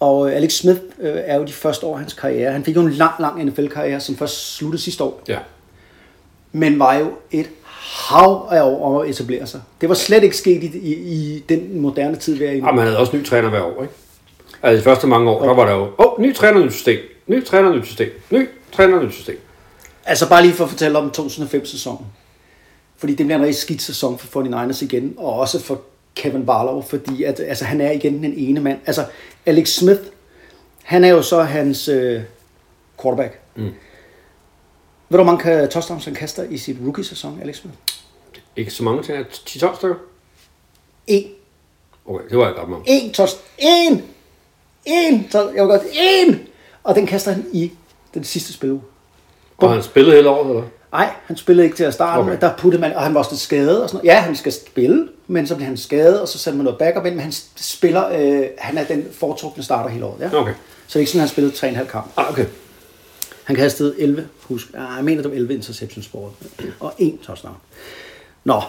Og 0.01 0.31
øh, 0.31 0.37
Alex 0.37 0.53
Smith 0.53 0.81
øh, 1.01 1.17
er 1.25 1.39
jo 1.39 1.45
de 1.45 1.53
første 1.53 1.87
år 1.87 1.93
af 1.93 1.99
hans 1.99 2.13
karriere. 2.13 2.53
Han 2.53 2.65
fik 2.65 2.77
jo 2.77 2.81
en 2.81 2.91
lang, 2.91 3.13
lang 3.19 3.45
NFL-karriere, 3.45 4.01
som 4.01 4.17
først 4.17 4.57
sluttede 4.57 4.83
sidste 4.83 5.05
år. 5.05 5.23
Ja. 5.29 5.39
Men 6.53 6.79
var 6.79 6.95
jo 6.95 7.13
et 7.31 7.51
hav 8.09 8.49
af 8.51 8.63
år 8.63 8.85
om 8.85 9.03
at 9.03 9.11
etablere 9.11 9.47
sig. 9.47 9.61
Det 9.81 9.89
var 9.89 9.95
slet 9.95 10.23
ikke 10.23 10.37
sket 10.37 10.63
i, 10.63 10.79
i, 10.79 10.93
i 10.93 11.45
den 11.49 11.81
moderne 11.81 12.17
tid, 12.17 12.35
vi 12.35 12.45
er 12.45 12.53
i. 12.53 12.61
Og 12.61 12.75
man 12.75 12.85
havde 12.85 12.99
også 12.99 13.17
ny 13.17 13.25
træner 13.25 13.49
hver 13.49 13.63
år, 13.63 13.83
ikke? 13.83 13.95
Altså 14.63 14.79
de 14.79 14.85
første 14.85 15.07
mange 15.07 15.31
år, 15.31 15.43
der 15.45 15.55
var 15.55 15.67
der 15.67 15.73
jo, 15.73 15.83
åh, 15.83 15.91
oh, 15.99 16.21
ny 16.21 16.35
træner, 16.35 16.65
nyt 16.65 16.73
system, 16.73 16.99
ny 17.27 17.45
træner, 17.45 17.77
nyt 17.77 17.87
system, 17.87 18.09
ny 18.31 18.49
træner, 18.73 19.03
nyt 19.03 19.13
system. 19.13 19.39
Altså 20.05 20.29
bare 20.29 20.43
lige 20.43 20.55
for 20.55 20.65
at 20.65 20.71
fortælle 20.71 20.99
om 20.99 21.13
2005-sæsonen. 21.17 22.07
Fordi 22.97 23.15
det 23.15 23.27
bliver 23.27 23.39
en 23.39 23.45
rigtig 23.45 23.61
skidt 23.61 23.83
sæson 23.83 24.19
for 24.19 24.43
49ers 24.43 24.85
igen, 24.85 25.15
og 25.17 25.33
også 25.33 25.61
for 25.61 25.81
Kevin 26.15 26.47
Barlow, 26.47 26.83
fordi 26.83 27.23
at, 27.23 27.41
altså, 27.41 27.65
han 27.65 27.81
er 27.81 27.91
igen 27.91 28.23
den 28.23 28.35
ene 28.37 28.61
mand. 28.61 28.79
Altså 28.87 29.07
Alex 29.47 29.69
Smith, 29.69 30.01
han 30.83 31.05
er 31.05 31.09
jo 31.09 31.23
så 31.23 31.43
hans 31.43 31.89
øh, 31.89 32.23
quarterback. 33.03 33.41
Mm. 33.55 33.63
Ved 35.09 35.19
du, 35.19 35.25
hvor 35.25 35.25
mange 35.25 35.67
touchdowns 35.67 36.05
han 36.05 36.15
kaster 36.15 36.43
i 36.43 36.59
sit 36.59 36.77
rookie-sæson, 36.85 37.41
Alex 37.43 37.57
Smith? 37.57 37.77
Ikke 38.57 38.71
så 38.71 38.85
mange 38.85 39.03
til 39.03 39.13
10-12 39.23 39.77
stykker? 39.77 39.97
En. 41.07 41.25
Okay, 42.07 42.29
det 42.29 42.39
var 42.39 42.47
jeg 42.47 42.55
godt 42.55 42.69
med. 42.69 42.79
En 42.87 43.13
touch. 43.13 43.37
En! 43.59 44.03
En! 44.85 45.29
Jeg 45.33 45.63
var 45.63 45.67
godt. 45.67 45.83
En! 45.93 46.49
Og 46.83 46.95
den 46.95 47.07
kaster 47.07 47.33
han 47.33 47.47
i 47.53 47.73
den 48.15 48.25
sidste 48.25 48.53
spiluge. 48.53 48.83
Og 49.57 49.73
han 49.73 49.83
spillede 49.83 50.17
hele 50.17 50.29
året, 50.29 50.49
eller? 50.51 50.63
Nej, 50.95 51.11
han 51.27 51.37
spillede 51.37 51.65
ikke 51.65 51.77
til 51.77 51.85
at 51.85 51.95
starte 51.95 52.19
Okay. 52.21 52.31
med. 52.31 52.39
Der 52.39 52.57
puttede 52.57 52.81
man, 52.81 52.93
og 52.93 53.03
han 53.03 53.15
var 53.15 53.19
også 53.21 53.31
lidt 53.33 53.41
skadet 53.41 53.83
og 53.83 53.89
sådan 53.89 53.97
noget. 54.05 54.15
Ja, 54.17 54.21
han 54.21 54.37
skal 54.37 54.53
spille, 54.53 55.09
men 55.27 55.47
så 55.47 55.55
bliver 55.55 55.67
han 55.67 55.77
skadet, 55.77 56.21
og 56.21 56.29
så 56.29 56.39
sætter 56.39 56.57
man 56.57 56.65
noget 56.65 56.79
backup 56.79 57.07
ind, 57.07 57.15
men 57.15 57.23
han 57.23 57.33
spiller, 57.57 58.09
øh, 58.09 58.47
han 58.59 58.79
er 58.79 58.85
den 58.85 59.07
foretrukne 59.13 59.63
starter 59.63 59.91
hele 59.91 60.05
året. 60.05 60.21
Ja? 60.21 60.39
Okay. 60.41 60.53
Så 60.53 60.89
det 60.89 60.97
er 60.97 61.01
ikke 61.01 61.11
sådan, 61.11 61.21
at 61.25 61.29
han 61.29 61.51
spillede 61.53 61.81
3,5 61.83 61.91
kamp. 61.91 62.07
Ah, 62.17 62.31
okay. 62.31 62.47
Han 63.45 63.57
kastede 63.57 63.95
11, 63.99 64.29
husk, 64.43 64.67
ah, 64.75 64.97
jeg 64.97 65.05
mener, 65.05 65.23
det 65.23 65.31
var 65.31 65.37
11 65.37 65.55
interceptions 65.55 66.09
på 66.09 66.33
og 66.81 66.93
en 66.99 67.19
touchdown. 67.19 67.57
Nå, 68.45 68.63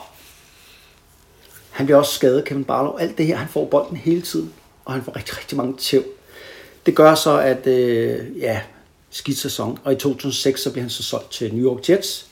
han 1.72 1.86
bliver 1.86 1.98
også 2.00 2.14
skadet, 2.14 2.46
Kevin 2.46 2.64
Barlow. 2.64 2.98
Alt 2.98 3.18
det 3.18 3.26
her, 3.26 3.36
han 3.36 3.48
får 3.48 3.66
bolden 3.66 3.98
hele 3.98 4.22
tiden, 4.22 4.54
og 4.86 4.94
han 4.94 5.04
får 5.04 5.16
rigtig, 5.16 5.38
rigtig 5.38 5.58
mange 5.58 5.78
tæv. 5.78 6.04
Det 6.86 6.96
gør 6.96 7.16
så, 7.16 7.40
at 7.40 7.68
øh, 7.68 8.20
ja, 8.40 8.60
skidt 9.16 9.38
sæson. 9.38 9.80
Og 9.84 9.94
i 9.94 9.96
2006, 9.96 10.62
så 10.62 10.72
bliver 10.72 10.84
han 10.84 10.90
så 10.90 11.04
solgt 11.04 11.32
til 11.32 11.56
New 11.56 11.72
York 11.72 11.90
Jets. 11.90 12.26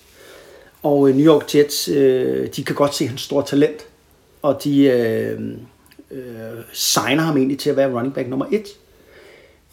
Og 0.83 1.09
øh, 1.09 1.15
New 1.15 1.25
York 1.25 1.55
Jets, 1.55 1.87
øh, 1.87 2.47
de 2.55 2.63
kan 2.63 2.75
godt 2.75 2.95
se 2.95 3.07
hans 3.07 3.21
store 3.21 3.45
talent. 3.45 3.85
Og 4.41 4.63
de 4.63 4.83
øh, 4.83 5.39
øh, 6.11 6.19
signer 6.73 7.23
ham 7.23 7.37
egentlig 7.37 7.59
til 7.59 7.69
at 7.69 7.77
være 7.77 7.93
running 7.93 8.13
back 8.13 8.29
nummer 8.29 8.45
et. 8.51 8.67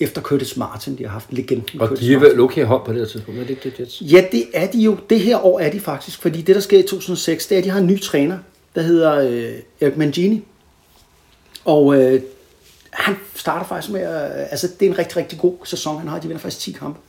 Efter 0.01 0.23
Curtis 0.23 0.57
Martin, 0.57 0.99
de 0.99 1.03
har 1.03 1.11
haft 1.11 1.33
legenden 1.33 1.81
Og 1.81 1.89
Curtis 1.89 2.07
de 2.07 2.15
er 2.15 2.19
vel 2.19 2.41
okay 2.41 2.65
hold 2.65 2.85
på 2.85 2.93
det 2.93 3.01
her 3.01 3.07
tidspunkt, 3.07 3.41
er 3.41 3.45
det 3.45 3.51
ikke 3.51 3.71
det, 3.71 3.81
Jets? 3.81 4.03
Ja, 4.03 4.25
det 4.33 4.45
er 4.55 4.71
de 4.71 4.79
jo. 4.79 4.97
Det 5.11 5.21
her 5.21 5.47
år 5.47 5.61
er 5.61 5.71
de 5.71 5.81
faktisk, 5.81 6.23
fordi 6.23 6.43
det, 6.43 6.55
der 6.55 6.61
sker 6.61 6.79
i 6.79 6.83
2006, 6.83 7.47
det 7.47 7.55
er, 7.55 7.59
at 7.59 7.65
de 7.65 7.71
har 7.71 7.79
en 7.79 7.87
ny 7.87 8.01
træner, 8.01 8.39
der 8.75 8.83
hedder 8.83 9.15
øh, 9.15 9.53
Eric 9.81 9.97
Mangini. 9.97 10.45
Og 11.65 12.03
øh, 12.03 12.21
han 12.91 13.17
starter 13.35 13.67
faktisk 13.67 13.93
med, 13.93 14.01
at, 14.01 14.49
altså 14.51 14.69
det 14.81 14.87
er 14.87 14.91
en 14.91 14.99
rigtig, 14.99 15.17
rigtig 15.17 15.39
god 15.39 15.55
sæson, 15.65 15.99
han 15.99 16.09
har. 16.09 16.19
De 16.19 16.29
vinder 16.29 16.41
faktisk 16.41 16.61
10 16.61 16.73
kampe. 16.73 17.01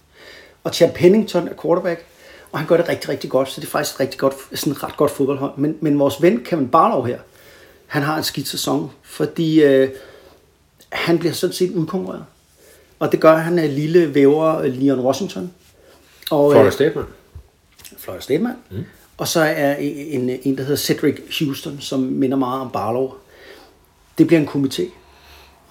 Og 0.64 0.74
Chad 0.74 0.92
Pennington 0.92 1.48
er 1.48 1.54
quarterback, 1.62 2.06
og 2.52 2.60
han 2.60 2.68
gør 2.68 2.78
det 2.78 2.90
rigtig, 2.90 3.10
rigtig 3.10 3.30
godt, 3.30 3.50
så 3.50 3.62
det 3.62 3.68
er 3.68 3.72
faktisk 3.72 3.96
et 3.96 4.00
rigtig 4.00 4.20
godt, 4.20 4.34
sådan 4.54 4.74
et 4.74 4.84
ret 4.84 4.98
godt 4.98 5.12
fodboldhold. 5.12 5.58
Men, 5.58 5.78
men 5.82 6.00
vores 6.00 6.22
ven 6.22 6.44
Kevin 6.44 6.68
Barlow 6.68 7.04
her, 7.04 7.20
han 7.88 8.02
har 8.02 8.18
en 8.18 8.24
skidt 8.24 8.48
sæson, 8.48 8.92
fordi 9.04 9.64
øh, 9.64 9.90
han 10.90 11.20
bliver 11.20 11.34
sådan 11.34 11.54
set 11.54 11.72
udkonkurreret. 11.72 12.26
Og 13.00 13.12
det 13.12 13.20
gør 13.20 13.36
han 13.36 13.60
af 13.60 13.76
lille 13.76 14.16
væver 14.16 14.62
Leon 14.62 15.00
Washington. 15.00 15.52
Og, 16.32 16.52
Florida 16.52 16.72
State, 16.72 16.96
man. 16.96 17.06
Florida 17.98 18.22
State 18.22 18.44
man. 18.44 18.54
Mm. 18.70 18.84
Og 19.18 19.28
så 19.28 19.40
er 19.40 19.76
en, 19.76 20.30
en, 20.44 20.58
der 20.58 20.64
hedder 20.64 20.76
Cedric 20.76 21.40
Houston, 21.40 21.80
som 21.80 22.00
minder 22.00 22.38
meget 22.38 22.62
om 22.62 22.72
Barlow. 22.72 23.14
Det 24.18 24.28
bliver 24.28 24.40
en 24.40 24.48
komité. 24.48 24.84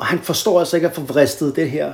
Og 0.00 0.06
han 0.06 0.18
forstår 0.18 0.58
altså 0.58 0.76
ikke 0.76 0.88
at 0.88 0.94
få 0.94 1.00
vristet 1.00 1.56
det 1.56 1.70
her, 1.70 1.92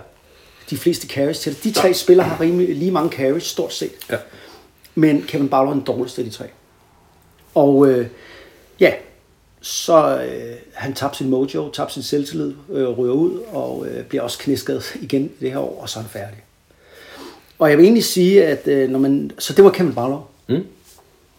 de 0.71 0.77
fleste 0.77 1.07
carries 1.07 1.38
til. 1.38 1.64
De 1.64 1.73
tre 1.73 1.95
spillere 1.95 2.29
har 2.29 2.40
rimelig 2.40 2.77
lige 2.77 2.90
mange 2.90 3.11
carries, 3.11 3.42
stort 3.42 3.73
set. 3.73 3.92
Ja. 4.11 4.16
Men 4.95 5.23
Kevin 5.23 5.49
Barlow 5.49 5.71
er 5.71 5.75
den 5.75 5.85
dårligste 5.85 6.23
af 6.23 6.25
de 6.25 6.31
tre. 6.31 6.45
Og 7.55 7.88
øh, 7.88 8.07
ja, 8.81 8.92
så 9.61 10.23
øh, 10.23 10.57
han 10.73 10.95
tabte 10.95 11.19
sin 11.19 11.31
mojo, 11.31 11.71
tabte 11.71 11.95
sin 11.95 12.03
selvtillid, 12.03 12.55
øh, 12.71 12.88
ryger 12.88 13.12
ud 13.12 13.40
og 13.53 13.87
øh, 13.87 14.05
bliver 14.05 14.23
også 14.23 14.38
knæsket 14.38 14.97
igen 15.01 15.31
det 15.40 15.51
her 15.51 15.59
år, 15.59 15.81
og 15.83 15.88
så 15.88 15.99
er 15.99 16.03
han 16.03 16.11
færdig. 16.11 16.45
Og 17.59 17.71
jeg 17.71 17.79
vil 17.79 17.85
egentlig 17.85 18.05
sige, 18.05 18.45
at 18.45 18.69
øh, 18.69 18.90
når 18.90 18.99
man... 18.99 19.31
Så 19.38 19.53
det 19.53 19.64
var 19.64 19.71
Kevin 19.71 19.95
Barlow. 19.95 20.21
Mm. 20.49 20.66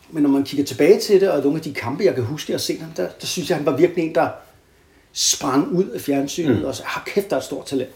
Men 0.10 0.24
når 0.24 0.30
man 0.30 0.44
kigger 0.44 0.66
tilbage 0.66 1.00
til 1.00 1.22
det, 1.22 1.32
og 1.32 1.44
nogle 1.44 1.58
af 1.58 1.64
de 1.64 1.74
kampe, 1.74 2.04
jeg 2.04 2.16
kan 2.16 2.24
huske, 2.24 2.52
jeg 2.52 2.58
har 2.58 2.62
set 2.62 2.80
ham, 2.80 2.92
der, 2.98 3.08
der 3.22 3.28
synes 3.28 3.50
jeg, 3.50 3.58
han 3.58 3.66
var 3.66 3.78
virkelig 3.78 4.06
en, 4.06 4.16
der 4.16 4.30
sprang 5.18 5.72
ud 5.72 5.86
af 5.86 6.02
fjernsynet, 6.02 6.60
mm. 6.60 6.66
og 6.66 6.76
så, 6.76 6.84
har 6.86 7.04
kæft, 7.06 7.30
der 7.30 7.36
er 7.36 7.40
et 7.40 7.46
stort 7.46 7.66
talent. 7.66 7.90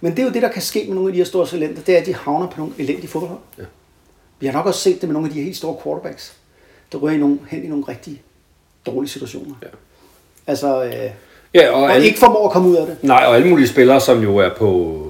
Men 0.00 0.12
det 0.12 0.18
er 0.18 0.26
jo 0.26 0.32
det, 0.32 0.42
der 0.42 0.48
kan 0.52 0.62
ske 0.62 0.84
med 0.86 0.94
nogle 0.94 1.08
af 1.08 1.12
de 1.12 1.18
her 1.18 1.24
store 1.24 1.46
talenter, 1.46 1.82
det 1.82 1.94
er, 1.94 2.00
at 2.00 2.06
de 2.06 2.14
havner 2.14 2.46
på 2.46 2.58
nogle 2.58 2.72
elendige 2.78 3.08
fodboldhold. 3.08 3.40
Ja. 3.58 3.62
Vi 4.40 4.46
har 4.46 4.52
nok 4.52 4.66
også 4.66 4.80
set 4.80 5.00
det 5.00 5.08
med 5.08 5.12
nogle 5.12 5.28
af 5.28 5.34
de 5.34 5.42
helt 5.42 5.56
store 5.56 5.76
quarterbacks, 5.82 6.32
der 6.92 6.98
ryger 6.98 7.16
i 7.16 7.18
nogle, 7.18 7.38
hen 7.48 7.64
i 7.64 7.66
nogle 7.66 7.84
rigtig 7.88 8.22
dårlige 8.86 9.10
situationer. 9.10 9.54
Ja. 9.62 9.68
Altså, 10.46 10.84
øh, 10.84 11.10
Ja, 11.54 11.70
og, 11.70 11.82
og 11.82 11.94
alle, 11.94 12.06
ikke 12.06 12.18
formår 12.18 12.46
at 12.46 12.52
komme 12.52 12.68
ud 12.68 12.76
af 12.76 12.86
det. 12.86 12.96
nej, 13.02 13.24
og 13.26 13.36
alle 13.36 13.48
mulige 13.48 13.68
spillere, 13.68 14.00
som 14.00 14.22
jo 14.22 14.36
er 14.36 14.50
på 14.56 15.00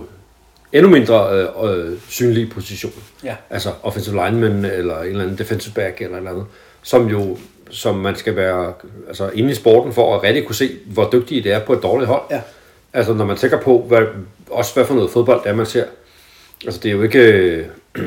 endnu 0.73 0.91
mindre 0.91 1.31
øh, 1.33 1.93
øh, 1.93 1.99
synlige 2.09 2.47
positioner. 2.47 3.03
Ja. 3.25 3.37
Altså 3.51 3.73
offensive 3.83 4.15
lineman, 4.15 4.65
eller 4.65 5.01
en 5.01 5.07
eller 5.07 5.23
anden 5.23 5.39
defensive 5.39 5.75
back, 5.75 6.01
eller 6.01 6.15
et 6.17 6.19
eller 6.19 6.31
andet. 6.31 6.47
Som 6.83 7.07
jo, 7.09 7.39
som 7.71 7.97
man 7.97 8.17
skal 8.17 8.37
være 8.37 8.73
altså, 9.09 9.31
inde 9.35 9.51
i 9.51 9.55
sporten 9.55 9.93
for 9.93 10.17
at 10.17 10.23
rigtig 10.23 10.47
kunne 10.47 10.55
se, 10.55 10.71
hvor 10.87 11.09
dygtige 11.13 11.43
det 11.43 11.53
er 11.53 11.61
på 11.61 11.73
et 11.73 11.83
dårligt 11.83 12.09
hold. 12.09 12.23
Ja. 12.31 12.41
Altså 12.93 13.13
når 13.15 13.25
man 13.25 13.37
tænker 13.37 13.61
på, 13.61 13.85
hvad, 13.89 14.03
også 14.51 14.75
hvad 14.75 14.85
for 14.85 14.95
noget 14.95 15.11
fodbold 15.11 15.43
det 15.43 15.51
er, 15.51 15.55
man 15.55 15.67
ser. 15.67 15.85
Altså 16.65 16.81
det 16.83 16.89
er 16.89 16.93
jo 16.93 17.03
ikke... 17.03 17.19
Øh, 17.19 17.67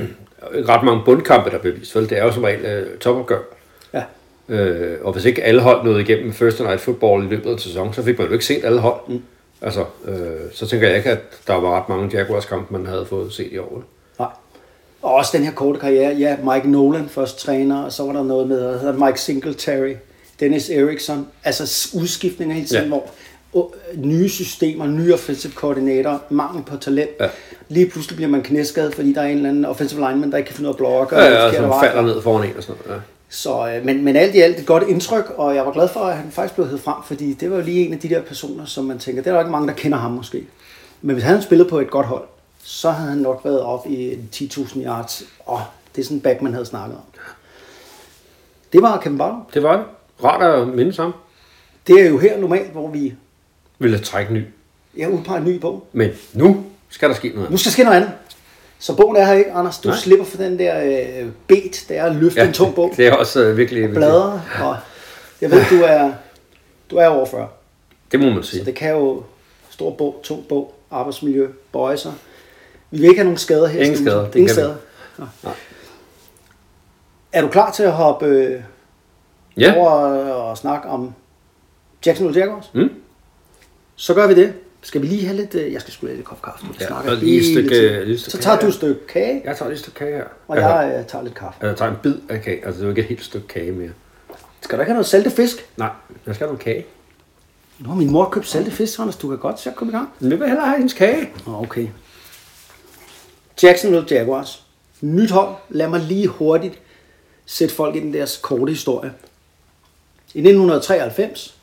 ret 0.70 0.84
mange 0.84 1.02
bundkampe, 1.06 1.50
der 1.50 1.58
blev 1.58 1.80
vist. 1.80 1.96
Vel? 1.96 2.10
Det 2.10 2.18
er 2.18 2.24
jo 2.24 2.32
som 2.32 2.44
regel 2.44 2.66
øh, 2.66 2.98
topopgør. 2.98 3.40
Ja. 3.94 4.04
Øh, 4.50 4.98
og 5.02 5.14
hvis 5.14 5.26
ikke 5.26 5.44
alle 5.44 5.62
hold 5.62 5.84
nåede 5.84 6.02
igennem 6.02 6.34
First 6.34 6.60
Night 6.60 6.82
Football 6.82 7.24
i 7.24 7.28
løbet 7.28 7.50
af 7.50 7.54
en 7.54 7.60
sæson, 7.60 7.94
så 7.94 8.04
fik 8.04 8.18
man 8.18 8.28
jo 8.28 8.34
ikke 8.34 8.46
set 8.46 8.66
alle 8.66 8.80
hold. 8.80 9.00
Mm. 9.08 9.22
Altså, 9.62 9.86
øh, 10.06 10.18
så 10.54 10.68
tænker 10.68 10.88
jeg 10.88 10.98
ikke, 10.98 11.10
at 11.10 11.20
der 11.48 11.54
var 11.54 11.78
ret 11.78 11.90
mange 11.90 12.18
Jaguars-kampe, 12.18 12.74
man 12.74 12.86
havde 12.86 13.06
fået 13.06 13.34
set 13.34 13.52
i 13.52 13.58
år. 13.58 13.72
Nej. 13.76 13.84
Og 15.02 15.14
også 15.14 15.38
den 15.38 15.46
her 15.46 15.52
korte 15.52 15.80
karriere. 15.80 16.16
Ja, 16.16 16.38
Mike 16.54 16.72
Nolan 16.72 17.10
først 17.10 17.40
træner, 17.40 17.84
og 17.84 17.92
så 17.92 18.04
var 18.04 18.14
der 18.14 18.24
noget 18.24 18.48
med, 18.48 18.60
der 18.60 18.80
hedder 18.80 19.06
Mike 19.06 19.22
Singletary, 19.22 19.94
Dennis 20.40 20.70
Erickson. 20.70 21.28
Altså 21.44 21.90
udskiftninger 21.96 22.56
hele 22.56 22.68
tiden, 22.68 22.84
ja. 22.84 22.88
hvor 22.90 23.10
og 23.54 23.76
nye 23.96 24.30
systemer, 24.30 24.88
nye 24.88 25.14
offensive 25.14 25.54
koordinator, 25.54 26.22
mangel 26.30 26.64
på 26.64 26.78
talent. 26.78 27.10
Ja. 27.20 27.28
Lige 27.70 27.90
pludselig 27.90 28.16
bliver 28.16 28.30
man 28.30 28.44
knæskadet, 28.44 28.96
fordi 28.96 29.14
der 29.14 29.22
er 29.22 29.26
en 29.26 29.38
eller 29.38 29.50
anden 29.50 29.66
offensive 29.66 30.00
lineman, 30.00 30.32
der 30.32 30.38
ikke 30.38 30.48
kan 30.48 30.56
finde 30.56 30.68
ud 30.68 30.74
af 30.74 30.74
at 30.74 30.78
blokke. 30.78 31.16
Ja, 31.16 31.26
ja, 31.26 31.48
og 31.48 31.54
som 31.54 31.74
falder 31.84 32.02
ned 32.02 32.22
foran 32.22 32.50
en 32.50 32.58
og 32.58 32.64
sådan 32.64 32.82
noget. 32.86 32.98
Ja. 32.98 33.04
Så, 33.30 33.68
øh, 33.68 33.86
men, 33.86 34.04
men 34.04 34.16
alt 34.16 34.36
i 34.36 34.40
alt 34.40 34.60
et 34.60 34.66
godt 34.66 34.84
indtryk, 34.88 35.34
og 35.38 35.56
jeg 35.56 35.66
var 35.66 35.72
glad 35.72 35.88
for, 35.88 36.00
at 36.00 36.18
han 36.18 36.32
faktisk 36.32 36.56
blev 36.56 36.68
hævet 36.68 36.82
frem, 36.82 36.96
fordi 37.06 37.34
det 37.34 37.52
var 37.52 37.58
jo 37.58 37.64
lige 37.64 37.86
en 37.86 37.94
af 37.94 38.00
de 38.00 38.10
der 38.10 38.22
personer, 38.22 38.66
som 38.66 38.86
man 38.86 39.00
tænker, 39.00 39.22
det 39.22 39.30
er 39.30 39.34
der 39.34 39.42
ikke 39.42 39.52
mange, 39.52 39.68
der 39.68 39.74
kender 39.74 39.98
ham 39.98 40.12
måske. 40.12 40.44
Men 41.02 41.14
hvis 41.14 41.24
han 41.24 41.42
spillet 41.42 41.68
på 41.68 41.80
et 41.80 41.90
godt 41.90 42.06
hold, 42.06 42.24
så 42.70 42.92
havde 42.92 43.10
han 43.10 43.18
nok 43.18 43.42
været 43.44 43.62
op 43.62 43.88
i 43.88 44.14
10.000 44.36 44.80
yards. 44.86 45.24
Og 45.46 45.62
det 45.96 46.02
er 46.02 46.06
sådan 46.06 46.18
en 46.18 46.22
back, 46.22 46.42
man 46.42 46.54
havde 46.54 46.66
snakket 46.66 46.96
om. 46.98 47.04
Det 48.74 48.82
var 48.82 48.98
Kevin 49.00 49.18
Barlow. 49.18 49.40
Det 49.54 49.64
var 49.64 49.78
det. 49.78 49.86
Rart 50.24 50.42
at 50.62 50.68
minde 50.68 50.94
sammen. 50.94 51.14
Det 51.88 52.02
er 52.02 52.10
jo 52.10 52.18
her 52.18 52.38
normalt, 52.40 52.72
hvor 52.72 52.90
vi 52.90 53.14
Ville 53.80 54.00
trække 54.00 54.34
ny. 54.34 54.44
ja, 54.98 55.08
udpeger 55.08 55.40
en 55.40 55.46
ny 55.46 55.60
bog. 55.60 55.88
Men 55.94 56.10
nu 56.34 56.64
skal 56.90 57.10
der 57.10 57.16
ske 57.16 57.30
noget. 57.36 57.52
Nu 57.52 57.58
skal 57.58 57.70
der 57.70 57.74
ske 57.74 57.84
noget 57.84 57.98
andet. 57.98 58.12
Så 58.80 58.96
bogen 58.96 59.16
er 59.16 59.26
her 59.26 59.34
ikke, 59.34 59.52
Anders. 59.52 59.80
Du 59.80 59.88
Nej. 59.90 59.98
slipper 59.98 60.26
for 60.26 60.38
den 60.38 60.60
der 60.60 60.84
øh, 61.24 61.30
bet, 61.48 61.86
det 61.90 61.98
er 61.98 62.04
at 62.06 62.16
løfte 62.16 62.40
ja, 62.42 62.48
en 62.48 62.54
tung 62.54 62.76
bog. 62.76 62.94
Det 62.98 63.08
er 63.08 63.14
også 63.14 63.40
øh, 63.44 63.58
virkelig... 63.58 63.82
virkelig- 63.82 63.96
Bladre, 64.00 64.42
og 64.62 64.78
jeg 65.42 65.52
ved, 65.52 65.62
du 65.70 65.82
er, 65.86 66.12
du 66.92 66.96
er 66.98 67.08
over 67.08 67.26
40. 67.26 67.48
Det 68.12 68.20
må 68.20 68.30
man 68.30 68.44
Så 68.44 68.52
sige. 68.52 68.66
det 68.66 68.76
kan 68.76 68.92
jo 68.92 69.24
stor 69.70 69.92
bog, 69.92 70.20
tung 70.24 70.48
bog, 70.48 70.74
arbejdsmiljø, 70.92 71.48
bøjelser. 71.72 72.12
Vi 72.92 72.98
vil 72.98 73.04
ikke 73.04 73.16
have 73.18 73.24
nogen 73.26 73.38
skader 73.38 73.68
her. 73.68 73.82
Ingen 73.84 73.98
skader, 74.06 74.26
det 74.26 74.36
Ingen 74.36 74.48
vi. 74.50 74.54
skader. 74.54 74.76
Nej. 75.18 75.54
Er 77.32 77.42
du 77.42 77.48
klar 77.48 77.72
til 77.72 77.84
at 77.84 77.92
hoppe 77.92 78.26
øh, 78.26 78.62
Ja. 79.58 79.76
over 79.78 79.90
og 80.34 80.58
snakke 80.58 80.88
om 80.90 81.14
Jacksonville 82.06 82.40
Jaguars? 82.42 82.72
Mm. 82.74 82.90
Så 83.96 84.14
gør 84.14 84.28
vi 84.28 84.36
det. 84.36 84.54
Skal 84.82 85.02
vi 85.02 85.08
lige 85.08 85.26
have 85.26 85.38
lidt... 85.38 85.56
Øh, 85.56 85.74
jeg 85.74 85.82
skal 85.82 85.94
have 86.08 86.16
lidt 86.16 86.26
kop 86.28 86.42
kaffe. 86.42 86.66
nu. 86.66 86.72
Vi 86.72 86.78
Ja, 86.82 86.88
snakker 86.88 87.12
og 87.12 87.18
lige 87.18 87.38
et 87.40 87.46
stykke- 87.46 88.06
lige 88.06 88.20
stykke 88.20 88.32
Så 88.32 88.38
tager 88.38 88.60
du 88.60 88.68
et 88.68 88.74
stykke 88.74 89.08
kage, 89.08 89.42
Jeg 89.46 89.58
tager 89.58 89.70
lige 89.70 89.74
et 89.76 89.80
stykke 89.80 89.98
kage 90.00 90.16
her. 90.16 90.24
og 90.48 90.58
jeg 90.58 90.96
øh, 91.00 91.06
tager 91.06 91.24
lidt 91.24 91.36
kaffe. 91.36 91.66
Jeg 91.68 91.78
tager 91.78 91.92
en 91.92 91.98
bid 92.04 92.16
af 92.30 92.42
kage. 92.42 92.66
Altså, 92.66 92.72
det 92.74 92.80
er 92.80 92.84
jo 92.84 92.90
ikke 92.90 93.02
et 93.02 93.08
helt 93.08 93.24
stykke 93.24 93.48
kage 93.48 93.72
mere. 93.72 93.90
Skal 94.62 94.78
du 94.78 94.82
ikke 94.82 94.90
have 94.90 94.96
noget 94.96 95.06
saltet 95.08 95.34
fisk? 95.34 95.70
Nej, 95.78 95.90
jeg 96.26 96.36
skal 96.36 96.48
have 96.48 96.54
noget 96.54 96.64
kage. 96.64 96.86
Nu 97.80 97.90
har 97.90 97.96
min 97.96 98.12
mor 98.12 98.30
købt 98.30 98.48
saltet 98.48 98.74
fisk, 98.74 99.00
Anders. 99.00 99.16
Du 99.16 99.28
kan 99.30 99.38
godt 99.38 99.60
så 99.60 99.72
komme 99.72 99.94
i 99.94 99.96
gang. 99.96 100.10
Men 100.20 100.32
jeg 100.32 100.40
vil 100.40 100.48
hellere 100.48 100.66
have 100.68 100.78
hendes 100.78 100.94
kage. 100.94 101.30
Okay. 101.48 101.88
Jacksonville 103.64 104.08
Jaguars. 104.12 104.64
Nyt 105.02 105.32
hold. 105.32 105.56
Lad 105.70 105.88
mig 105.88 106.00
lige 106.00 106.28
hurtigt 106.28 106.80
sætte 107.46 107.76
folk 107.76 107.96
i 107.96 108.00
den 108.00 108.14
deres 108.14 108.40
korte 108.44 108.72
historie. 108.72 109.14
I 110.34 110.40
1993, 110.40 111.58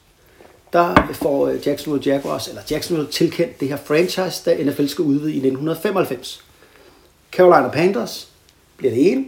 der 0.72 1.08
får 1.12 1.46
øh, 1.48 1.66
Jacksonville 1.66 2.12
Jaguars, 2.12 2.48
eller 2.48 2.62
Jacksonville 2.70 3.10
tilkendt 3.10 3.60
det 3.60 3.68
her 3.68 3.76
franchise, 3.76 4.44
da 4.44 4.64
NFL 4.64 4.86
skal 4.86 5.04
udvide 5.04 5.32
i 5.32 5.36
1995. 5.36 6.44
Carolina 7.32 7.68
Panthers 7.68 8.28
bliver 8.76 8.94
det 8.94 9.12
ene. 9.12 9.24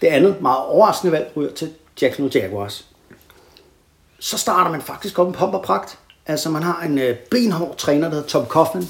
Det 0.00 0.06
andet, 0.06 0.40
meget 0.40 0.64
overraskende 0.64 1.12
valg, 1.12 1.32
ryger 1.36 1.52
til 1.52 1.72
Jacksonville 2.02 2.40
Jaguars. 2.40 2.86
Så 4.18 4.38
starter 4.38 4.70
man 4.70 4.82
faktisk 4.82 5.18
op 5.18 5.26
en 5.26 5.32
pomp 5.32 5.54
og 5.54 5.62
pragt. 5.62 5.98
Altså 6.26 6.50
man 6.50 6.62
har 6.62 6.82
en 6.82 6.98
øh, 6.98 7.16
benhård 7.30 7.76
træner, 7.76 8.08
der 8.08 8.14
hedder 8.14 8.28
Tom 8.28 8.46
Coughlin, 8.46 8.88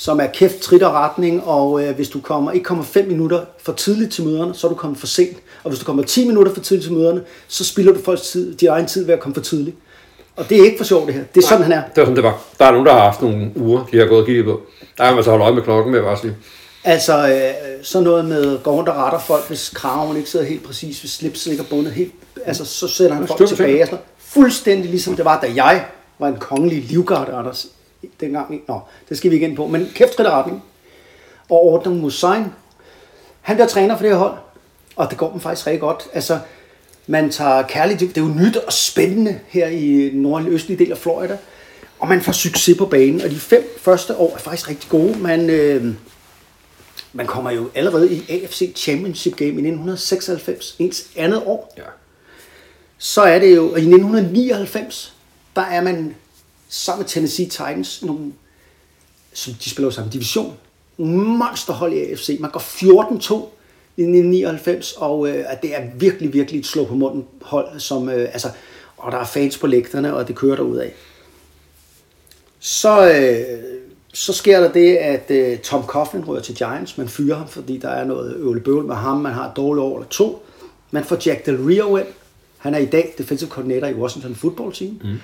som 0.00 0.20
er 0.20 0.26
kæft, 0.26 0.60
trit 0.60 0.82
og 0.82 0.92
retning, 0.92 1.44
og 1.44 1.84
øh, 1.84 1.94
hvis 1.94 2.08
du 2.08 2.20
kommer, 2.20 2.52
ikke 2.52 2.64
kommer 2.64 2.84
5 2.84 3.08
minutter 3.08 3.40
for 3.62 3.72
tidligt 3.72 4.12
til 4.12 4.24
møderne, 4.24 4.54
så 4.54 4.66
er 4.66 4.68
du 4.68 4.74
kommet 4.74 4.98
for 4.98 5.06
sent. 5.06 5.36
Og 5.64 5.70
hvis 5.70 5.78
du 5.80 5.84
kommer 5.84 6.02
10 6.02 6.26
minutter 6.26 6.54
for 6.54 6.60
tidligt 6.60 6.86
til 6.86 6.92
møderne, 6.92 7.22
så 7.48 7.64
spilder 7.64 7.92
du 7.92 8.02
folks 8.02 8.22
tid, 8.22 8.54
din 8.54 8.68
egen 8.68 8.86
tid 8.86 9.06
ved 9.06 9.14
at 9.14 9.20
komme 9.20 9.34
for 9.34 9.42
tidligt. 9.42 9.76
Og 10.36 10.48
det 10.48 10.60
er 10.60 10.64
ikke 10.64 10.78
for 10.78 10.84
sjovt 10.84 11.06
det 11.06 11.14
her. 11.14 11.22
Det 11.34 11.42
er 11.42 11.46
sådan, 11.46 11.62
han 11.62 11.72
er. 11.72 11.82
Det 11.82 11.96
var 11.96 12.04
sådan, 12.04 12.16
det 12.16 12.24
var. 12.24 12.38
Der 12.58 12.64
er 12.64 12.70
nogen, 12.70 12.86
der 12.86 12.92
har 12.92 13.00
haft 13.00 13.22
nogle 13.22 13.50
uger, 13.56 13.84
de 13.92 13.98
har 13.98 14.06
gået 14.06 14.20
og 14.20 14.26
kigget 14.26 14.44
på. 14.44 14.60
Der 14.98 15.04
har 15.04 15.14
man 15.14 15.24
så 15.24 15.30
holdt 15.30 15.42
øje 15.42 15.54
med 15.54 15.62
klokken 15.62 15.92
med, 15.92 16.02
bare 16.02 16.18
sige. 16.18 16.36
Altså 16.84 17.28
øh, 17.28 17.84
sådan 17.84 18.04
noget 18.04 18.24
med, 18.24 18.58
går 18.62 18.72
rundt 18.72 18.88
og 18.88 18.96
retter 18.96 19.18
folk, 19.18 19.48
hvis 19.48 19.68
kraven 19.68 20.16
ikke 20.16 20.30
sidder 20.30 20.46
helt 20.46 20.62
præcis, 20.62 21.00
hvis 21.00 21.10
slipset 21.10 21.50
ikke 21.50 21.62
er 21.62 21.66
bundet 21.70 21.92
helt, 21.92 22.12
altså 22.44 22.64
så 22.64 22.88
sætter 22.88 23.16
han 23.16 23.26
folk 23.26 23.48
tilbage. 23.48 23.86
sådan. 23.86 23.98
Fuldstændig 24.18 24.90
ligesom 24.90 25.16
det 25.16 25.24
var, 25.24 25.40
da 25.40 25.52
jeg 25.54 25.84
var 26.18 26.28
en 26.28 26.36
kongelig 26.36 26.84
livgarde, 26.84 27.32
Anders. 27.32 27.66
Dengang? 28.20 28.62
Nå, 28.68 28.80
det 29.08 29.18
skal 29.18 29.30
vi 29.30 29.38
ind 29.38 29.56
på. 29.56 29.66
Men 29.66 29.88
kæft 29.94 30.20
og 30.20 30.32
retning. 30.32 30.62
Og 31.48 31.64
Ordner 31.64 31.92
Musain, 31.92 32.44
han 33.40 33.56
bliver 33.56 33.68
træner 33.68 33.96
for 33.96 34.02
det 34.02 34.12
her 34.12 34.18
hold, 34.18 34.34
og 34.96 35.10
det 35.10 35.18
går 35.18 35.30
dem 35.30 35.40
faktisk 35.40 35.66
rigtig 35.66 35.80
godt. 35.80 36.08
Altså, 36.12 36.38
man 37.06 37.30
tager 37.30 37.62
kærligt, 37.62 38.00
det 38.00 38.16
er 38.16 38.20
jo 38.20 38.34
nyt 38.34 38.56
og 38.56 38.72
spændende 38.72 39.40
her 39.48 39.66
i 39.66 40.10
den 40.10 40.22
nordlige 40.22 40.52
østlige 40.52 40.78
del 40.78 40.92
af 40.92 40.98
Florida, 40.98 41.38
og 41.98 42.08
man 42.08 42.20
får 42.20 42.32
succes 42.32 42.78
på 42.78 42.86
banen, 42.86 43.20
og 43.20 43.30
de 43.30 43.40
fem 43.40 43.64
første 43.78 44.16
år 44.16 44.34
er 44.34 44.38
faktisk 44.38 44.68
rigtig 44.68 44.90
gode. 44.90 45.18
Man, 45.18 45.50
øh, 45.50 45.94
man 47.12 47.26
kommer 47.26 47.50
jo 47.50 47.70
allerede 47.74 48.12
i 48.12 48.24
AFC 48.28 48.72
Championship 48.76 49.36
Game 49.36 49.50
i 49.50 49.52
1996, 49.52 50.76
ens 50.78 51.10
andet 51.16 51.42
år. 51.46 51.74
Ja. 51.78 51.82
Så 52.98 53.22
er 53.22 53.38
det 53.38 53.56
jo, 53.56 53.62
og 53.62 53.78
i 53.78 53.82
1999, 53.82 55.14
der 55.56 55.62
er 55.62 55.80
man 55.80 56.14
sammen 56.70 57.00
med 57.00 57.08
Tennessee 57.08 57.46
Titans, 57.46 58.02
nogle, 58.02 58.32
som 59.32 59.54
de 59.54 59.70
spiller 59.70 59.86
jo 59.86 59.90
samme 59.90 60.10
division, 60.12 60.56
monsterhold 60.98 61.92
i 61.92 62.10
AFC. 62.10 62.36
Man 62.40 62.50
går 62.50 62.60
14-2 62.60 63.48
i 63.96 64.02
99, 64.02 64.92
og 64.92 65.28
øh, 65.28 65.44
at 65.46 65.62
det 65.62 65.76
er 65.76 65.82
virkelig, 65.96 66.32
virkelig 66.32 66.60
et 66.60 66.66
slå 66.66 66.84
på 66.84 66.94
munden 66.94 67.24
hold, 67.42 67.80
som, 67.80 68.08
øh, 68.08 68.28
altså, 68.32 68.50
og 68.96 69.12
der 69.12 69.18
er 69.18 69.24
fans 69.24 69.58
på 69.58 69.66
lægterne, 69.66 70.14
og 70.14 70.28
det 70.28 70.36
kører 70.36 70.56
derud 70.56 70.76
af. 70.76 70.94
Så, 72.60 73.12
øh, 73.12 73.62
så 74.12 74.32
sker 74.32 74.60
der 74.60 74.72
det, 74.72 74.96
at 74.96 75.30
øh, 75.30 75.58
Tom 75.58 75.86
Coughlin 75.86 76.28
rører 76.28 76.40
til 76.40 76.54
Giants. 76.54 76.98
Man 76.98 77.08
fyrer 77.08 77.36
ham, 77.36 77.48
fordi 77.48 77.78
der 77.78 77.88
er 77.88 78.04
noget 78.04 78.36
øvlebøvl 78.36 78.84
med 78.84 78.94
ham. 78.94 79.16
Man 79.16 79.32
har 79.32 79.50
et 79.50 79.56
dårligt 79.56 79.82
år 79.82 79.96
eller 79.96 80.08
to. 80.08 80.46
Man 80.90 81.04
får 81.04 81.18
Jack 81.26 81.46
Del 81.46 81.56
Rio 81.56 81.96
ind. 81.96 82.06
Han 82.58 82.74
er 82.74 82.78
i 82.78 82.86
dag 82.86 83.14
defensive 83.18 83.50
coordinator 83.50 83.86
i 83.86 83.94
Washington 83.94 84.34
Football 84.34 84.72
Team. 84.72 85.00
Mm. 85.04 85.18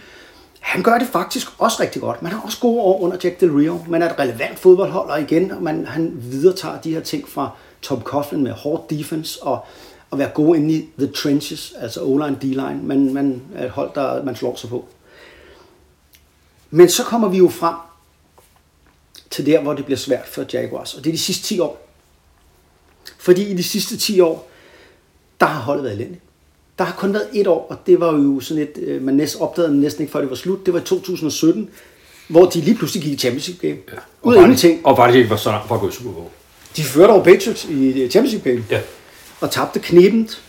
Han 0.66 0.82
gør 0.82 0.98
det 0.98 1.08
faktisk 1.08 1.46
også 1.58 1.82
rigtig 1.82 2.02
godt. 2.02 2.22
Man 2.22 2.32
har 2.32 2.40
også 2.40 2.60
gode 2.60 2.80
år 2.80 3.00
under 3.00 3.16
Jack 3.24 3.40
Del 3.40 3.52
Rio. 3.52 3.84
Man 3.88 4.02
er 4.02 4.10
et 4.10 4.18
relevant 4.18 4.58
fodboldhold, 4.58 5.10
og 5.10 5.20
igen, 5.20 5.52
man, 5.60 5.86
han 5.86 6.12
videretager 6.16 6.80
de 6.80 6.94
her 6.94 7.00
ting 7.00 7.28
fra 7.28 7.50
Tom 7.82 8.02
Coughlin 8.02 8.42
med 8.42 8.52
hård 8.52 8.86
defense 8.90 9.42
og 9.42 9.64
at 10.12 10.18
være 10.18 10.30
gode 10.34 10.58
inde 10.58 10.74
i 10.74 10.88
the 10.98 11.06
trenches, 11.12 11.72
altså 11.78 12.00
O-line, 12.00 12.36
D-line. 12.42 12.80
Man, 12.82 13.14
man 13.14 13.42
er 13.54 13.64
et 13.64 13.70
hold, 13.70 13.90
der 13.94 14.22
man 14.22 14.36
slår 14.36 14.56
sig 14.56 14.70
på. 14.70 14.84
Men 16.70 16.88
så 16.88 17.04
kommer 17.04 17.28
vi 17.28 17.38
jo 17.38 17.48
frem 17.48 17.74
til 19.30 19.46
der, 19.46 19.62
hvor 19.62 19.72
det 19.72 19.84
bliver 19.84 19.98
svært 19.98 20.26
for 20.26 20.44
Jaguars, 20.52 20.94
og 20.94 21.04
det 21.04 21.10
er 21.10 21.14
de 21.14 21.18
sidste 21.18 21.44
10 21.44 21.60
år. 21.60 21.88
Fordi 23.18 23.42
i 23.50 23.56
de 23.56 23.62
sidste 23.62 23.96
10 23.96 24.20
år, 24.20 24.48
der 25.40 25.46
har 25.46 25.60
holdet 25.60 25.84
været 25.84 25.94
elendigt. 25.94 26.22
Der 26.78 26.84
har 26.84 26.94
kun 26.98 27.12
været 27.12 27.28
et 27.32 27.46
år, 27.46 27.66
og 27.70 27.76
det 27.86 28.00
var 28.00 28.12
jo 28.12 28.40
sådan 28.40 28.62
et, 28.62 28.78
øh, 28.82 29.02
man 29.02 29.14
næsten 29.14 29.42
opdagede 29.42 29.80
næsten 29.80 30.02
ikke, 30.02 30.12
før 30.12 30.20
det 30.20 30.30
var 30.30 30.36
slut. 30.36 30.66
Det 30.66 30.74
var 30.74 30.80
i 30.80 30.84
2017, 30.84 31.70
hvor 32.28 32.44
de 32.46 32.60
lige 32.60 32.76
pludselig 32.76 33.02
gik 33.02 33.12
i 33.12 33.16
championship 33.16 33.60
game. 33.60 33.76
Ja. 33.92 33.96
Ud 34.22 34.34
af 34.34 34.42
ingenting. 34.42 34.86
Og 34.86 34.96
faktisk 34.96 35.16
ikke 35.16 35.30
var 35.30 35.36
så 35.36 35.50
langt 35.50 35.68
fra 35.68 35.74
at 35.74 35.80
gå 35.80 35.88
i 35.88 35.92
Super 35.92 36.12
Bowl. 36.12 36.28
De 36.76 36.82
førte 36.82 37.10
over 37.10 37.24
Patriots 37.24 37.64
i 37.64 38.02
øh, 38.02 38.10
championship 38.10 38.44
game. 38.44 38.64
Ja. 38.70 38.80
Og 39.40 39.50
tabte 39.50 39.80
knebent. 39.80 40.42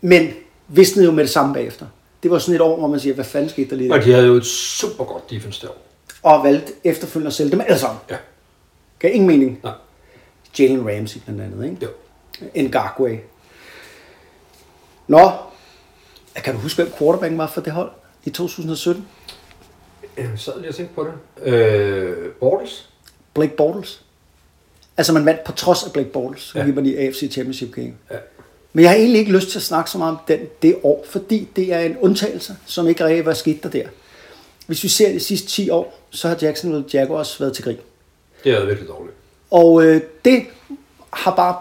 Men 0.00 0.28
visnede 0.68 1.06
jo 1.06 1.12
med 1.12 1.24
det 1.24 1.30
samme 1.30 1.54
bagefter. 1.54 1.86
Det 2.22 2.30
var 2.30 2.38
sådan 2.38 2.54
et 2.54 2.60
år, 2.60 2.78
hvor 2.78 2.88
man 2.88 3.00
siger, 3.00 3.14
hvad 3.14 3.24
fanden 3.24 3.50
skete 3.50 3.70
der 3.70 3.76
lige 3.76 3.88
der? 3.88 3.94
Og 3.94 4.04
de 4.04 4.12
havde 4.12 4.26
jo 4.26 4.34
et 4.34 4.46
super 4.46 5.04
godt 5.04 5.30
defense 5.30 5.60
derovre. 5.60 5.80
Og 6.22 6.44
valgte 6.44 6.72
efterfølgende 6.84 7.28
at 7.28 7.34
sælge 7.34 7.50
dem 7.50 7.60
alle 7.60 7.78
sammen. 7.78 7.98
Ja. 8.10 8.16
Gav 8.98 9.10
ingen 9.14 9.26
mening. 9.26 9.60
Nej. 9.62 9.72
Jalen 10.58 10.88
Ramsey 10.88 11.20
blandt 11.24 11.40
andet, 11.40 11.64
ikke? 11.64 11.76
Jo. 11.82 11.88
Ngakwe. 12.62 13.20
Nå, 15.08 15.30
kan 16.34 16.54
du 16.54 16.60
huske, 16.60 16.82
hvem 16.82 16.92
quarterbacken 16.98 17.38
var 17.38 17.46
for 17.46 17.60
det 17.60 17.72
hold 17.72 17.90
i 18.24 18.30
2017? 18.30 19.06
Jeg 20.16 20.30
sad 20.36 20.58
lige 20.58 20.68
og 20.68 20.74
tænkte 20.74 20.94
på 20.94 21.04
det. 21.04 21.52
Øh, 21.52 22.32
Bortles? 22.32 22.88
Blake 23.34 23.56
Bortles. 23.56 24.00
Altså 24.96 25.12
man 25.12 25.26
vandt 25.26 25.44
på 25.44 25.52
trods 25.52 25.84
af 25.84 25.92
Blake 25.92 26.08
Bortles, 26.08 26.54
ja. 26.54 26.66
Man 26.66 26.86
i 26.86 26.96
AFC 26.96 27.32
Championship 27.32 27.74
Game. 27.74 27.94
Ja. 28.10 28.16
Men 28.72 28.82
jeg 28.82 28.90
har 28.90 28.96
egentlig 28.96 29.18
ikke 29.18 29.32
lyst 29.32 29.50
til 29.50 29.58
at 29.58 29.62
snakke 29.62 29.90
så 29.90 29.98
meget 29.98 30.10
om 30.10 30.18
den, 30.28 30.40
det 30.62 30.76
år, 30.82 31.04
fordi 31.08 31.48
det 31.56 31.72
er 31.72 31.80
en 31.80 31.96
undtagelse, 31.98 32.56
som 32.66 32.88
ikke 32.88 33.04
rigtig 33.04 33.26
var 33.26 33.34
sket 33.34 33.62
der 33.62 33.68
der. 33.68 33.86
Hvis 34.66 34.82
vi 34.82 34.88
ser 34.88 35.12
de 35.12 35.20
sidste 35.20 35.48
10 35.48 35.70
år, 35.70 36.00
så 36.10 36.28
har 36.28 36.38
Jacksonville 36.42 36.84
Jaguars 36.92 37.40
været 37.40 37.52
til 37.52 37.64
grin. 37.64 37.78
Det 38.44 38.52
er 38.52 38.64
virkelig 38.64 38.88
dårligt. 38.88 39.16
Og 39.50 39.84
øh, 39.84 40.00
det 40.24 40.46
har 41.12 41.34
bare 41.36 41.56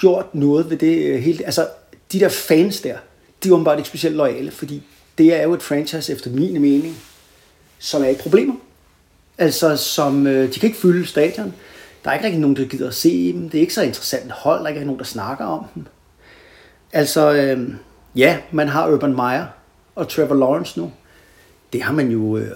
gjort 0.00 0.34
noget 0.34 0.70
ved 0.70 0.76
det 0.76 1.06
øh, 1.06 1.18
hele. 1.18 1.44
Altså, 1.44 1.68
de 2.12 2.20
der 2.20 2.28
fans 2.28 2.80
der, 2.80 2.96
de 3.42 3.48
er 3.48 3.52
åbenbart 3.52 3.78
ikke 3.78 3.88
specielt 3.88 4.16
lojale, 4.16 4.50
fordi 4.50 4.82
det 5.18 5.34
er 5.34 5.42
jo 5.42 5.54
et 5.54 5.62
franchise, 5.62 6.12
efter 6.12 6.30
min 6.30 6.62
mening, 6.62 6.96
som 7.78 8.02
er 8.02 8.08
i 8.08 8.14
problemer. 8.14 8.54
Altså, 9.38 9.76
som, 9.76 10.26
øh, 10.26 10.54
de 10.54 10.60
kan 10.60 10.66
ikke 10.66 10.80
fylde 10.80 11.06
stadion. 11.06 11.54
Der 12.04 12.10
er 12.10 12.14
ikke 12.14 12.24
rigtig 12.24 12.40
nogen, 12.40 12.56
der 12.56 12.64
gider 12.64 12.88
at 12.88 12.94
se 12.94 13.32
dem. 13.32 13.48
Det 13.48 13.58
er 13.58 13.60
ikke 13.60 13.74
så 13.74 13.82
interessant 13.82 14.30
hold. 14.32 14.58
Der 14.58 14.64
er 14.64 14.68
ikke 14.68 14.84
nogen, 14.84 14.98
der 14.98 15.04
snakker 15.04 15.44
om 15.44 15.66
dem. 15.74 15.86
Altså, 16.92 17.32
øh, 17.32 17.74
ja, 18.16 18.38
man 18.50 18.68
har 18.68 18.92
Urban 18.92 19.14
Meyer 19.14 19.46
og 19.94 20.08
Trevor 20.08 20.34
Lawrence 20.34 20.80
nu. 20.80 20.92
Det 21.72 21.82
har 21.82 21.92
man 21.92 22.10
jo 22.10 22.36
øh, 22.36 22.50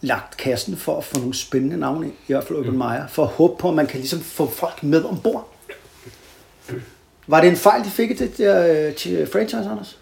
lagt 0.00 0.36
kassen 0.36 0.76
for 0.76 0.98
at 0.98 1.04
få 1.04 1.18
nogle 1.18 1.34
spændende 1.34 1.76
navne, 1.76 2.06
i 2.08 2.12
hvert 2.32 2.44
fald 2.44 2.58
Urban 2.58 2.78
Meyer, 2.78 3.06
for 3.06 3.22
at 3.22 3.28
håbe 3.28 3.56
på, 3.58 3.68
at 3.68 3.74
man 3.74 3.86
kan 3.86 4.00
ligesom 4.00 4.20
få 4.20 4.50
folk 4.50 4.82
med 4.82 5.04
ombord. 5.04 5.52
Var 7.26 7.40
det 7.40 7.48
en 7.48 7.56
fejl, 7.56 7.84
de 7.84 7.90
fik 7.90 8.18
det 8.18 8.38
der 8.38 8.86
øh, 8.86 8.94
til 8.94 9.28
franchise, 9.32 9.68
Anders? 9.70 9.98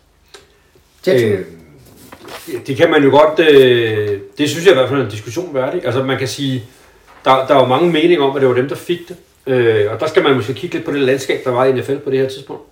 Øh, 1.09 1.41
det 2.67 2.77
kan 2.77 2.91
man 2.91 3.03
jo 3.03 3.11
godt, 3.11 3.41
øh, 3.41 4.21
det 4.39 4.51
synes 4.51 4.65
jeg 4.65 4.73
i 4.73 4.75
hvert 4.75 4.89
fald 4.89 5.01
er 5.01 5.05
en 5.05 5.11
diskussion 5.11 5.55
værdig. 5.55 5.85
Altså 5.85 6.03
man 6.03 6.19
kan 6.19 6.29
sige, 6.29 6.65
der, 7.25 7.47
der 7.47 7.55
er 7.55 7.61
jo 7.61 7.67
mange 7.67 7.93
meninger 7.93 8.25
om, 8.25 8.37
at 8.37 8.41
det 8.43 8.49
var 8.49 8.55
dem, 8.55 8.69
der 8.69 8.77
fik 8.77 8.99
det. 9.09 9.17
Øh, 9.47 9.93
og 9.93 10.01
der 10.01 10.07
skal 10.07 10.23
man 10.23 10.37
måske 10.37 10.55
kigge 10.55 10.77
lidt 10.77 10.87
på 10.87 10.93
det 10.93 11.01
landskab, 11.01 11.45
der 11.45 11.51
var 11.51 11.65
i 11.65 11.73
NFL 11.73 11.97
på 11.97 12.11
det 12.11 12.19
her 12.19 12.29
tidspunkt. 12.29 12.63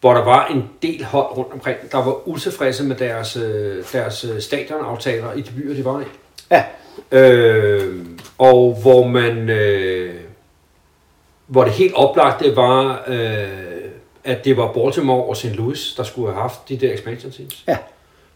Hvor 0.00 0.14
der 0.14 0.24
var 0.24 0.46
en 0.46 0.64
del 0.82 1.04
hold 1.04 1.36
rundt 1.36 1.52
omkring, 1.52 1.78
der 1.92 1.98
var 1.98 2.28
utilfredse 2.28 2.84
med 2.84 2.96
deres, 2.96 3.36
øh, 3.36 3.84
deres 3.92 4.24
øh, 4.24 4.40
stadionaftaler 4.40 5.32
i 5.32 5.40
de 5.40 5.50
byer, 5.50 5.74
de 5.74 5.84
var 5.84 6.00
i. 6.00 6.04
Ja, 6.50 6.64
Øh, 7.12 7.94
og 8.38 8.78
hvor 8.82 9.06
man, 9.06 9.50
øh, 9.50 10.14
hvor 11.46 11.64
det 11.64 11.72
helt 11.72 11.94
oplagte 11.94 12.56
var, 12.56 13.04
øh, 13.08 13.48
at 14.24 14.44
det 14.44 14.56
var 14.56 14.72
Baltimore 14.72 15.24
og 15.24 15.36
St. 15.36 15.44
Louis, 15.44 15.94
der 15.96 16.02
skulle 16.02 16.28
have 16.32 16.40
haft 16.42 16.68
de 16.68 16.76
der 16.76 16.92
expansion 16.94 17.32
teams. 17.32 17.64
ja. 17.68 17.76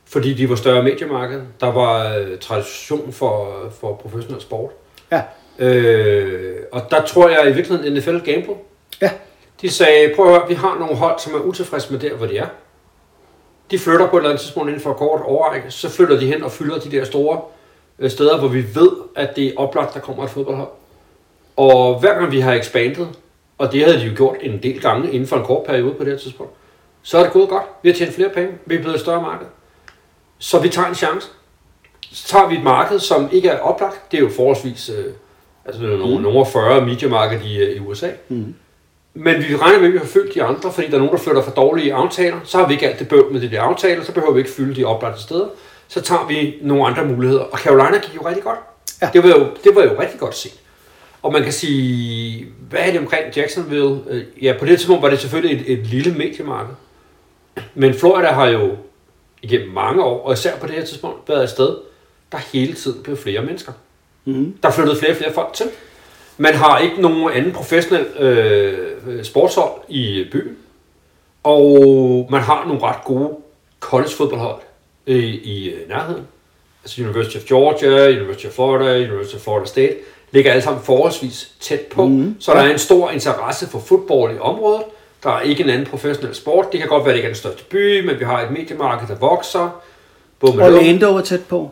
Fordi 0.05 0.35
de 0.35 0.49
var 0.51 0.57
større 0.57 0.83
mediemarked. 0.83 1.43
Der 1.61 1.73
var 1.73 2.17
øh, 2.17 2.39
tradition 2.39 3.13
for, 3.13 3.55
for 3.81 3.95
professionel 3.95 4.41
sport. 4.43 4.71
Ja, 5.13 5.23
Øh, 5.59 6.57
og 6.73 6.83
der 6.91 7.03
tror 7.07 7.29
jeg 7.29 7.51
i 7.51 7.53
virkeligheden 7.53 7.95
NFL 7.99 8.31
gamble. 8.33 8.55
ja, 9.01 9.11
De 9.63 9.71
sagde, 9.71 10.13
prøv 10.17 10.27
at 10.27 10.33
høre, 10.39 10.49
vi 10.49 10.55
har 10.55 10.77
nogle 10.79 10.97
hold, 10.97 11.19
som 11.19 11.35
er 11.35 11.39
utilfredse 11.39 11.93
med 11.93 12.01
der, 12.01 12.15
hvor 12.15 12.27
de 12.27 12.39
er. 12.39 12.47
De 13.71 13.79
flytter 13.79 14.09
på 14.09 14.17
et 14.17 14.21
eller 14.21 14.31
andet 14.31 14.41
tidspunkt 14.41 14.69
inden 14.69 14.83
for 14.83 14.91
et 14.91 14.97
kort 14.97 15.21
overrække, 15.25 15.71
så 15.71 15.91
flytter 15.91 16.19
de 16.21 16.27
hen 16.27 16.43
og 16.43 16.51
fylder 16.53 16.79
de 16.79 16.91
der 16.91 17.05
store 17.05 17.41
øh, 17.99 18.11
steder, 18.11 18.39
hvor 18.39 18.49
vi 18.49 18.65
ved, 18.75 18.91
at 19.17 19.37
det 19.37 19.47
er 19.47 19.53
oplagt, 19.57 19.95
der 19.95 20.01
kommer 20.01 20.25
et 20.25 20.31
fodboldhold. 20.31 20.69
Og 21.57 22.01
hver 22.01 22.15
gang 22.19 22.33
vi 22.33 22.41
har 22.41 22.53
expandet, 22.55 23.09
og 23.63 23.73
det 23.73 23.85
havde 23.85 24.01
de 24.01 24.05
jo 24.07 24.13
gjort 24.17 24.37
en 24.41 24.63
del 24.63 24.81
gange 24.81 25.13
inden 25.13 25.29
for 25.29 25.37
en 25.37 25.45
kort 25.45 25.67
periode 25.67 25.95
på 25.95 26.05
det 26.05 26.13
her 26.13 26.19
tidspunkt, 26.19 26.53
så 27.03 27.19
er 27.19 27.23
det 27.23 27.33
gået 27.33 27.49
godt. 27.49 27.63
Vi 27.83 27.89
har 27.89 27.97
tjent 27.97 28.15
flere 28.15 28.29
penge, 28.29 28.53
vi 28.67 28.75
er 28.75 28.79
blevet 28.79 28.95
et 28.95 29.01
større 29.01 29.23
marked. 29.23 29.47
Så 30.39 30.59
vi 30.59 30.69
tager 30.69 30.89
en 30.89 30.95
chance. 30.95 31.29
Så 32.13 32.29
tager 32.29 32.49
vi 32.49 32.57
et 32.57 32.63
marked, 32.63 32.99
som 32.99 33.29
ikke 33.33 33.49
er 33.49 33.59
oplagt. 33.59 34.13
Det 34.13 34.17
er 34.17 34.23
jo 34.23 34.29
forholdsvis 34.37 34.89
øh, 34.89 35.05
altså, 35.65 35.83
nogle, 35.83 36.17
mm. 36.17 36.23
nogle 36.23 36.47
40 36.47 36.87
mediemarked 36.87 37.41
i, 37.43 37.59
øh, 37.59 37.77
i 37.77 37.79
USA. 37.79 38.11
Mm. 38.29 38.55
Men 39.15 39.39
vi 39.39 39.57
regner 39.57 39.79
med, 39.79 39.87
at 39.87 39.93
vi 39.93 39.99
har 39.99 40.07
følgt 40.07 40.35
de 40.35 40.43
andre, 40.43 40.73
fordi 40.73 40.87
der 40.87 40.95
er 40.95 40.99
nogen, 40.99 41.13
der 41.13 41.23
flytter 41.23 41.43
for 41.43 41.51
dårlige 41.51 41.95
aftaler. 41.95 42.37
Så 42.45 42.59
har 42.59 42.67
vi 42.67 42.73
ikke 42.73 42.89
alt 42.89 42.99
det 42.99 43.09
bøv 43.09 43.33
med 43.33 43.41
de 43.41 43.51
der 43.51 43.63
aftaler, 43.63 44.05
så 44.05 44.13
behøver 44.13 44.33
vi 44.33 44.39
ikke 44.39 44.51
fylde 44.51 44.77
de 44.77 44.85
oplagte 44.85 45.23
steder. 45.23 45.47
Så 45.89 46.01
tager 46.01 46.27
vi 46.27 46.55
nogle 46.63 46.87
andre 46.87 47.05
muligheder. 47.05 47.43
Og 47.43 47.59
Carolina 47.59 47.99
gik 47.99 48.15
jo 48.15 48.29
rigtig 48.29 48.45
godt. 48.45 48.59
Ja. 49.03 49.11
Det, 49.13 49.23
var 49.23 49.29
jo, 49.29 49.47
det 49.65 49.75
var 49.75 49.83
jo 49.83 50.01
rigtig 50.01 50.21
godt 50.21 50.37
set. 50.37 50.62
Og 51.23 51.33
man 51.33 51.43
kan 51.43 51.53
sige, 51.53 52.47
hvad 52.71 52.81
er 52.81 52.91
det 52.91 53.01
omkring 53.01 53.37
Jacksonville? 53.37 53.99
Øh, 54.11 54.25
Ja, 54.43 54.55
på 54.59 54.67
det 54.67 54.79
tidspunkt 54.79 55.03
var 55.03 55.11
det 55.11 55.19
selvfølgelig 55.19 55.61
et, 55.61 55.79
et 55.79 55.87
lille 55.87 56.15
mediemarked. 56.15 56.75
Men 57.75 57.95
Florida 57.95 58.29
har 58.29 58.47
jo 58.47 58.77
igennem 59.43 59.71
mange 59.71 60.03
år, 60.05 60.27
og 60.27 60.33
især 60.33 60.57
på 60.57 60.67
det 60.67 60.75
her 60.75 60.85
tidspunkt, 60.85 61.29
været 61.29 61.43
et 61.45 61.51
sted, 61.51 61.77
der 62.33 62.39
hele 62.53 62.73
tiden 62.73 63.03
blev 63.03 63.17
flere 63.17 63.43
mennesker. 63.43 63.73
mm. 64.25 64.57
Der 64.63 64.69
er 64.69 64.73
flyttet 64.73 64.99
flere 64.99 65.13
og 65.13 65.17
flere 65.17 65.33
folk 65.33 65.53
til. 65.55 65.67
Man 66.39 66.55
har 66.55 66.79
ikke 66.79 67.01
nogen 67.03 67.33
anden 67.33 67.53
professionel 67.53 68.07
øh, 68.19 69.25
sportshold 69.25 69.71
i 69.89 70.27
byen. 70.33 70.57
Og 71.43 72.29
man 72.31 72.41
har 72.41 72.65
nogle 72.67 72.83
ret 72.83 73.05
gode 73.05 73.31
college-fodboldhold 73.81 74.61
øh, 75.07 75.25
i 75.25 75.71
øh, 75.71 75.89
nærheden. 75.89 76.23
Altså 76.85 77.03
University 77.03 77.37
of 77.37 77.45
Georgia, 77.45 78.09
University 78.09 78.47
of 78.47 78.53
Florida, 78.53 78.97
University 79.09 79.35
of 79.35 79.41
Florida 79.41 79.67
State, 79.67 79.95
ligger 80.33 80.51
alle 80.51 80.63
sammen 80.63 80.83
forholdsvis 80.83 81.53
tæt 81.61 81.81
på. 81.81 82.09
Mm. 82.09 82.37
Så 82.41 82.53
der 82.53 82.59
er 82.59 82.73
en 82.73 82.79
stor 82.79 83.11
interesse 83.11 83.69
for 83.69 83.79
fodbold 83.79 84.37
i 84.37 84.39
området. 84.39 84.83
Der 85.23 85.31
er 85.31 85.41
ikke 85.41 85.63
en 85.63 85.71
anden 85.71 85.87
professionel 85.87 86.35
sport. 86.35 86.73
Det 86.73 86.81
kan 86.81 86.89
godt 86.89 87.05
være, 87.05 87.11
at 87.11 87.15
det 87.15 87.19
ikke 87.19 87.27
er 87.27 87.33
den 87.33 87.39
største 87.39 87.65
by, 87.71 88.07
men 88.07 88.19
vi 88.19 88.25
har 88.25 88.41
et 88.41 88.51
mediemarked, 88.51 89.09
der 89.09 89.15
vokser. 89.15 89.83
Orlando 90.43 91.17
er 91.17 91.21
tæt 91.21 91.45
på, 91.49 91.71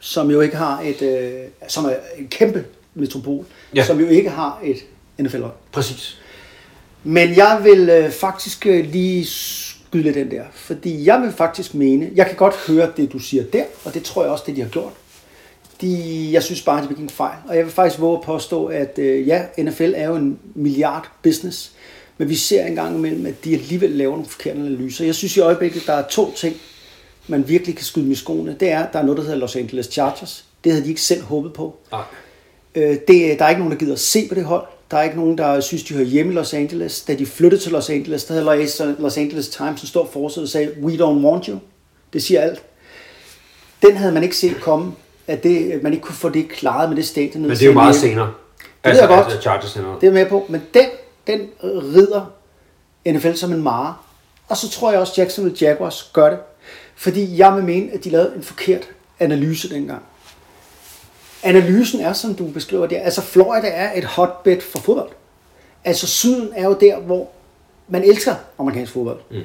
som 0.00 0.30
jo 0.30 0.40
ikke 0.40 0.56
har 0.56 0.80
et, 0.84 1.02
øh, 1.02 1.32
som 1.68 1.84
er 1.84 1.94
en 2.18 2.28
kæmpe 2.28 2.64
metropol, 2.94 3.44
ja. 3.74 3.84
Som 3.84 4.00
jo 4.00 4.06
ikke 4.06 4.30
har 4.30 4.60
et 4.64 4.76
NFL-hold. 5.18 5.52
Præcis. 5.72 6.18
Men 7.04 7.36
jeg 7.36 7.60
vil 7.62 7.88
øh, 7.88 8.10
faktisk 8.10 8.66
øh, 8.66 8.84
lige 8.84 9.26
skyde 9.26 10.02
lidt 10.02 10.14
den 10.14 10.30
der, 10.30 10.44
fordi 10.54 11.06
jeg 11.06 11.20
vil 11.22 11.32
faktisk 11.32 11.74
mene, 11.74 12.10
jeg 12.14 12.26
kan 12.26 12.36
godt 12.36 12.54
høre 12.66 12.92
det, 12.96 13.12
du 13.12 13.18
siger 13.18 13.44
der, 13.52 13.64
og 13.84 13.94
det 13.94 14.02
tror 14.02 14.22
jeg 14.22 14.32
også, 14.32 14.44
det 14.46 14.56
de 14.56 14.60
har 14.62 14.68
gjort. 14.68 14.92
De, 15.80 16.28
jeg 16.32 16.42
synes 16.42 16.62
bare, 16.62 16.82
de 16.82 16.88
begik 16.88 17.02
en 17.02 17.10
fejl, 17.10 17.36
og 17.48 17.56
jeg 17.56 17.64
vil 17.64 17.72
faktisk 17.72 18.00
våge 18.00 18.16
at 18.18 18.22
påstå, 18.24 18.66
at 18.66 18.98
øh, 18.98 19.28
ja, 19.28 19.42
NFL 19.58 19.92
er 19.96 20.08
jo 20.08 20.14
en 20.16 20.38
milliard 20.54 21.10
business, 21.22 21.72
men 22.18 22.28
vi 22.28 22.34
ser 22.34 22.66
engang 22.66 22.96
imellem, 22.96 23.26
at 23.26 23.44
de 23.44 23.54
alligevel 23.54 23.90
laver 23.90 24.10
nogle 24.12 24.26
forkerte 24.28 24.58
analyser. 24.60 25.04
Jeg 25.04 25.14
synes 25.14 25.36
i 25.36 25.40
øjeblikket, 25.40 25.82
der 25.86 25.92
er 25.92 26.08
to 26.08 26.32
ting, 26.36 26.56
man 27.28 27.48
virkelig 27.48 27.76
kan 27.76 27.84
skyde 27.84 28.12
i 28.12 28.14
skoene. 28.14 28.56
Det 28.60 28.70
er, 28.70 28.86
der 28.92 28.98
er 28.98 29.02
noget, 29.02 29.16
der 29.16 29.22
hedder 29.24 29.38
Los 29.38 29.56
Angeles 29.56 29.86
Chargers. 29.86 30.44
Det 30.64 30.72
havde 30.72 30.84
de 30.84 30.88
ikke 30.88 31.00
selv 31.02 31.22
håbet 31.22 31.52
på. 31.52 31.76
Nej. 31.92 32.02
Øh, 32.74 32.96
det, 33.08 33.38
der 33.38 33.44
er 33.44 33.48
ikke 33.48 33.58
nogen, 33.58 33.72
der 33.72 33.78
gider 33.78 33.92
at 33.92 34.00
se 34.00 34.28
på 34.28 34.34
det 34.34 34.44
hold. 34.44 34.66
Der 34.90 34.96
er 34.96 35.02
ikke 35.02 35.16
nogen, 35.16 35.38
der 35.38 35.60
synes, 35.60 35.82
de 35.84 35.94
hører 35.94 36.04
hjemme 36.06 36.32
i 36.32 36.34
Los 36.36 36.54
Angeles. 36.54 37.00
Da 37.02 37.14
de 37.14 37.26
flyttede 37.26 37.62
til 37.62 37.72
Los 37.72 37.90
Angeles, 37.90 38.24
der 38.24 38.34
havde 38.34 38.64
Los- 38.64 38.82
Los 39.02 39.16
Angeles 39.16 39.48
Times 39.48 39.80
en 39.82 39.86
stor 39.88 40.08
forside 40.12 40.44
og 40.44 40.48
sagde, 40.48 40.70
we 40.82 40.92
don't 40.94 41.24
want 41.26 41.46
you. 41.46 41.58
Det 42.12 42.22
siger 42.22 42.40
alt. 42.40 42.62
Den 43.82 43.96
havde 43.96 44.12
man 44.12 44.22
ikke 44.22 44.36
set 44.36 44.56
komme, 44.60 44.92
at 45.26 45.42
det, 45.42 45.72
at 45.72 45.82
man 45.82 45.92
ikke 45.92 46.04
kunne 46.04 46.14
få 46.14 46.28
det 46.28 46.48
klaret 46.48 46.88
med 46.88 46.96
det 46.96 47.06
stadion. 47.06 47.42
Men 47.42 47.50
det 47.50 47.62
er 47.62 47.66
jo 47.66 47.72
meget 47.72 47.96
senere. 47.96 48.32
ved 48.84 48.96
jeg 48.96 49.08
godt. 49.08 49.24
Altså 49.24 49.40
Chargers 49.40 49.70
senere. 49.70 49.96
Det 50.00 50.06
er 50.06 50.12
med 50.12 50.26
på. 50.26 50.46
Men 50.48 50.62
den, 50.74 50.86
den 51.26 51.48
rider 51.62 52.32
NFL 53.06 53.34
som 53.34 53.52
en 53.52 53.62
mare. 53.62 53.94
Og 54.48 54.56
så 54.56 54.70
tror 54.70 54.90
jeg 54.90 55.00
også, 55.00 55.12
Jacksonville 55.18 55.58
Jaguars 55.60 56.10
gør 56.12 56.30
det. 56.30 56.38
Fordi 56.96 57.38
jeg 57.38 57.56
vil 57.56 57.64
mene, 57.64 57.92
at 57.92 58.04
de 58.04 58.10
lavede 58.10 58.32
en 58.36 58.42
forkert 58.42 58.88
analyse 59.18 59.70
dengang. 59.70 60.02
Analysen 61.42 62.00
er, 62.00 62.12
som 62.12 62.34
du 62.34 62.46
beskriver 62.46 62.86
det, 62.86 62.96
altså 62.96 63.22
Florida 63.22 63.66
er 63.66 63.98
et 63.98 64.04
hotbed 64.04 64.60
for 64.60 64.78
fodbold. 64.78 65.08
Altså 65.84 66.06
syden 66.06 66.50
er 66.54 66.64
jo 66.64 66.76
der, 66.80 66.98
hvor 66.98 67.28
man 67.88 68.04
elsker 68.04 68.34
amerikansk 68.58 68.92
fodbold. 68.92 69.20
Mm. 69.30 69.40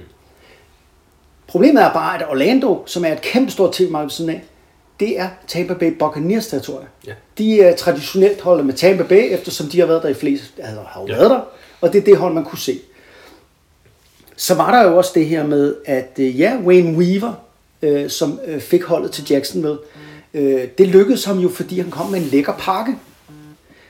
Problemet 1.48 1.84
er 1.84 1.94
bare, 1.94 2.22
at 2.22 2.30
Orlando, 2.30 2.84
som 2.86 3.06
er 3.06 3.12
et 3.12 3.22
kæmpe 3.22 3.52
stort 3.52 3.74
tv-marked 3.74 4.06
ved 4.06 4.12
siden 4.12 4.30
af, 4.30 4.44
det 5.00 5.20
er 5.20 5.30
Tampa 5.48 5.74
Bay 5.74 5.92
Buccaneers 6.00 6.48
territorie. 6.48 6.88
Ja. 7.08 7.14
De 7.38 7.62
er 7.62 7.76
traditionelt 7.76 8.42
holdet 8.42 8.66
med 8.66 8.74
Tampa 8.74 9.04
Bay, 9.04 9.34
eftersom 9.34 9.68
de 9.70 9.80
har 9.80 9.88
været 9.88 10.04
der 10.04 10.10
i 10.10 10.14
flest, 10.14 10.44
altså, 10.58 10.82
har 10.88 11.02
jo 11.02 11.08
Ja. 11.08 11.14
været 11.16 11.30
der, 11.30 11.42
og 11.82 11.94
det 11.94 12.02
er 12.02 12.06
det 12.06 12.18
hold, 12.18 12.34
man 12.34 12.46
kunne 12.46 12.60
se. 12.60 12.80
Så 14.38 14.54
var 14.56 14.72
der 14.82 14.90
jo 14.90 14.98
også 14.98 15.12
det 15.16 15.26
her 15.26 15.48
med, 15.48 15.76
at 15.86 16.12
øh, 16.20 16.40
ja, 16.40 16.58
Wayne 16.66 16.98
Weaver, 16.98 17.34
øh, 17.82 18.10
som 18.10 18.40
øh, 18.46 18.62
fik 18.62 18.84
holdet 18.84 19.12
til 19.12 19.26
Jacksonville, 19.30 19.78
øh, 20.34 20.68
det 20.78 20.88
lykkedes 20.88 21.26
ham 21.26 21.40
jo, 21.40 21.50
fordi 21.50 21.80
han 21.80 21.92
kom 21.92 22.12
med 22.12 22.20
en 22.20 22.26
lækker 22.26 22.54
pakke. 22.60 22.96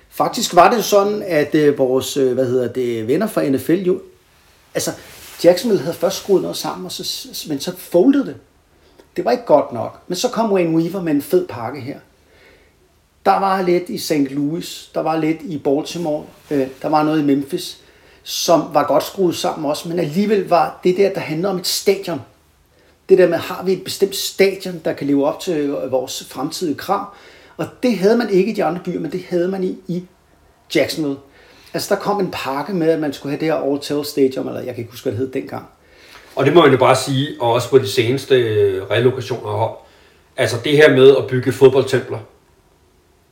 Faktisk 0.09 0.55
var 0.55 0.73
det 0.73 0.83
sådan, 0.83 1.23
at 1.27 1.55
øh, 1.55 1.77
vores 1.77 2.17
øh, 2.17 2.33
hvad 2.33 2.45
hedder 2.45 2.67
det, 2.67 3.07
venner 3.07 3.27
fra 3.27 3.49
NFL 3.49 3.71
jo, 3.73 4.01
altså 4.73 4.91
Jacksonville 5.43 5.83
havde 5.83 5.95
først 5.97 6.17
skruet 6.17 6.41
noget 6.41 6.57
sammen, 6.57 6.85
og 6.85 6.91
så, 6.91 7.27
men 7.49 7.59
så 7.59 7.71
foldede 7.77 8.25
det. 8.25 8.35
Det 9.15 9.25
var 9.25 9.31
ikke 9.31 9.45
godt 9.45 9.73
nok. 9.73 9.99
Men 10.07 10.15
så 10.15 10.29
kom 10.29 10.53
Wayne 10.53 10.77
Weaver 10.77 11.01
med 11.01 11.13
en 11.13 11.21
fed 11.21 11.47
pakke 11.47 11.81
her. 11.81 11.99
Der 13.25 13.39
var 13.39 13.61
lidt 13.61 13.89
i 13.89 13.97
St. 13.97 14.11
Louis, 14.11 14.89
der 14.93 15.01
var 15.01 15.17
lidt 15.17 15.41
i 15.41 15.57
Baltimore, 15.57 16.25
øh, 16.51 16.67
der 16.81 16.89
var 16.89 17.03
noget 17.03 17.19
i 17.19 17.23
Memphis, 17.23 17.81
som 18.23 18.63
var 18.73 18.87
godt 18.87 19.03
skruet 19.03 19.35
sammen 19.35 19.69
også, 19.69 19.89
men 19.89 19.99
alligevel 19.99 20.49
var 20.49 20.79
det 20.83 20.97
der, 20.97 21.13
der 21.13 21.19
handler 21.19 21.49
om 21.49 21.57
et 21.57 21.67
stadion. 21.67 22.21
Det 23.09 23.17
der 23.17 23.29
med, 23.29 23.37
har 23.37 23.63
vi 23.63 23.73
et 23.73 23.83
bestemt 23.83 24.15
stadion, 24.15 24.81
der 24.85 24.93
kan 24.93 25.07
leve 25.07 25.25
op 25.25 25.39
til 25.39 25.69
vores 25.69 26.25
fremtidige 26.29 26.75
krav? 26.75 27.05
Og 27.57 27.65
det 27.83 27.97
havde 27.97 28.17
man 28.17 28.29
ikke 28.29 28.51
i 28.51 28.55
de 28.55 28.63
andre 28.63 28.81
byer, 28.85 28.99
men 28.99 29.11
det 29.11 29.25
havde 29.29 29.47
man 29.47 29.63
i, 29.63 29.77
i 29.87 30.03
Jacksonville. 30.75 31.17
Altså 31.73 31.95
der 31.95 32.01
kom 32.01 32.19
en 32.19 32.31
pakke 32.31 32.73
med, 32.73 32.89
at 32.89 32.99
man 32.99 33.13
skulle 33.13 33.31
have 33.31 33.39
det 33.39 33.47
her 33.47 33.91
All 33.91 34.05
Stadium, 34.05 34.47
eller 34.47 34.61
jeg 34.61 34.75
kan 34.75 34.81
ikke 34.81 34.91
huske, 34.91 35.03
hvad 35.03 35.11
det 35.11 35.19
hed 35.19 35.31
dengang. 35.31 35.65
Og 36.35 36.45
det 36.45 36.53
må 36.53 36.61
man 36.61 36.71
jo 36.71 36.77
bare 36.77 36.95
sige, 36.95 37.29
og 37.39 37.51
også 37.53 37.69
på 37.69 37.77
de 37.77 37.87
seneste 37.87 38.35
øh, 38.35 38.83
relokationer 38.91 39.49
af 39.51 39.57
hold. 39.59 39.77
Altså 40.37 40.57
det 40.63 40.71
her 40.77 40.95
med 40.95 41.15
at 41.17 41.27
bygge 41.27 41.51
fodboldtempler. 41.51 42.17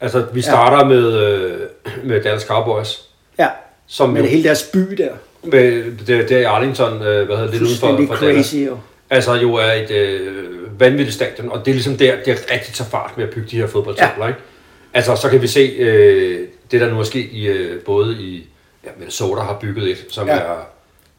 Altså 0.02 0.26
vi 0.34 0.42
starter 0.42 0.78
ja. 0.78 0.84
med, 0.84 1.14
øh, 1.14 1.60
med 2.04 2.24
Dallas 2.24 2.42
Cowboys, 2.44 3.02
Ja, 3.40 3.48
som 3.88 4.10
med 4.10 4.22
jo, 4.22 4.28
hele 4.28 4.44
deres 4.44 4.64
by 4.74 4.80
der. 4.80 5.10
med 5.44 5.84
det, 6.08 6.30
det 6.30 6.32
er 6.32 6.50
Arlington, 6.50 6.94
øh, 7.02 7.26
hvad 7.26 7.38
hedder 7.38 7.52
det, 7.52 7.62
uden 7.62 7.76
for, 7.80 7.88
for 7.88 8.26
Dallas. 8.26 8.46
crazy 8.46 8.56
jo. 8.68 8.78
Altså 9.10 9.34
jo 9.34 9.54
er 9.56 9.72
et 9.72 9.92
øh, 9.92 10.80
vanvittigt 10.80 11.14
stadion, 11.16 11.50
og 11.52 11.60
det 11.66 11.72
er 11.72 11.76
ligesom 11.76 11.98
der, 11.98 12.16
det 12.26 12.28
er 12.34 12.54
rigtig 12.54 12.74
tager 12.74 12.90
fart 12.90 13.12
med 13.18 13.26
at 13.28 13.34
bygge 13.34 13.48
de 13.52 13.58
her 13.58 13.68
fodboldtempler, 13.68 14.24
ja. 14.26 14.30
ikke? 14.30 14.40
Altså 14.94 15.16
så 15.16 15.30
kan 15.30 15.42
vi 15.42 15.48
se 15.48 15.60
øh, 15.80 16.48
det, 16.72 16.82
der 16.82 16.90
nu 16.90 17.00
er 17.00 17.04
sket 17.04 17.30
i, 17.32 17.48
øh, 17.48 17.82
både 17.82 18.14
i, 18.20 18.48
ja, 18.86 18.90
Minnesota 18.98 19.42
har 19.42 19.58
bygget 19.62 19.90
et, 19.92 20.06
som 20.10 20.28
Ja. 20.28 20.34
er 20.34 20.68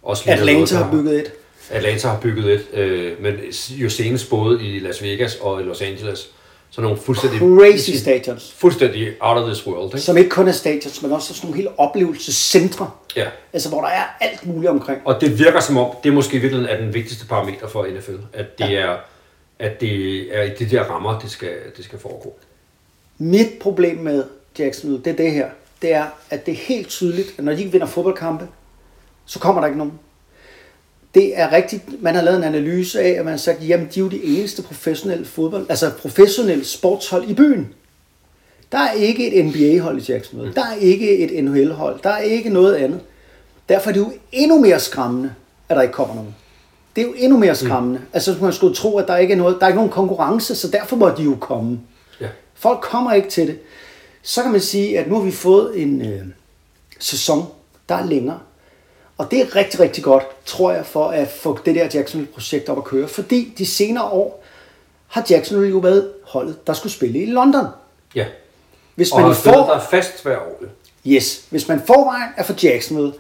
også 0.03 0.23
lige 0.27 0.35
Atlanta 0.39 0.75
noget, 0.75 0.85
har 0.87 0.91
bygget 0.93 1.15
et. 1.19 1.33
Atlanta 1.71 2.09
har 2.09 2.21
bygget 2.21 2.53
et, 2.53 2.67
øh, 2.79 3.23
men 3.23 3.35
jo 3.71 3.91
senest 3.91 4.31
både 4.31 4.63
i 4.65 4.79
Las 4.79 5.03
Vegas 5.03 5.35
og 5.41 5.61
i 5.61 5.65
Los 5.65 5.81
Angeles. 5.83 6.29
Så 6.71 6.81
nogle 6.81 6.97
fuldstændig, 6.97 7.39
Crazy 7.39 7.91
stadions. 7.91 8.53
fuldstændig 8.57 9.09
out 9.21 9.39
of 9.43 9.47
this 9.49 9.67
world. 9.67 9.87
Ikke? 9.87 10.01
Som 10.01 10.17
ikke 10.17 10.31
kun 10.31 10.49
er 10.49 10.53
stadions, 10.53 11.03
men 11.03 11.13
også 11.13 11.35
sådan 11.35 11.47
nogle 11.47 11.57
hele 11.57 11.79
oplevelsescentre. 11.79 12.91
Ja. 13.17 13.27
Altså, 13.53 13.69
hvor 13.69 13.81
der 13.81 13.89
er 13.89 14.05
alt 14.21 14.47
muligt 14.47 14.71
omkring. 14.71 15.01
Og 15.05 15.21
det 15.21 15.39
virker 15.39 15.61
som 15.61 15.77
om, 15.77 15.91
det 16.05 16.13
måske 16.15 16.37
i 16.37 16.41
virkeligheden 16.41 16.77
er 16.77 16.81
den 16.85 16.95
vigtigste 16.95 17.27
parameter 17.27 17.69
for 17.69 17.87
NFL, 17.87 18.13
at 18.33 18.59
det, 18.59 18.71
Ja. 18.71 18.81
er, 18.81 18.97
at 19.59 19.81
det 19.81 20.21
er 20.39 20.43
i 20.43 20.51
de 20.59 20.71
der 20.71 20.83
rammer, 20.83 21.19
det 21.19 21.31
skal, 21.31 21.51
det 21.77 21.85
skal 21.85 21.99
foregå. 21.99 22.35
Mit 23.19 23.49
problem 23.61 23.97
med 23.97 24.25
Jacksonville, 24.59 25.05
det 25.05 25.11
er 25.13 25.17
det 25.17 25.33
her. 25.33 25.47
Det 25.83 25.93
er, 25.93 26.05
at 26.31 26.47
det 26.47 26.53
er 26.53 26.59
helt 26.59 26.89
tydeligt, 26.89 27.29
at 27.39 27.45
når 27.45 27.53
de 27.53 27.59
ikke 27.59 27.73
vinder 27.73 27.87
fodboldkampe, 27.87 28.49
så 29.27 29.39
kommer 29.39 29.61
der 29.61 29.67
ikke 29.69 29.79
nogen. 29.79 29.93
Det 31.15 31.41
er 31.41 31.53
rigtigt. 31.53 32.03
Man 32.03 32.15
har 32.15 32.23
lavet 32.23 32.39
en 32.39 32.45
analyse 32.45 33.01
af, 33.01 33.09
at 33.09 33.25
man 33.25 33.33
har 33.33 33.39
sagt, 33.39 33.69
jamen 33.69 33.89
de 33.95 34.01
er 34.01 34.05
jo 34.05 34.09
de 34.09 34.25
eneste 34.25 34.63
professionelle 34.63 35.25
fodbold, 35.25 35.67
altså 35.69 35.91
professionelle 35.91 36.65
sportshold 36.65 37.31
i 37.31 37.35
byen. 37.35 37.69
Der 38.73 38.79
er 38.79 38.93
ikke 38.93 39.35
et 39.35 39.45
NBA-hold 39.45 40.03
i 40.03 40.13
Jacksonville. 40.13 40.55
Der 40.55 40.65
er 40.65 40.75
ikke 40.75 41.19
et 41.19 41.45
NHL-hold. 41.45 42.01
Der 42.03 42.11
er 42.11 42.19
ikke 42.19 42.51
noget 42.51 42.75
andet. 42.75 43.01
Derfor 43.69 43.89
er 43.89 43.93
det 43.93 44.01
jo 44.01 44.13
endnu 44.33 44.61
mere 44.61 44.81
skræmmende, 44.81 45.33
at 45.69 45.77
der 45.77 45.83
ikke 45.83 45.95
kommer 45.95 46.15
nogen. 46.15 46.35
Det 46.97 47.03
er 47.03 47.07
jo 47.07 47.15
endnu 47.17 47.39
mere 47.39 47.55
skræmmende. 47.55 47.99
Mm. 47.99 48.07
Altså 48.13 48.37
man 48.41 48.53
skulle 48.53 48.75
tro, 48.75 48.99
at 48.99 49.09
der 49.09 49.17
ikke 49.17 49.33
er 49.33 49.39
noget, 49.39 49.57
der 49.61 49.63
er 49.63 49.69
ikke 49.69 49.77
nogen 49.77 49.91
konkurrence, 49.91 50.55
så 50.55 50.69
derfor 50.69 50.97
må 50.97 51.09
de 51.09 51.23
jo 51.23 51.37
komme. 51.41 51.81
Ja. 52.21 52.29
Folk 52.55 52.81
kommer 52.81 53.13
ikke 53.13 53.29
til 53.29 53.47
det. 53.47 53.59
Så 54.23 54.43
kan 54.43 54.53
man 54.53 54.61
sige, 54.61 54.99
at 54.99 55.09
nu 55.09 55.15
har 55.15 55.23
vi 55.23 55.31
fået 55.31 55.83
en 55.83 56.03
øh, 56.03 56.23
sæson, 56.99 57.47
der 57.89 57.95
er 57.95 58.07
længere. 58.07 58.39
Og 59.19 59.31
det 59.31 59.41
er 59.41 59.57
rigtig, 59.57 59.81
rigtig 59.81 60.05
godt, 60.05 60.25
tror 60.45 60.73
jeg, 60.73 60.87
for 60.87 61.09
at 61.09 61.29
få 61.29 61.59
det 61.67 61.75
der 61.75 61.89
Jacksonville-projekt 61.95 62.69
op 62.69 62.79
at 62.79 62.85
køre. 62.85 63.09
Fordi 63.09 63.55
de 63.59 63.67
senere 63.67 64.05
år 64.05 64.45
har 65.09 65.27
Jacksonville 65.31 65.71
jo 65.71 65.79
været 65.79 66.11
holdet, 66.25 66.67
der 66.67 66.73
skulle 66.73 66.93
spille 66.93 67.19
i 67.23 67.27
London. 67.27 67.67
Ja. 68.15 68.27
Hvis 68.95 69.13
Og 69.13 69.21
man 69.21 69.35
spillet 69.35 69.57
får, 69.59 69.67
der 69.73 69.81
fast 69.81 70.23
hver 70.23 70.37
år. 70.39 70.61
yes, 71.07 71.45
hvis 71.51 71.69
man 71.69 71.83
forvejen 71.87 72.29
er 72.37 72.43
for 72.43 72.55
Jacksonville 72.63 73.13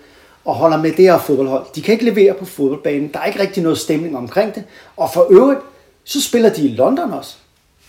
og 0.44 0.54
holder 0.54 0.76
med 0.78 0.92
det 0.92 1.04
her 1.04 1.18
fodboldhold, 1.18 1.66
de 1.74 1.82
kan 1.82 1.92
ikke 1.92 2.04
levere 2.04 2.34
på 2.34 2.44
fodboldbanen, 2.44 3.12
der 3.12 3.18
er 3.20 3.24
ikke 3.24 3.40
rigtig 3.40 3.62
noget 3.62 3.78
stemning 3.78 4.16
omkring 4.16 4.54
det, 4.54 4.64
og 4.96 5.10
for 5.14 5.26
øvrigt, 5.30 5.60
så 6.04 6.22
spiller 6.22 6.52
de 6.52 6.62
i 6.68 6.74
London 6.74 7.12
også. 7.12 7.34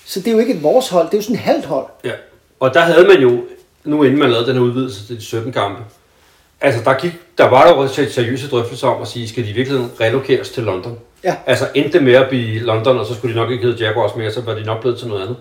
Så 0.06 0.20
det 0.20 0.28
er 0.28 0.32
jo 0.32 0.40
ikke 0.40 0.54
et 0.54 0.64
vores 0.64 0.90
hold, 0.90 1.06
det 1.06 1.14
er 1.14 1.18
jo 1.18 1.22
sådan 1.22 1.36
et 1.36 1.42
halvt 1.42 1.66
hold. 1.66 1.86
Ja. 2.04 2.12
Og 2.60 2.74
der 2.74 2.80
havde 2.80 3.08
man 3.08 3.18
jo, 3.22 3.44
nu 3.84 4.04
inden 4.04 4.20
man 4.20 4.30
lavede 4.30 4.48
den 4.48 4.56
her 4.56 4.62
udvidelse 4.64 5.08
til 5.08 5.16
de 5.16 5.22
17 5.22 5.52
kampe, 5.54 5.82
altså 6.62 6.82
der, 6.86 6.94
gik, 7.00 7.12
der 7.38 7.44
var 7.50 7.68
jo 7.70 7.88
se- 7.88 8.10
seriøse 8.14 8.50
drøftelser 8.50 8.88
om 8.88 9.02
at 9.02 9.08
sige, 9.08 9.28
skal 9.30 9.44
de 9.44 9.50
i 9.50 9.54
virkeligheden 9.54 9.92
relokeres 10.02 10.50
til 10.50 10.64
London? 10.64 11.00
Ja. 11.24 11.36
Altså 11.46 11.68
endte 11.76 11.92
det 11.94 12.04
med 12.04 12.14
at 12.14 12.30
blive 12.30 12.60
London, 12.60 12.98
og 12.98 13.06
så 13.06 13.16
skulle 13.16 13.34
de 13.36 13.40
nok 13.40 13.52
ikke 13.52 13.64
hedde 13.68 13.86
Jaguars 13.86 14.16
mere, 14.16 14.32
så 14.32 14.42
var 14.42 14.54
de 14.54 14.64
nok 14.64 14.82
blevet 14.82 15.00
til 15.00 15.08
noget 15.08 15.22
andet. 15.22 15.38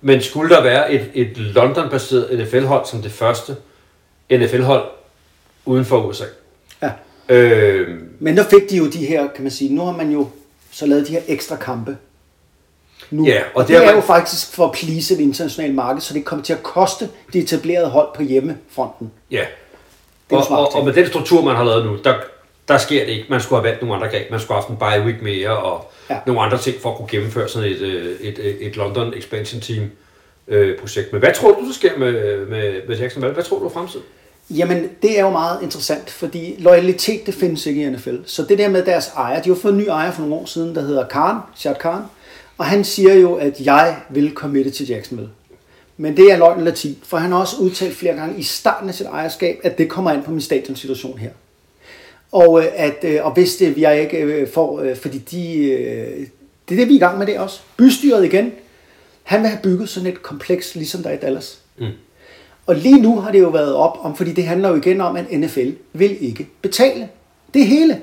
Men 0.00 0.22
skulle 0.22 0.54
der 0.54 0.62
være 0.62 0.92
et, 0.92 1.10
et 1.14 1.36
London-baseret 1.38 2.38
NFL-hold 2.38 2.86
som 2.86 3.02
det 3.02 3.12
første 3.12 3.56
NFL-hold 4.32 4.84
uden 5.64 5.84
for 5.84 6.06
USA? 6.06 6.24
Ja. 6.82 6.90
Øh, 7.28 7.88
Men 8.18 8.36
der 8.36 8.44
fik 8.44 8.70
de 8.70 8.76
jo 8.76 8.86
de 8.90 9.06
her, 9.06 9.28
kan 9.34 9.42
man 9.42 9.50
sige, 9.50 9.74
nu 9.74 9.84
har 9.84 9.92
man 9.92 10.10
jo 10.10 10.28
så 10.72 10.86
lavet 10.86 11.06
de 11.06 11.12
her 11.12 11.20
ekstra 11.28 11.56
kampe. 11.56 11.96
Nu. 13.10 13.26
Ja, 13.26 13.38
og 13.40 13.44
og 13.54 13.62
det 13.62 13.68
det 13.68 13.82
er 13.82 13.86
man- 13.86 13.94
jo 13.94 14.00
faktisk 14.00 14.52
for 14.54 14.64
at 14.66 14.72
please 14.72 15.14
et 15.14 15.20
internationalt 15.20 15.74
marked, 15.74 16.00
så 16.00 16.14
det 16.14 16.24
kommer 16.24 16.44
til 16.44 16.52
at 16.52 16.62
koste 16.62 17.08
de 17.32 17.38
etablerede 17.38 17.88
hold 17.88 18.08
på 18.16 18.22
hjemmefronten. 18.22 19.10
ja. 19.30 19.44
Det 20.30 20.38
Og, 20.38 20.44
smart 20.44 20.58
og, 20.60 20.74
og 20.74 20.84
med 20.84 20.92
den 20.92 21.06
struktur, 21.06 21.44
man 21.44 21.56
har 21.56 21.64
lavet 21.64 21.86
nu, 21.86 21.96
der, 22.04 22.14
der 22.68 22.78
sker 22.78 23.04
det 23.04 23.12
ikke. 23.12 23.26
Man 23.30 23.40
skulle 23.40 23.60
have 23.60 23.68
valgt 23.68 23.82
nogle 23.82 23.94
andre 23.96 24.08
greb. 24.08 24.30
Man 24.30 24.40
skulle 24.40 24.54
have 24.60 24.62
haft 24.62 24.94
en 24.94 25.00
bye 25.02 25.06
week 25.06 25.22
mere, 25.22 25.56
og 25.56 25.90
Ja. 26.10 26.18
nogle 26.26 26.40
andre 26.40 26.58
ting 26.58 26.76
for 26.82 26.90
at 26.90 26.96
kunne 26.96 27.08
gennemføre 27.08 27.48
sådan 27.48 27.68
et, 27.70 27.80
øh, 27.80 28.16
et, 28.20 28.38
et, 28.38 28.66
et 28.66 28.76
London 28.76 29.14
Expansion 29.16 29.60
Team 29.60 29.90
øh, 30.48 30.78
projekt. 30.78 31.12
Men 31.12 31.20
hvad 31.20 31.32
tror 31.34 31.52
du, 31.52 31.66
der 31.66 31.72
sker 31.74 31.98
med, 31.98 32.46
med, 32.46 32.74
med 32.88 32.96
Jacksonville? 32.96 33.34
Hvad 33.34 33.44
tror 33.44 33.58
du 33.58 33.64
er 33.64 33.70
fremtiden? 33.70 34.04
Jamen, 34.50 34.88
det 35.02 35.18
er 35.18 35.22
jo 35.22 35.30
meget 35.30 35.62
interessant, 35.62 36.10
fordi 36.10 36.54
loyalitet, 36.58 37.26
det 37.26 37.34
findes 37.34 37.66
ikke 37.66 37.82
i 37.82 37.90
NFL. 37.90 38.16
Så 38.26 38.42
det 38.48 38.58
der 38.58 38.68
med 38.68 38.84
deres 38.84 39.08
ejer, 39.16 39.42
de 39.42 39.48
har 39.48 39.56
jo 39.56 39.60
fået 39.62 39.72
en 39.72 39.78
ny 39.78 39.86
ejer 39.88 40.10
for 40.10 40.20
nogle 40.20 40.34
år 40.34 40.46
siden, 40.46 40.74
der 40.74 40.80
hedder 40.82 41.06
Khan, 41.08 41.36
Shad 41.56 41.74
Khan, 41.80 42.02
og 42.58 42.64
han 42.64 42.84
siger 42.84 43.14
jo, 43.14 43.34
at 43.34 43.60
jeg 43.60 43.96
vil 44.10 44.32
committe 44.34 44.70
til 44.70 44.86
Jacksonville. 44.88 45.30
Men 46.00 46.16
det 46.16 46.32
er 46.32 46.36
løgn 46.36 46.64
latin, 46.64 46.98
for 47.02 47.16
han 47.16 47.30
har 47.32 47.38
også 47.38 47.56
udtalt 47.56 47.96
flere 47.96 48.14
gange 48.14 48.38
i 48.38 48.42
starten 48.42 48.88
af 48.88 48.94
sit 48.94 49.06
ejerskab, 49.06 49.60
at 49.62 49.78
det 49.78 49.88
kommer 49.88 50.10
an 50.10 50.22
på 50.22 50.30
min 50.30 50.40
stadionsituation 50.40 51.18
her. 51.18 51.30
Og, 52.32 52.60
øh, 52.60 52.66
at, 52.74 53.04
øh, 53.04 53.24
og 53.24 53.32
hvis 53.32 53.56
det, 53.56 53.78
jeg 53.78 54.00
ikke 54.00 54.18
øh, 54.18 54.48
får, 54.48 54.86
fordi 54.94 55.18
de, 55.18 55.38
det 56.68 56.74
er 56.74 56.76
det, 56.76 56.88
vi 56.88 56.92
er 56.92 56.96
i 56.96 56.98
gang 56.98 57.18
med 57.18 57.26
det 57.26 57.38
også. 57.38 57.60
Bystyret 57.76 58.24
igen, 58.24 58.52
han 59.22 59.40
vil 59.40 59.48
have 59.48 59.60
bygget 59.62 59.88
sådan 59.88 60.08
et 60.08 60.22
kompleks, 60.22 60.74
ligesom 60.74 61.02
der 61.02 61.10
er 61.10 61.14
i 61.14 61.18
Dallas. 61.18 61.58
Mm. 61.78 61.86
Og 62.66 62.74
lige 62.74 63.02
nu 63.02 63.20
har 63.20 63.32
det 63.32 63.40
jo 63.40 63.48
været 63.48 63.74
op 63.74 63.98
om, 64.02 64.16
fordi 64.16 64.32
det 64.32 64.44
handler 64.44 64.68
jo 64.68 64.74
igen 64.74 65.00
om, 65.00 65.16
at 65.16 65.40
NFL 65.40 65.70
vil 65.92 66.16
ikke 66.20 66.48
betale 66.62 67.08
det 67.54 67.66
hele. 67.66 68.00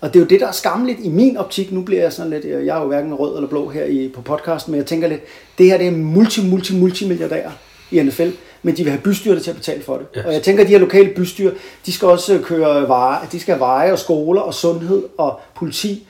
Og 0.00 0.08
det 0.08 0.16
er 0.16 0.20
jo 0.20 0.26
det, 0.26 0.40
der 0.40 0.46
er 0.46 0.52
skamligt 0.52 0.98
i 1.02 1.08
min 1.08 1.36
optik. 1.36 1.72
Nu 1.72 1.82
bliver 1.82 2.02
jeg 2.02 2.12
sådan 2.12 2.30
lidt, 2.30 2.44
jeg 2.44 2.76
er 2.76 2.80
jo 2.80 2.86
hverken 2.86 3.14
rød 3.14 3.36
eller 3.36 3.48
blå 3.48 3.68
her 3.68 3.84
i, 3.84 4.08
på 4.14 4.20
podcasten, 4.20 4.70
men 4.70 4.78
jeg 4.78 4.86
tænker 4.86 5.08
lidt, 5.08 5.20
det 5.58 5.66
her 5.66 5.78
det 5.78 5.86
er 5.86 5.90
multi, 5.90 6.48
multi, 6.48 6.76
multimilliardærer 6.76 7.50
i 7.90 8.02
NFL, 8.02 8.30
men 8.62 8.76
de 8.76 8.84
vil 8.84 8.92
have 8.92 9.02
bystyret 9.02 9.42
til 9.42 9.50
at 9.50 9.56
betale 9.56 9.82
for 9.82 9.98
det. 9.98 10.06
Ja. 10.16 10.26
Og 10.26 10.32
jeg 10.32 10.42
tænker, 10.42 10.62
at 10.62 10.68
de 10.68 10.72
her 10.72 10.80
lokale 10.80 11.14
bystyre, 11.14 11.52
de 11.86 11.92
skal 11.92 12.08
også 12.08 12.40
køre 12.44 12.88
veje, 12.88 13.26
de 13.32 13.40
skal 13.40 13.54
have 13.54 13.60
veje 13.60 13.92
og 13.92 13.98
skoler 13.98 14.40
og 14.40 14.54
sundhed 14.54 15.02
og 15.18 15.40
politi. 15.54 16.06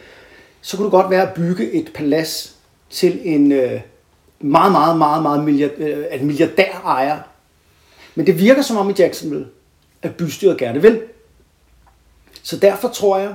Så 0.60 0.76
kunne 0.76 0.84
det 0.84 0.92
godt 0.92 1.10
være 1.10 1.28
at 1.28 1.34
bygge 1.34 1.72
et 1.72 1.90
palads 1.94 2.56
til 2.90 3.20
en 3.22 3.52
øh, 3.52 3.80
meget, 4.40 4.72
meget, 4.72 4.98
meget, 4.98 5.22
meget 5.22 5.44
milliard, 5.44 5.78
øh, 5.78 6.22
milliardær 6.22 6.82
ejer 6.84 7.18
men 8.18 8.26
det 8.26 8.38
virker 8.38 8.62
som 8.62 8.76
om 8.76 8.90
i 8.90 8.94
Jacksonville, 8.98 9.46
at 10.02 10.14
bystyret 10.14 10.58
gerne 10.58 10.82
vil. 10.82 11.00
Så 12.42 12.56
derfor 12.56 12.88
tror 12.88 13.18
jeg, 13.18 13.34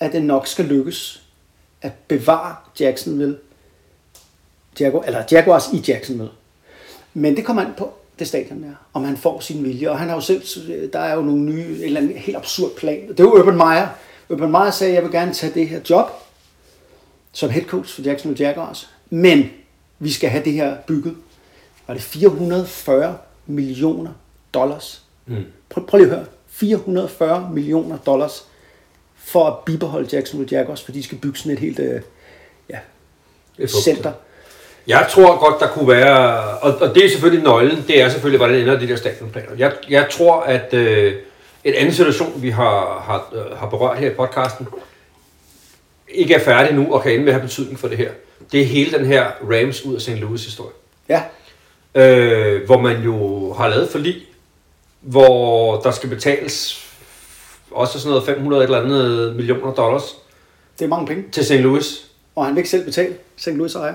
at 0.00 0.12
det 0.12 0.22
nok 0.22 0.46
skal 0.46 0.64
lykkes 0.64 1.22
at 1.82 1.92
bevare 2.08 2.56
Jacksonville, 2.80 3.38
Jaguar, 4.80 5.02
eller 5.02 5.24
Jaguars 5.32 5.72
i 5.72 5.84
Jacksonville. 5.88 6.32
Men 7.14 7.36
det 7.36 7.44
kommer 7.44 7.62
an 7.62 7.72
på 7.78 7.92
det 8.18 8.28
stadion 8.28 8.62
der, 8.62 8.74
om 8.92 9.04
han 9.04 9.16
får 9.16 9.40
sin 9.40 9.64
vilje. 9.64 9.90
Og 9.90 9.98
han 9.98 10.08
har 10.08 10.14
jo 10.14 10.20
selv, 10.20 10.42
der 10.92 10.98
er 10.98 11.14
jo 11.14 11.22
nogle 11.22 11.42
nye, 11.42 11.76
en 11.78 11.82
eller 11.82 12.00
anden 12.00 12.16
helt 12.16 12.36
absurd 12.36 12.70
plan. 12.76 13.08
Det 13.08 13.20
er 13.20 13.24
jo 13.24 13.38
Urban 13.38 13.56
Meyer. 13.56 13.88
Urban 14.28 14.50
Meyer 14.50 14.70
sagde, 14.70 14.90
at 14.90 14.94
jeg 14.94 15.02
vil 15.02 15.12
gerne 15.12 15.34
tage 15.34 15.54
det 15.54 15.68
her 15.68 15.80
job 15.90 16.10
som 17.32 17.50
head 17.50 17.64
coach 17.64 17.94
for 17.94 18.02
Jacksonville 18.02 18.46
Jaguars. 18.46 18.90
Men 19.10 19.50
vi 19.98 20.12
skal 20.12 20.30
have 20.30 20.44
det 20.44 20.52
her 20.52 20.76
bygget. 20.86 21.16
Var 21.86 21.94
det 21.94 22.02
440 22.02 23.18
millioner 23.46 24.10
dollars? 24.54 25.02
Mm. 25.26 25.44
Prøv, 25.68 25.86
prøv 25.86 25.98
lige 25.98 26.10
at 26.10 26.16
høre. 26.16 26.26
440 26.48 27.50
millioner 27.52 27.98
dollars 27.98 28.46
for 29.26 29.46
at 29.46 29.54
bibeholde 29.64 30.08
Jacksonville 30.12 30.58
Jaguars, 30.58 30.82
for 30.82 30.92
de 30.92 31.02
skal 31.02 31.18
bygge 31.18 31.38
sådan 31.38 31.52
et 31.52 31.58
helt 31.58 31.78
øh, 31.78 32.00
ja, 32.70 32.78
Et 33.58 33.70
center. 33.70 34.12
Jeg 34.86 35.06
tror 35.10 35.38
godt, 35.38 35.60
der 35.60 35.68
kunne 35.68 35.88
være, 35.88 36.40
og, 36.58 36.74
og 36.80 36.94
det 36.94 37.04
er 37.04 37.10
selvfølgelig 37.10 37.44
nøglen, 37.44 37.84
det 37.88 38.02
er 38.02 38.08
selvfølgelig, 38.08 38.38
hvordan 38.38 38.60
ender 38.60 38.78
de 38.78 38.88
der 38.88 38.96
stadionplaner. 38.96 39.50
Jeg, 39.58 39.72
jeg 39.88 40.08
tror, 40.10 40.40
at 40.40 40.74
øh, 40.74 41.14
en 41.64 41.74
anden 41.74 41.94
situation, 41.94 42.42
vi 42.42 42.50
har, 42.50 43.02
har, 43.06 43.34
øh, 43.34 43.58
har 43.58 43.68
berørt 43.68 43.98
her 43.98 44.10
i 44.10 44.14
podcasten, 44.14 44.68
ikke 46.08 46.34
er 46.34 46.44
færdig 46.44 46.74
nu 46.74 46.94
og 46.94 47.02
kan 47.02 47.12
ende 47.12 47.24
med 47.24 47.32
at 47.32 47.34
have 47.34 47.48
betydning 47.48 47.78
for 47.78 47.88
det 47.88 47.98
her. 47.98 48.10
Det 48.52 48.60
er 48.60 48.64
hele 48.64 48.98
den 48.98 49.06
her 49.06 49.26
Rams 49.50 49.84
ud 49.84 49.94
af 49.94 50.00
St. 50.00 50.08
Louis 50.08 50.44
historie. 50.44 50.72
Ja, 51.08 51.22
øh, 51.94 52.64
hvor 52.64 52.80
man 52.80 53.02
jo 53.02 53.52
har 53.52 53.68
lavet 53.68 53.88
forlig, 53.88 54.16
hvor 55.00 55.80
der 55.80 55.90
skal 55.90 56.08
betales 56.08 56.85
også 57.70 58.00
sådan 58.00 58.10
noget 58.10 58.24
500 58.26 58.62
et 58.62 58.66
eller 58.66 58.80
andet 58.82 59.36
millioner 59.36 59.72
dollars 59.72 60.02
det 60.78 60.84
er 60.84 60.88
mange 60.88 61.06
penge. 61.06 61.24
til 61.32 61.44
St. 61.44 61.52
Louis. 61.52 62.04
Og 62.36 62.44
han 62.44 62.54
vil 62.54 62.58
ikke 62.60 62.70
selv 62.70 62.84
betale 62.84 63.14
St. 63.36 63.46
Louis 63.48 63.74
ejer. 63.74 63.94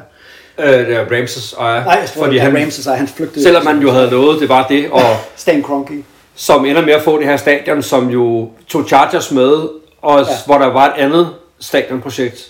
Øh, 0.60 0.68
det 0.68 0.96
er 0.96 1.06
Ramses 1.12 1.54
ejer. 1.54 1.84
Nej, 1.84 1.94
jeg 1.94 2.10
tror, 2.10 2.24
fordi 2.24 2.36
det 2.36 2.42
er 2.42 2.50
han, 2.50 2.62
Ramses 2.62 2.88
ejer, 2.88 2.98
han 2.98 3.08
flygtede. 3.08 3.44
selvom 3.44 3.66
man 3.66 3.80
jo 3.80 3.92
havde 3.92 4.10
lovet, 4.10 4.42
det 4.42 4.50
var 4.50 4.68
det, 4.68 4.92
og 4.92 5.02
Stan 5.36 5.64
Kroenke. 5.64 6.04
som 6.36 6.66
ender 6.66 6.82
med 6.86 6.94
at 6.94 7.02
få 7.02 7.18
det 7.20 7.26
her 7.28 7.38
stadion, 7.38 7.84
som 7.84 8.10
jo 8.10 8.50
tog 8.68 8.88
Chargers 8.88 9.32
med, 9.32 9.68
og 10.02 10.20
ja. 10.20 10.26
Hvor 10.46 10.58
der 10.58 10.66
var 10.68 10.86
et 10.86 10.94
andet 10.98 11.30
stadionprojekt 11.60 12.48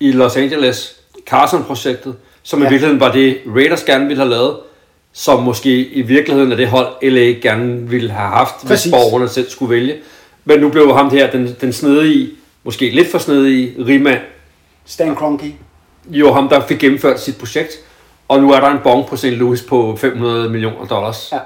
i 0.00 0.12
Los 0.12 0.36
Angeles, 0.36 0.96
Carson-projektet, 1.26 2.14
som 2.42 2.60
ja. 2.62 2.66
I 2.66 2.70
virkeligheden 2.70 3.00
var 3.00 3.12
det, 3.12 3.38
Raiders 3.56 3.82
gerne 3.84 4.06
ville 4.06 4.22
have 4.22 4.30
lavet, 4.30 4.56
som 5.12 5.42
måske 5.42 5.84
i 5.86 6.02
virkeligheden 6.02 6.52
er 6.52 6.56
det 6.56 6.68
hold, 6.68 6.86
LA 7.02 7.20
gerne 7.20 7.88
ville 7.88 8.10
have 8.10 8.28
haft. 8.28 8.54
Præcis. 8.66 8.84
hvis 8.84 8.92
borgerne 8.92 9.28
selv 9.28 9.50
skulle 9.50 9.70
vælge. 9.74 9.94
Men 10.44 10.60
nu 10.60 10.68
blev 10.68 10.94
ham 10.94 11.10
her, 11.10 11.30
den, 11.30 11.56
den 11.60 11.72
snedige, 11.72 12.30
måske 12.64 12.90
lidt 12.90 13.10
for 13.10 13.18
snedige, 13.18 13.74
rigmand, 13.86 14.20
Stan 14.84 15.14
Kroenke. 15.14 15.56
jo 16.10 16.32
ham, 16.32 16.48
der 16.48 16.66
fik 16.66 16.78
gennemført 16.78 17.20
sit 17.20 17.38
projekt. 17.38 17.72
Og 18.28 18.40
nu 18.40 18.52
er 18.52 18.60
der 18.60 18.68
en 18.68 18.78
bong 18.84 19.06
på 19.06 19.16
St. 19.16 19.24
Louis 19.24 19.62
på 19.62 19.96
500 20.00 20.48
millioner 20.48 20.84
dollars. 20.86 21.32
Ja. 21.32 21.38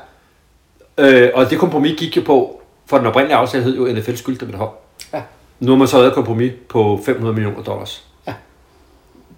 Øh, 1.25 1.31
og 1.35 1.51
det 1.51 1.59
kompromis 1.59 1.99
gik 1.99 2.17
jo 2.17 2.23
på, 2.27 2.63
for 2.87 2.99
den 2.99 3.07
oprindelige 3.07 3.37
aftale 3.37 3.65
hed 3.65 3.77
jo 3.77 3.93
NFL 3.93 4.15
skyldte 4.15 4.45
dem 4.47 4.55
et 4.55 4.59
hold. 4.59 4.71
Ja. 5.13 5.23
Nu 5.61 5.71
har 5.73 5.79
man 5.79 5.89
så 5.89 5.97
lavet 5.97 6.09
et 6.09 6.15
kompromis 6.15 6.53
på 6.69 7.01
500 7.07 7.35
millioner 7.35 7.63
dollars. 7.63 8.05
Ja. 8.27 8.33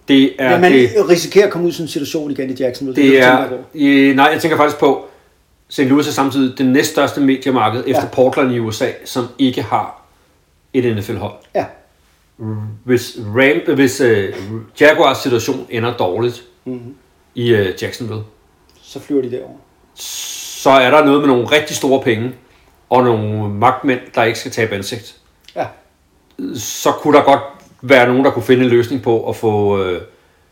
Det 0.08 0.32
er, 0.38 0.50
Ja, 0.52 0.58
man 0.60 0.72
det, 0.72 0.90
risikerer 1.08 1.46
at 1.46 1.52
komme 1.52 1.66
ud 1.66 1.70
i 1.70 1.74
sådan 1.74 1.84
en 1.84 1.88
situation 1.88 2.30
igen 2.30 2.50
i 2.50 2.54
Jacksonville. 2.62 3.02
det 3.02 3.18
jeg 3.18 3.42
er, 3.42 3.58
øh, 3.74 4.16
nej, 4.16 4.30
jeg 4.32 4.40
tænker 4.40 4.56
faktisk 4.56 4.78
på, 4.78 5.06
St. 5.70 5.80
Louis 5.80 6.08
er 6.08 6.12
samtidig 6.12 6.58
det 6.58 6.66
næststørste 6.66 7.20
mediemarked 7.20 7.84
efter 7.86 8.06
Portland 8.06 8.52
i 8.52 8.58
USA, 8.58 8.90
som 9.04 9.26
ikke 9.38 9.62
har 9.62 10.02
et 10.72 10.96
NFL-hold. 10.96 11.32
Ja, 11.54 11.64
Hvis, 12.84 13.18
Ram, 13.18 13.74
hvis 13.74 14.00
uh, 14.00 14.08
Jaguars 14.80 15.18
situation 15.18 15.66
ender 15.70 15.96
dårligt 15.96 16.42
mm-hmm. 16.64 16.94
i 17.34 17.54
uh, 17.54 17.82
Jacksonville, 17.82 18.22
så 18.82 19.00
flyver 19.00 19.22
de 19.22 19.30
derover. 19.30 19.56
så 19.94 20.70
er 20.70 20.90
der 20.90 21.04
noget 21.04 21.20
med 21.20 21.28
nogle 21.28 21.46
rigtig 21.46 21.76
store 21.76 22.02
penge, 22.02 22.32
og 22.90 23.04
nogle 23.04 23.48
magtmænd, 23.48 24.00
der 24.14 24.24
ikke 24.24 24.38
skal 24.38 24.50
tabe 24.50 24.74
ansigt. 24.74 25.16
Ja, 25.56 25.66
Så 26.54 26.92
kunne 26.92 27.16
der 27.16 27.24
godt 27.24 27.40
være 27.82 28.06
nogen, 28.06 28.24
der 28.24 28.30
kunne 28.30 28.42
finde 28.42 28.64
en 28.64 28.70
løsning 28.70 29.02
på 29.02 29.28
at 29.28 29.36
få, 29.36 29.82
øh, 29.84 30.02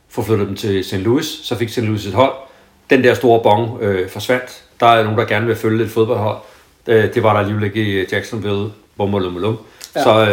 få 0.08 0.22
flyttet 0.22 0.48
dem 0.48 0.56
til 0.56 0.84
St. 0.84 0.94
Louis. 0.94 1.26
Så 1.26 1.56
fik 1.56 1.68
St. 1.68 1.78
Louis 1.78 2.06
et 2.06 2.14
hold. 2.14 2.32
Den 2.90 3.04
der 3.04 3.14
store 3.14 3.40
bong 3.42 3.82
øh, 3.82 4.08
forsvandt. 4.08 4.62
Der 4.80 4.86
er 4.86 5.02
nogen, 5.02 5.18
der 5.18 5.24
gerne 5.24 5.46
vil 5.46 5.56
følge 5.56 5.84
et 5.84 5.90
fodboldhold. 5.90 6.36
Øh, 6.86 7.14
det 7.14 7.22
var 7.22 7.32
der 7.32 7.40
alligevel 7.40 7.64
ikke 7.64 7.82
i 8.02 8.04
Jacksonville. 8.12 8.70
Bum, 8.96 9.10
bum, 9.10 9.34
bum. 9.42 9.58
Ja. 9.96 10.02
Så 10.02 10.10
øh, 10.20 10.26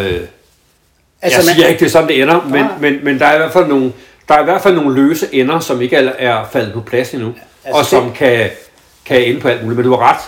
altså, 1.21 1.39
jeg 1.39 1.43
siger 1.55 1.67
ikke, 1.67 1.79
det 1.79 1.85
er 1.85 1.89
sådan, 1.89 2.07
det 2.07 2.21
ender, 2.21 2.41
men, 2.49 2.65
men, 2.79 2.99
men 3.05 3.19
der 3.19 3.25
er 3.25 3.33
i 3.33 3.37
hvert 3.37 3.53
fald 3.53 3.67
nogle, 3.67 3.91
der 4.27 4.35
er 4.35 4.41
i 4.41 4.43
hvert 4.43 4.61
fald 4.61 4.75
nogle 4.75 4.95
løse 5.07 5.27
ender, 5.31 5.59
som 5.59 5.81
ikke 5.81 5.95
er, 5.95 6.11
er 6.17 6.45
faldet 6.51 6.73
på 6.73 6.81
plads 6.81 7.13
endnu, 7.13 7.33
Altså, 7.65 7.79
og 7.79 7.85
som 7.85 8.03
det- 8.03 8.13
kan, 8.13 8.49
kan 9.05 9.23
ende 9.23 9.39
på 9.41 9.47
alt 9.47 9.61
muligt. 9.63 9.77
Men 9.77 9.85
du 9.85 9.95
har 9.95 10.11
ret. 10.13 10.19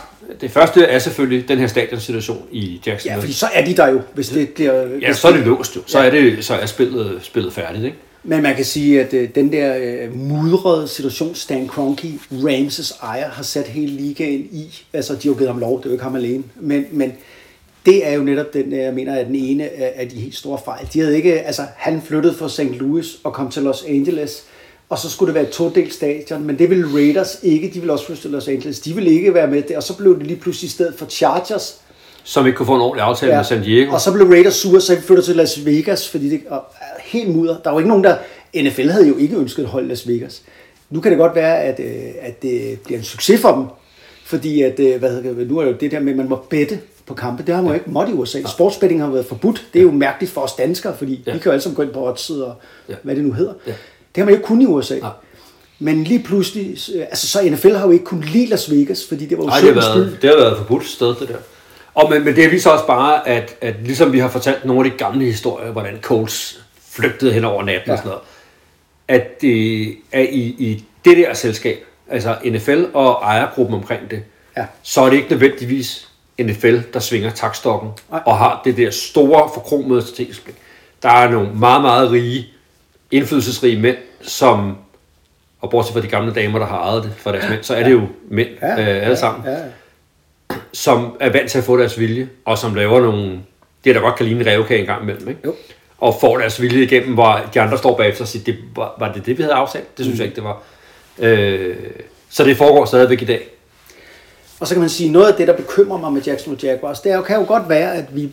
Det 0.41 0.51
første 0.51 0.83
er 0.83 0.99
selvfølgelig 0.99 1.47
den 1.49 1.57
her 1.59 1.67
stadionsituation 1.67 2.45
i 2.51 2.81
Ja, 2.85 2.91
Jacksonville. 2.91 3.21
fordi 3.21 3.33
så 3.33 3.47
er 3.53 3.65
de 3.65 3.77
der 3.77 3.87
jo, 3.87 4.01
hvis 4.13 4.29
det 4.29 4.49
bliver... 4.49 4.73
Ja, 4.73 4.85
hvis 5.07 5.17
så 5.17 5.27
er 5.27 5.31
det 5.31 5.41
låst 5.45 5.75
jo. 5.75 5.81
Så 5.85 5.99
er, 5.99 6.09
det, 6.09 6.45
så 6.45 6.55
er 6.55 6.65
spillet, 6.65 7.19
spillet 7.23 7.53
færdigt, 7.53 7.85
ikke? 7.85 7.97
Men 8.29 8.43
man 8.43 8.55
kan 8.55 8.65
sige, 8.65 9.01
at 9.01 9.13
øh, 9.13 9.29
den 9.35 9.51
der 9.51 9.77
øh, 9.77 10.15
mudrede 10.15 10.87
situation, 10.87 11.35
Stan 11.35 11.67
Kroenke, 11.67 12.19
Ramses 12.31 12.91
ejer, 13.03 13.29
har 13.29 13.43
sat 13.43 13.67
hele 13.67 13.91
ligaen 13.91 14.39
i. 14.51 14.83
Altså, 14.93 15.13
de 15.13 15.19
har 15.21 15.29
jo 15.29 15.33
givet 15.33 15.49
ham 15.49 15.59
lov, 15.59 15.77
det 15.77 15.85
er 15.85 15.89
jo 15.89 15.93
ikke 15.93 16.03
ham 16.03 16.15
alene. 16.15 16.43
Men, 16.55 16.85
men 16.91 17.13
det 17.85 18.07
er 18.07 18.13
jo 18.13 18.23
netop 18.23 18.53
den, 18.53 18.71
jeg 18.71 18.93
mener, 18.93 19.13
er 19.13 19.23
den 19.23 19.35
ene 19.35 19.69
af, 19.69 20.09
de 20.09 20.15
helt 20.15 20.35
store 20.35 20.59
fejl. 20.65 20.87
De 20.93 20.99
havde 20.99 21.15
ikke, 21.15 21.41
altså, 21.41 21.61
han 21.75 22.01
flyttede 22.01 22.33
fra 22.33 22.49
St. 22.49 22.79
Louis 22.79 23.19
og 23.23 23.33
kom 23.33 23.51
til 23.51 23.63
Los 23.63 23.83
Angeles, 23.87 24.43
og 24.89 24.97
så 24.99 25.09
skulle 25.09 25.27
det 25.27 25.35
være 25.35 25.47
et 25.47 25.53
todelt 25.53 25.93
stadion, 25.93 26.43
men 26.43 26.59
det 26.59 26.69
ville 26.69 26.87
Raiders 26.93 27.39
ikke, 27.43 27.67
de 27.67 27.79
ville 27.79 27.93
også 27.93 28.05
flytte 28.05 28.21
til 28.21 28.31
Los 28.31 28.47
Angeles, 28.47 28.79
de 28.79 28.95
ville 28.95 29.11
ikke 29.11 29.33
være 29.33 29.47
med 29.47 29.61
det, 29.61 29.77
og 29.77 29.83
så 29.83 29.97
blev 29.97 30.19
det 30.19 30.27
lige 30.27 30.39
pludselig 30.39 30.67
i 30.67 30.71
stedet 30.71 30.95
for 30.95 31.05
Chargers, 31.05 31.81
som 32.29 32.45
ikke 32.45 32.57
kunne 32.57 32.65
få 32.65 32.75
en 32.75 32.81
ordentlig 32.81 33.03
aftale 33.03 33.31
ja. 33.31 33.37
med 33.37 33.45
San 33.45 33.63
Diego. 33.63 33.93
og 33.93 34.01
så 34.01 34.13
blev 34.13 34.27
Raiders 34.27 34.53
sure, 34.55 34.81
så 34.81 34.95
vi 34.95 35.01
flytter 35.01 35.23
til 35.23 35.35
Las 35.35 35.65
Vegas, 35.65 36.09
fordi 36.09 36.29
det 36.29 36.41
er 36.49 36.59
helt 37.03 37.35
mudder. 37.35 37.53
Der 37.63 37.69
var 37.69 37.71
jo 37.71 37.77
ikke 37.79 37.89
nogen, 37.89 38.03
der... 38.03 38.15
NFL 38.63 38.87
havde 38.89 39.07
jo 39.07 39.17
ikke 39.17 39.35
ønsket 39.35 39.63
at 39.63 39.69
holde 39.69 39.87
Las 39.87 40.07
Vegas. 40.07 40.41
Nu 40.89 41.01
kan 41.01 41.11
det 41.11 41.19
godt 41.19 41.35
være, 41.35 41.61
at, 41.63 41.79
øh, 41.79 42.11
at 42.21 42.41
det 42.41 42.79
bliver 42.85 42.97
en 42.99 43.03
succes 43.05 43.41
for 43.41 43.51
dem, 43.55 43.63
fordi 44.25 44.61
at, 44.61 44.79
øh, 44.79 44.99
hvad 44.99 45.09
hedder 45.11 45.45
nu 45.45 45.57
er 45.57 45.63
det 45.65 45.71
jo 45.71 45.77
det 45.79 45.91
der 45.91 45.99
med, 45.99 46.11
at 46.11 46.17
man 46.17 46.29
må 46.29 46.35
bette 46.49 46.79
på 47.05 47.13
kampe. 47.13 47.43
Det 47.47 47.55
har 47.55 47.61
man 47.61 47.71
jo 47.71 47.73
ikke 47.73 47.91
måttet 47.91 48.13
i 48.13 48.17
USA. 48.17 48.39
Sportsbetting 48.47 49.01
har 49.01 49.09
været 49.09 49.25
forbudt. 49.25 49.65
Det 49.73 49.79
er 49.79 49.83
jo 49.83 49.91
mærkeligt 49.91 50.33
for 50.33 50.41
os 50.41 50.53
danskere, 50.53 50.97
fordi 50.97 51.23
Ja. 51.27 51.31
vi 51.33 51.37
kan 51.39 51.45
jo 51.45 51.51
alle 51.51 51.61
sammen 51.61 51.75
gå 51.75 51.81
ind 51.81 51.91
på 51.91 52.07
oddset 52.07 52.45
og 52.45 52.53
Ja. 52.89 52.93
hvad 53.03 53.15
det 53.15 53.23
nu 53.23 53.31
hedder. 53.31 53.53
Ja. 53.67 53.71
Det 53.71 53.77
har 54.21 54.25
man 54.25 54.33
jo 54.33 54.35
ikke 54.37 54.47
kun 54.47 54.61
i 54.61 54.65
USA. 54.65 54.99
Nej. 54.99 55.09
Men 55.79 56.03
lige 56.03 56.23
pludselig, 56.23 56.77
øh, 56.95 57.01
altså 57.01 57.27
så 57.27 57.39
NFL 57.51 57.71
har 57.75 57.85
jo 57.85 57.91
ikke 57.91 58.05
kun 58.05 58.21
lide 58.33 58.45
Las 58.45 58.71
Vegas, 58.71 59.05
fordi 59.09 59.25
det 59.25 59.37
var 59.37 59.43
jo 59.43 59.47
Nej, 59.49 59.59
det 59.59 59.73
har, 59.73 59.93
været, 59.95 60.17
det 60.21 60.29
har 60.29 60.37
været 60.37 60.51
et 60.51 60.57
forbudt 60.57 60.85
sted, 60.87 61.07
det 61.07 61.27
der. 61.27 61.35
Og 61.97 62.09
men, 62.09 62.25
men 62.25 62.35
det 62.35 62.51
viser 62.51 62.69
også 62.69 62.87
bare, 62.87 63.27
at, 63.27 63.55
at 63.61 63.75
ligesom 63.83 64.13
vi 64.13 64.19
har 64.19 64.29
fortalt 64.29 64.65
nogle 64.65 64.85
af 64.85 64.91
de 64.91 64.97
gamle 64.97 65.25
historier, 65.25 65.71
hvordan 65.71 65.99
Colts 66.01 66.59
flygtede 66.91 67.33
hen 67.33 67.45
over 67.45 67.63
natten 67.63 67.87
ja. 67.87 67.91
og 67.91 67.97
sådan 67.97 68.09
noget, 68.09 68.23
at 69.07 69.41
det 69.41 69.87
er 70.11 70.21
i, 70.21 70.41
i 70.41 70.83
det 71.05 71.17
der 71.17 71.33
selskab, 71.33 71.77
altså 72.09 72.35
NFL 72.45 72.83
og 72.93 73.11
ejergruppen 73.23 73.75
omkring 73.75 74.11
det, 74.11 74.23
Ja. 74.57 74.65
så 74.83 75.01
er 75.01 75.09
det 75.09 75.17
ikke 75.17 75.29
nødvendigvis 75.29 76.07
NFL, 76.41 76.77
der 76.93 76.99
svinger 76.99 77.31
takstokken 77.31 77.89
Nej. 78.11 78.21
og 78.25 78.37
har 78.37 78.61
det 78.65 78.77
der 78.77 78.91
store 78.91 79.49
forkromede 79.53 80.01
strategiske 80.01 80.43
blik. 80.43 80.55
Der 81.03 81.09
er 81.09 81.29
nogle 81.31 81.49
meget, 81.53 81.81
meget 81.81 82.11
rige, 82.11 82.47
indflydelsesrige 83.11 83.79
mænd, 83.79 83.97
som, 84.21 84.77
og 85.61 85.69
bortset 85.69 85.93
fra 85.93 86.01
de 86.01 86.07
gamle 86.07 86.33
damer, 86.33 86.59
der 86.59 86.65
har 86.65 86.77
ejet 86.77 87.03
det 87.03 87.13
for 87.17 87.31
deres 87.31 87.43
ja. 87.43 87.49
mænd, 87.49 87.63
så 87.63 87.75
er 87.75 87.83
det 87.83 87.91
jo 87.91 88.01
mænd 88.29 88.49
ja. 88.61 88.71
øh, 88.71 89.03
alle 89.03 89.17
sammen 89.17 89.43
Ja, 89.45 89.51
ja. 89.51 89.63
Som 90.73 91.17
er 91.19 91.29
vant 91.29 91.51
til 91.51 91.57
at 91.57 91.63
få 91.63 91.77
deres 91.77 91.99
vilje, 91.99 92.29
og 92.45 92.57
som 92.57 92.75
laver 92.75 93.01
nogle, 93.01 93.39
det 93.83 93.95
der 93.95 94.01
godt 94.01 94.15
kan 94.15 94.25
ligne 94.25 94.41
en 94.41 94.47
revkage 94.47 94.79
en 94.79 94.85
gang 94.85 95.03
imellem, 95.03 95.29
ikke? 95.29 95.41
Jo. 95.45 95.55
og 95.97 96.17
får 96.21 96.37
deres 96.37 96.61
vilje 96.61 96.83
igennem, 96.83 97.13
hvor 97.13 97.49
de 97.53 97.61
andre 97.61 97.77
står 97.77 97.97
bagefter 97.97 98.23
og 98.23 98.27
siger, 98.27 98.43
det, 98.43 98.55
var, 98.75 98.95
var 98.99 99.13
det 99.13 99.25
det, 99.25 99.37
vi 99.37 99.43
havde 99.43 99.55
aftalt? 99.55 99.97
Det 99.97 100.05
synes 100.05 100.19
mm. 100.19 100.21
jeg 100.21 100.25
ikke, 100.25 100.35
det 100.35 100.43
var. 100.43 100.63
Øh, 101.19 101.75
så 102.29 102.43
det 102.43 102.57
foregår 102.57 102.85
stadigvæk 102.85 103.21
i 103.21 103.25
dag. 103.25 103.47
Og 104.59 104.67
så 104.67 104.73
kan 104.73 104.81
man 104.81 104.89
sige, 104.89 105.11
noget 105.11 105.27
af 105.27 105.33
det, 105.33 105.47
der 105.47 105.55
bekymrer 105.55 105.97
mig 105.97 106.13
med 106.13 106.21
Jacksonville 106.21 106.69
Jaguars, 106.69 106.99
det 106.99 107.11
er 107.11 107.15
jo, 107.15 107.21
kan 107.21 107.35
jo 107.35 107.45
godt 107.47 107.69
være, 107.69 107.95
at 107.95 108.15
vi... 108.15 108.29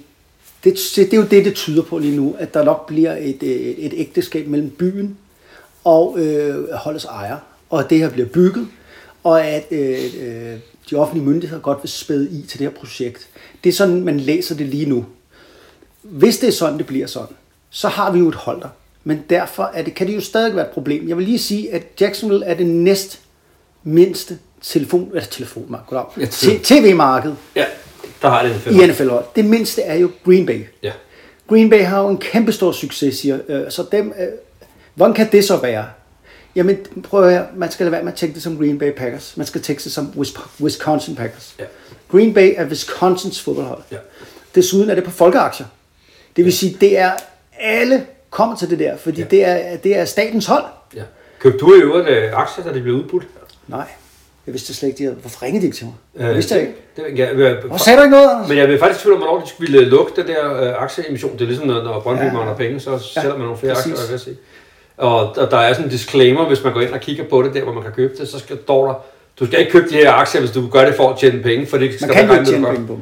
Det, 0.65 0.75
det 0.97 1.13
er 1.13 1.17
jo 1.17 1.25
det, 1.25 1.45
det 1.45 1.55
tyder 1.55 1.83
på 1.83 1.99
lige 1.99 2.17
nu, 2.17 2.37
at 2.39 2.55
der 2.55 2.65
nok 2.65 2.87
bliver 2.87 3.17
et, 3.17 3.43
et, 3.43 3.87
et 3.87 3.93
ægteskab 3.97 4.47
mellem 4.47 4.71
byen 4.71 5.19
og 5.85 6.17
øh, 6.19 6.73
holdets 6.73 7.05
ejer, 7.05 7.37
og 7.71 7.81
at 7.81 7.91
det 7.91 7.99
her 7.99 8.11
bliver 8.11 8.29
bygget, 8.29 8.69
og 9.25 9.45
at 9.45 9.67
øh, 9.71 9.99
øh, 10.21 10.59
de 10.91 10.97
offentlige 10.97 11.25
myndigheder 11.27 11.63
godt 11.63 11.79
vil 11.83 11.91
spæde 11.91 12.31
i 12.31 12.43
til 12.49 12.59
det 12.59 12.67
her 12.69 12.75
projekt. 12.75 13.29
Det 13.65 13.71
er 13.71 13.75
sådan, 13.75 14.03
man 14.03 14.21
læser 14.21 14.55
det 14.55 14.67
lige 14.67 14.87
nu. 14.87 15.07
Hvis 16.03 16.39
det 16.39 16.47
er 16.49 16.53
sådan, 16.53 16.79
det 16.79 16.87
bliver 16.87 17.07
sådan, 17.07 17.37
så 17.71 17.89
har 17.89 18.13
vi 18.13 18.19
jo 18.19 18.29
et 18.29 18.35
hold 18.35 18.61
der. 18.61 18.69
Men 19.05 19.25
derfor 19.31 19.71
er 19.75 19.83
det, 19.83 19.95
kan 19.95 20.07
det 20.07 20.15
jo 20.15 20.21
stadig 20.21 20.57
være 20.57 20.67
et 20.67 20.71
problem. 20.71 21.09
Jeg 21.09 21.17
vil 21.17 21.27
lige 21.27 21.39
sige, 21.39 21.73
at 21.73 21.83
Jacksonville 22.01 22.45
er 22.47 22.55
det 22.55 22.67
næst 22.67 23.21
mindste 23.83 24.39
telefon, 24.63 25.09
eller 25.15 25.25
telefon, 25.25 25.77
goddag, 25.87 26.05
Ja, 26.19 26.27
tv-marked 26.63 27.35
Ja, 27.57 27.65
der 28.23 28.29
har 28.29 28.43
det 28.43 28.83
i 28.83 28.87
NFL-hold. 28.87 29.25
Det 29.37 29.45
mindste 29.45 29.83
er 29.83 29.95
jo 29.95 30.11
Green 30.25 30.47
Bay. 30.47 30.65
Ja. 30.83 30.93
Green 31.49 31.71
Bay 31.71 31.85
har 31.85 32.01
jo 32.01 32.09
en 32.09 32.19
kæmpe 32.19 32.53
stor 32.53 32.73
succes, 32.73 33.19
siger. 33.19 33.39
Øh, 33.49 33.71
så 33.71 33.85
dem, 33.93 34.13
øh, 34.21 34.27
hvordan 34.95 35.15
kan 35.15 35.29
det 35.33 35.45
så 35.45 35.57
være? 35.57 35.85
Jamen, 36.57 36.79
prøv 37.03 37.25
at 37.25 37.31
høre, 37.33 37.47
man 37.57 37.71
skal 37.71 37.85
lade 37.85 37.93
være 37.93 38.03
med 38.03 38.13
at 38.13 38.19
tænke 38.19 38.35
det 38.35 38.43
som 38.43 38.59
Green 38.59 38.79
Bay 38.79 38.93
Packers. 38.93 39.37
Man 39.37 39.47
skal 39.47 39.61
tænke 39.63 39.83
det 39.85 39.93
som 39.93 40.13
Wis- 40.17 40.49
Wisconsin 40.61 41.17
Packers. 41.17 41.55
Ja. 41.59 41.65
Green 42.11 42.35
Bay 42.35 42.55
er 42.57 42.67
Wisconsins 42.67 43.41
fodboldhold. 43.43 43.83
Ja. 43.93 43.97
Desuden 44.55 44.91
er 44.91 44.95
det 44.95 45.05
på 45.05 45.11
folkeaktier. 45.11 45.67
Det 46.37 46.45
vil 46.45 46.53
sige, 46.53 46.77
det 46.81 46.99
er 46.99 47.11
alle 47.61 48.07
kommer 48.31 48.57
til 48.57 48.71
det 48.71 48.79
der, 48.79 48.97
fordi 48.97 49.21
Ja. 49.21 49.27
det, 49.31 49.45
er, 49.45 49.77
det 49.77 49.97
er 49.97 50.05
statens 50.05 50.47
hold. 50.47 50.65
ja. 50.97 51.03
Købte 51.39 51.59
du 51.59 51.75
i 51.75 51.79
øvrigt 51.79 52.09
øh, 52.09 52.31
aktier, 52.41 52.65
da 52.65 52.73
de 52.75 52.81
blev 52.81 52.95
udbudt? 52.95 53.27
Nej, 53.69 53.85
jeg 54.47 54.53
vidste 54.55 54.75
slet 54.75 54.89
ikke, 54.89 54.99
de 54.99 55.03
havde. 55.03 55.17
Hvorfor 55.17 55.43
ringede 55.43 55.61
de 55.63 55.67
ikke 55.67 55.77
til 55.77 55.87
mig? 55.87 56.29
Øh, 56.29 56.35
vidste 56.37 56.55
jeg 56.55 56.63
ikke. 56.63 56.75
Det, 56.97 57.05
det, 57.11 57.19
ja, 57.19 57.39
jeg, 57.39 57.57
Hvorfor 57.67 57.85
sagde 57.85 57.99
du 57.99 58.03
ikke 58.03 58.17
noget, 58.17 58.31
Anders? 58.31 58.49
Men 58.49 58.59
jeg 58.59 58.69
vil 58.69 58.79
faktisk 58.79 59.01
tvivle 59.01 59.17
om, 59.17 59.23
hvornår 59.23 59.41
de 59.45 59.49
skulle 59.49 59.85
lukke 59.85 60.13
den 60.17 60.27
der 60.27 60.61
øh, 60.63 60.83
aktieemission. 60.83 61.33
Det 61.33 61.41
er 61.41 61.47
ligesom, 61.47 61.67
når, 61.67 62.01
Brøndby 62.01 62.21
Ja. 62.23 62.27
ja. 62.27 62.33
mangler 62.33 62.57
penge, 62.57 62.81
så 62.81 62.99
sælger 62.99 63.31
man 63.33 63.41
nogle 63.41 63.57
flere 63.59 63.75
præcis. 63.75 63.93
aktier, 63.93 64.11
jeg 64.11 64.21
sige. 64.21 64.37
Og, 64.97 65.37
der 65.51 65.57
er 65.59 65.73
sådan 65.73 65.85
en 65.85 65.91
disclaimer, 65.91 66.47
hvis 66.47 66.65
man 66.65 66.73
går 66.73 66.81
ind 66.81 66.91
og 66.91 67.01
kigger 67.01 67.25
på 67.31 67.43
det 67.43 67.55
der, 67.55 67.63
hvor 67.65 67.73
man 67.73 67.83
kan 67.83 67.93
købe 67.93 68.15
det, 68.19 68.29
så 68.29 68.39
skal, 68.39 68.59
står 68.63 68.87
der, 68.87 68.95
du 69.39 69.47
skal 69.47 69.59
ikke 69.61 69.73
købe 69.73 69.89
de 69.89 69.95
her 69.95 70.13
aktier, 70.13 70.41
hvis 70.41 70.51
du 70.51 70.69
gør 70.69 70.85
det 70.85 70.95
for 70.95 71.11
at 71.11 71.19
tjene 71.19 71.43
penge, 71.43 71.67
for 71.67 71.79
det 71.79 71.95
skal 71.95 72.09
Man 72.09 72.17
kan 72.17 72.39
ikke 72.39 72.51
tjene 72.51 72.67
penge 72.67 72.87
på. 72.87 72.99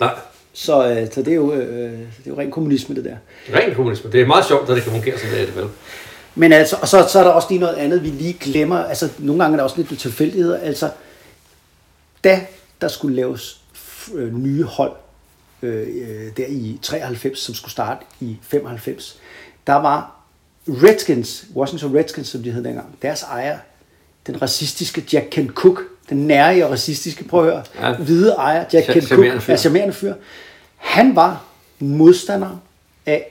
Nej, 0.00 0.14
Så, 0.52 0.88
øh, 0.88 1.06
så 1.12 1.22
det, 1.22 1.28
er 1.28 1.34
jo, 1.34 1.52
øh, 1.52 1.90
det 1.92 1.98
er 2.26 2.30
jo 2.30 2.38
ren 2.38 2.50
kommunisme, 2.50 2.94
det 2.94 3.04
der. 3.04 3.16
ren 3.58 3.74
kommunisme. 3.74 4.12
Det 4.12 4.20
er 4.20 4.26
meget 4.26 4.44
sjovt, 4.44 4.70
at 4.70 4.76
det 4.76 4.82
kan 4.84 4.92
fungere 4.92 5.18
som 5.18 5.28
det 5.28 5.40
er 5.40 5.46
det 5.46 5.56
vel. 5.56 5.66
Men 6.34 6.52
altså, 6.52 6.76
og 6.82 6.88
så, 6.88 7.06
så 7.08 7.18
er 7.18 7.24
der 7.24 7.30
også 7.30 7.48
lige 7.50 7.60
noget 7.60 7.74
andet, 7.74 8.02
vi 8.02 8.08
lige 8.08 8.36
glemmer. 8.40 8.84
Altså, 8.84 9.08
nogle 9.18 9.42
gange 9.42 9.54
er 9.54 9.56
der 9.56 9.64
også 9.64 9.76
lidt 9.76 10.00
tilfældigheder. 10.00 10.58
Altså, 10.60 10.90
da 12.24 12.40
der 12.80 12.88
skulle 12.88 13.16
laves 13.16 13.60
øh, 14.14 14.34
nye 14.34 14.62
hold 14.64 14.92
øh, 15.62 15.86
øh, 15.88 16.36
der 16.36 16.46
i 16.48 16.78
93, 16.82 17.38
som 17.38 17.54
skulle 17.54 17.72
starte 17.72 18.04
i 18.20 18.36
95, 18.42 19.18
der 19.66 19.74
var 19.74 20.15
Redskins, 20.68 21.44
Washington 21.56 21.96
Redskins, 21.96 22.28
som 22.28 22.42
de 22.42 22.50
hed 22.50 22.64
dengang, 22.64 22.96
deres 23.02 23.22
ejer, 23.22 23.58
den 24.26 24.42
racistiske 24.42 25.04
Jack 25.12 25.26
Kent 25.30 25.50
Cook, 25.52 25.82
den 26.08 26.26
nære 26.26 26.64
og 26.64 26.70
racistiske, 26.70 27.24
prøv 27.24 27.46
at 27.46 27.52
høre, 27.52 27.62
Ja. 27.80 27.96
hvide 27.96 28.32
ejer, 28.32 28.64
Jack 28.72 28.86
Kent 28.92 29.08
Cook, 29.08 29.40
fyr. 29.42 29.52
er 29.52 29.56
charmerende 29.56 29.92
fyr. 29.94 30.14
Han 30.76 31.16
var 31.16 31.44
modstander 31.78 32.62
af 33.06 33.26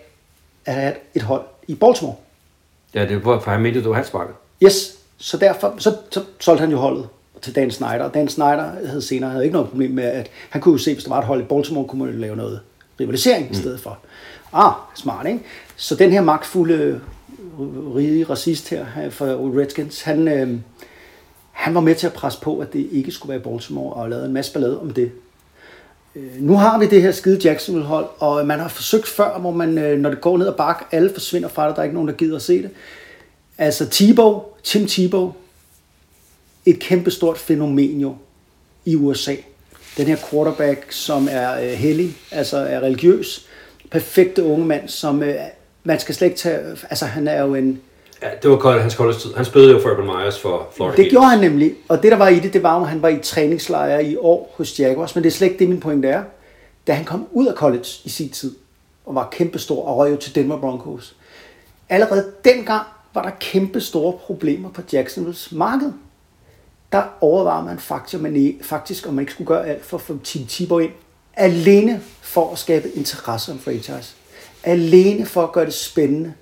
at 0.65 0.73
have 0.73 0.93
et 1.15 1.21
hold 1.21 1.41
i 1.67 1.75
Baltimore. 1.75 2.15
Ja, 2.93 3.05
det 3.05 3.25
var 3.25 3.39
for 3.39 3.51
han 3.51 3.61
mente, 3.61 3.79
det 3.79 3.89
var 3.89 3.95
hans 3.95 4.13
marked. 4.13 4.33
Yes, 4.63 4.93
så 5.17 5.37
derfor 5.37 5.75
så, 5.77 5.95
så 6.11 6.23
solgte 6.39 6.61
han 6.61 6.71
jo 6.71 6.77
holdet 6.77 7.07
til 7.41 7.55
Dan 7.55 7.71
Snyder. 7.71 8.09
Dan 8.11 8.27
Snyder 8.29 8.71
havde 8.87 9.01
senere 9.01 9.29
havde 9.31 9.43
ikke 9.43 9.53
noget 9.53 9.69
problem 9.69 9.91
med, 9.91 10.03
at 10.03 10.29
han 10.49 10.61
kunne 10.61 10.71
jo 10.71 10.77
se, 10.77 10.93
hvis 10.93 11.03
der 11.03 11.09
var 11.09 11.19
et 11.19 11.25
hold 11.25 11.41
i 11.41 11.45
Baltimore, 11.45 11.87
kunne 11.87 12.05
man 12.05 12.13
jo 12.13 12.19
lave 12.19 12.35
noget 12.35 12.59
rivalisering 12.99 13.51
i 13.51 13.55
stedet 13.55 13.79
for. 13.79 13.97
Ah, 14.53 14.73
smart, 14.95 15.27
ikke? 15.27 15.39
Så 15.75 15.95
den 15.95 16.11
her 16.11 16.21
magtfulde, 16.21 17.01
rige 17.95 18.23
racist 18.23 18.69
her 18.69 19.09
for 19.09 19.59
Redskins, 19.59 20.01
han, 20.01 20.27
øh, 20.27 20.59
han 21.51 21.75
var 21.75 21.81
med 21.81 21.95
til 21.95 22.07
at 22.07 22.13
presse 22.13 22.41
på, 22.41 22.59
at 22.59 22.73
det 22.73 22.87
ikke 22.91 23.11
skulle 23.11 23.29
være 23.31 23.39
Baltimore, 23.39 23.93
og 23.93 24.09
lavede 24.09 24.25
en 24.25 24.33
masse 24.33 24.53
ballade 24.53 24.81
om 24.81 24.89
det. 24.89 25.11
Øh, 26.15 26.41
Nu 26.41 26.55
har 26.55 26.79
vi 26.79 26.85
det 26.87 27.01
her 27.01 27.11
skide 27.11 27.39
Jacksonville-hold, 27.49 28.07
og 28.19 28.45
man 28.47 28.59
har 28.59 28.67
forsøgt 28.67 29.07
før, 29.07 29.39
hvor 29.39 29.51
man, 29.51 29.77
øh, 29.77 29.99
når 29.99 30.09
det 30.09 30.21
går 30.21 30.37
ned 30.37 30.47
ad 30.47 30.53
bakke, 30.53 30.85
alle 30.91 31.09
forsvinder 31.13 31.49
fra 31.49 31.67
det, 31.67 31.75
der 31.75 31.81
er 31.81 31.83
ikke 31.83 31.93
nogen, 31.95 32.09
der 32.09 32.15
gider 32.15 32.35
at 32.35 32.41
se 32.41 32.61
det. 32.61 32.69
Altså 33.57 33.89
Tebow, 33.89 34.43
Tim 34.63 34.87
Tebow, 34.87 35.33
et 36.65 36.79
kæmpestort 36.79 37.37
fænomen 37.37 37.99
jo 38.01 38.15
i 38.85 38.95
USA. 38.95 39.35
Den 39.97 40.07
her 40.07 40.17
quarterback, 40.29 40.91
som 40.91 41.27
er 41.31 41.61
øh, 41.61 41.69
hellig, 41.69 42.17
altså 42.31 42.57
er 42.57 42.79
religiøs, 42.79 43.45
perfekte 43.91 44.43
unge 44.43 44.65
mand, 44.65 44.87
som 44.89 45.23
øh, 45.23 45.35
man 45.85 45.99
skal 45.99 46.15
slet 46.15 46.27
ikke 46.27 46.37
tage, 46.37 46.59
altså 46.89 47.05
han 47.05 47.27
er 47.27 47.41
jo 47.41 47.55
en, 47.55 47.81
Ja, 48.21 48.29
det 48.41 48.49
var 48.49 48.57
kold, 48.57 48.81
hans 48.81 48.95
koldestid. 48.95 49.33
Han 49.33 49.45
spillede 49.45 49.73
jo 49.73 49.79
for 49.79 49.89
Urban 49.89 50.05
Myers 50.05 50.39
for 50.39 50.69
Florida 50.75 51.01
det 51.01 51.11
gjorde 51.11 51.27
han 51.27 51.39
nemlig, 51.39 51.73
og 51.87 52.03
det 52.03 52.11
der 52.11 52.17
var 52.17 52.27
i 52.27 52.39
det, 52.39 52.53
det 52.53 52.63
var, 52.63 52.81
at 52.81 52.87
han 52.87 53.01
var 53.01 53.09
i 53.09 53.19
træningslejr 53.23 53.99
i 53.99 54.17
år 54.17 54.53
hos 54.57 54.79
Jaguars, 54.79 55.15
men 55.15 55.23
det 55.23 55.29
er 55.29 55.33
slet 55.33 55.47
ikke 55.47 55.59
det, 55.59 55.69
min 55.69 55.79
pointe 55.79 56.07
er. 56.07 56.23
Da 56.87 56.93
han 56.93 57.05
kom 57.05 57.27
ud 57.31 57.47
af 57.47 57.53
college 57.53 57.85
i 58.03 58.09
sin 58.09 58.29
tid, 58.29 58.55
og 59.05 59.15
var 59.15 59.29
kæmpestor 59.31 59.85
og 59.85 59.97
røg 59.97 60.11
jo 60.11 60.15
til 60.15 60.35
Denver 60.35 60.59
Broncos, 60.59 61.15
allerede 61.89 62.31
dengang 62.45 62.87
var 63.13 63.21
der 63.21 63.31
kæmpe 63.39 63.81
store 63.81 64.13
problemer 64.13 64.69
på 64.69 64.81
Jacksonville's 64.93 65.55
marked. 65.55 65.91
Der 66.91 67.03
overvejede 67.21 67.65
man 67.65 67.79
faktisk, 67.79 68.15
om 68.15 68.21
man, 68.21 68.35
ikke, 68.35 68.59
faktisk, 68.61 69.07
om 69.07 69.13
man 69.13 69.21
ikke 69.21 69.31
skulle 69.31 69.47
gøre 69.47 69.67
alt 69.67 69.85
for 69.85 69.97
at 69.97 70.01
få 70.01 70.17
Tim 70.23 70.45
Tebow 70.45 70.79
ind. 70.79 70.91
Alene 71.33 72.01
for 72.21 72.51
at 72.51 72.57
skabe 72.57 72.89
interesse 72.89 73.51
om 73.51 73.59
franchise. 73.59 74.15
Alene 74.65 75.25
for 75.25 75.43
at 75.43 75.51
gøre 75.51 75.65
det 75.65 75.73
spændende. 75.73 76.33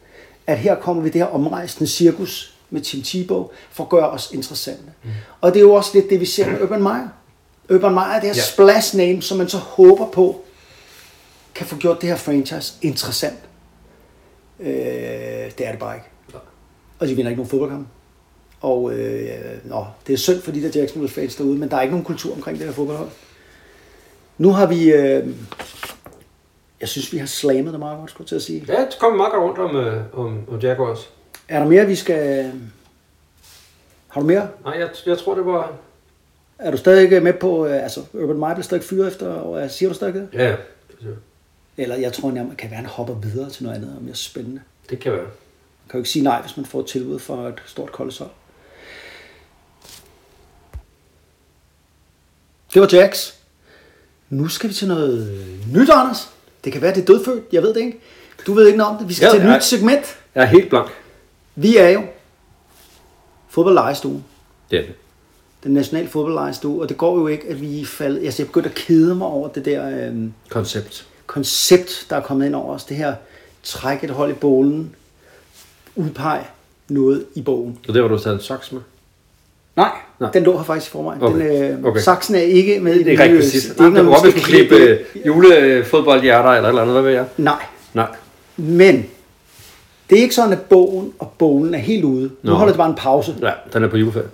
At 0.47 0.57
her 0.57 0.75
kommer 0.75 1.03
vi 1.03 1.09
det 1.09 1.21
her 1.21 1.25
omrejsende 1.27 1.87
cirkus 1.89 2.55
med 2.69 2.81
Tim 2.81 3.01
Tebow 3.03 3.49
for 3.71 3.83
at 3.83 3.89
gøre 3.89 4.09
os 4.09 4.31
interessante. 4.33 4.83
Mm. 5.03 5.09
Og 5.41 5.53
det 5.53 5.59
er 5.59 5.63
jo 5.63 5.73
også 5.73 5.91
lidt 5.93 6.09
det, 6.09 6.19
vi 6.19 6.25
ser 6.25 6.49
med 6.51 6.61
Urban 6.61 6.83
Meyer. 6.83 7.07
Urban 7.69 7.93
Meyer 7.93 8.05
er 8.05 8.19
det 8.19 8.23
her 8.23 8.27
Ja. 8.35 8.35
ja. 8.35 8.41
splash 8.41 8.97
name, 8.97 9.21
som 9.21 9.37
man 9.37 9.49
så 9.49 9.57
håber 9.57 10.07
på, 10.09 10.41
kan 11.55 11.65
få 11.67 11.75
gjort 11.77 12.01
det 12.01 12.09
her 12.09 12.15
franchise 12.15 12.73
interessant. 12.81 13.37
Øh, 14.59 14.67
det 15.57 15.67
er 15.67 15.69
det 15.71 15.79
bare 15.79 15.95
ikke. 15.95 16.07
Og 16.99 17.07
de 17.07 17.15
vinder 17.15 17.29
ikke 17.29 17.39
nogen 17.39 17.49
fodboldkamp. 17.49 17.87
Og 18.61 18.93
øh, 18.93 19.29
nå, 19.63 19.85
det 20.07 20.13
er 20.13 20.17
synd 20.17 20.41
for 20.41 20.51
de 20.51 20.61
der 20.63 20.79
Jacksonville 20.79 21.13
fans 21.13 21.35
derude, 21.35 21.57
men 21.57 21.69
der 21.71 21.77
er 21.77 21.81
ikke 21.81 21.91
nogen 21.91 22.05
kultur 22.05 22.35
omkring 22.35 22.57
det 22.57 22.65
her 22.67 22.73
fodboldhold. 22.73 23.09
Nu 24.37 24.51
har 24.51 24.65
vi... 24.65 24.91
Øh, 24.91 25.27
jeg 26.83 26.89
synes, 26.89 27.13
vi 27.13 27.17
har 27.17 27.25
slammet 27.25 27.71
det 27.73 27.79
meget 27.79 27.99
godt, 27.99 28.09
skulle 28.09 28.23
jeg 28.25 28.27
til 28.27 28.35
at 28.35 28.41
sige. 28.41 28.65
Ja, 28.67 28.81
det 28.81 28.97
kom 28.99 29.17
meget 29.17 29.31
godt 29.33 29.43
rundt 29.43 29.59
om, 29.59 29.75
øh, 29.75 30.03
om, 30.19 30.49
om 30.49 30.59
Jaguars. 30.59 31.09
Er 31.47 31.59
der 31.59 31.67
mere, 31.69 31.85
vi 31.85 31.95
skal... 31.95 32.51
Har 34.07 34.21
du 34.21 34.27
mere? 34.27 34.49
Nej, 34.63 34.75
jeg, 34.79 34.89
jeg 35.05 35.17
tror, 35.17 35.35
det 35.35 35.45
var... 35.45 35.73
Er 36.59 36.71
du 36.71 36.77
stadig 36.77 37.23
med 37.23 37.33
på... 37.33 37.65
øh, 37.65 37.83
Altså, 37.83 38.01
Urban 38.13 38.37
Meyer 38.39 38.53
bliver 38.53 38.63
stadig 38.63 38.83
fyret 38.83 39.07
efter... 39.07 39.27
Og 39.33 39.71
siger 39.71 39.89
du 39.89 39.95
stadig 39.95 40.13
det? 40.13 40.29
Ja, 40.33 40.49
ja. 40.49 40.55
Eller 41.77 41.95
jeg 41.95 42.13
tror 42.13 42.31
nærmere, 42.31 42.55
kan 42.55 42.69
være, 42.69 42.77
han 42.77 42.85
hopper 42.85 43.13
videre 43.13 43.49
til 43.49 43.63
noget 43.63 43.75
andet, 43.77 43.95
og 43.97 44.03
mere 44.03 44.15
spændende. 44.15 44.61
Det 44.89 44.99
kan 44.99 45.11
være. 45.11 45.21
Man 45.21 45.89
kan 45.89 45.93
jo 45.93 45.97
ikke 45.99 46.09
sige 46.09 46.23
nej, 46.23 46.41
hvis 46.41 46.57
man 46.57 46.65
får 46.65 46.79
et 46.79 46.85
tilbud 46.85 47.19
fra 47.19 47.47
et 47.47 47.61
stort 47.65 47.91
koldeshold. 47.91 48.29
Det 52.73 52.81
var 52.81 52.89
Jax. 52.91 53.33
Nu 54.29 54.47
skal 54.47 54.69
vi 54.69 54.73
til 54.73 54.87
noget 54.87 55.45
nyt, 55.73 55.89
Anders. 55.89 56.33
Det 56.63 56.73
kan 56.73 56.81
være, 56.81 56.93
det 56.95 57.01
er 57.01 57.05
dødfødt. 57.05 57.43
Jeg 57.51 57.61
ved 57.63 57.73
det 57.73 57.79
ikke. 57.79 57.99
Du 58.47 58.53
ved 58.53 58.65
ikke 58.67 58.77
noget 58.77 58.93
om 58.93 58.99
det. 58.99 59.09
Vi 59.09 59.13
skal 59.13 59.25
Ja, 59.25 59.31
til 59.31 59.41
et 59.49 59.55
nyt 59.55 59.63
segment. 59.63 60.17
Jeg 60.35 60.41
er 60.41 60.45
helt 60.47 60.69
blank. 60.69 60.89
Vi 61.55 61.77
er 61.77 61.89
jo 61.89 62.03
fodboldlejestue. 63.49 64.23
Det 64.71 64.79
er 64.79 64.83
det. 64.83 64.93
Den 65.63 65.73
nationale 65.73 66.07
fodboldlejestue. 66.07 66.81
Og 66.81 66.89
det 66.89 66.97
går 66.97 67.17
jo 67.19 67.27
ikke, 67.27 67.47
at 67.49 67.61
vi 67.61 67.85
faldet... 67.85 68.25
Altså, 68.25 68.41
jeg 68.41 68.45
er 68.45 68.49
begyndt 68.49 68.67
at 68.67 68.75
kede 68.75 69.15
mig 69.15 69.27
over 69.27 69.47
det 69.47 69.65
der 69.65 70.07
øhm, 70.07 70.33
Koncept. 70.49 71.07
koncept, 71.27 72.05
der 72.09 72.15
er 72.15 72.21
kommet 72.21 72.45
ind 72.45 72.55
over 72.55 72.73
os. 72.73 72.83
Det 72.83 72.97
her 72.97 73.15
træk 73.63 74.03
et 74.03 74.09
hold 74.09 74.31
i 74.31 74.33
bålen. 74.33 74.95
Udpeg 75.95 76.45
noget 76.89 77.25
i 77.35 77.41
bogen. 77.41 77.79
Og 77.87 77.93
det 77.93 78.01
var 78.03 78.07
du 78.09 78.17
taget 78.19 78.33
en 78.35 78.41
soks 78.41 78.71
med? 78.71 78.81
Nej. 79.75 79.89
Nej, 80.19 80.31
den 80.31 80.43
lå 80.43 80.57
her 80.57 80.63
faktisk 80.63 80.91
i 80.91 80.91
forvejen. 80.91 81.21
Okay. 81.23 81.39
Den, 81.39 81.71
øh, 81.81 81.85
Okay. 81.85 82.01
Saksen 82.01 82.35
er 82.35 82.39
ikke 82.39 82.79
med 82.79 82.95
i 82.95 83.03
Det 83.03 83.19
er 83.19 83.27
nye- 83.27 83.37
præcis. 83.37 83.63
Det 83.63 83.71
er 83.71 83.75
Nej, 83.81 83.87
ikke 83.87 83.97
det 83.97 84.05
noget, 84.05 84.23
var, 84.23 84.29
skulle 84.29 84.45
klippe 84.45 84.75
øh, 84.75 84.99
julefodboldhjerter 85.27 86.49
eller 86.49 86.63
et 86.63 86.69
eller 86.69 86.81
andet. 86.81 86.93
Hvad 86.95 87.03
ved 87.03 87.11
jeg? 87.11 87.25
Nej, 87.37 87.63
Nej. 87.93 88.07
men 88.57 89.05
det 90.09 90.17
er 90.17 90.21
ikke 90.21 90.35
sådan, 90.35 90.53
at 90.53 90.61
bogen 90.61 91.13
og 91.19 91.31
bogen 91.37 91.73
er 91.73 91.77
helt 91.77 92.03
ude. 92.03 92.23
Nu 92.23 92.29
Nå. 92.51 92.53
holder 92.53 92.73
det 92.73 92.77
bare 92.77 92.89
en 92.89 92.95
pause. 92.95 93.35
Ja, 93.41 93.51
den 93.73 93.83
er 93.83 93.87
på 93.87 93.97
juleferie. 93.97 94.27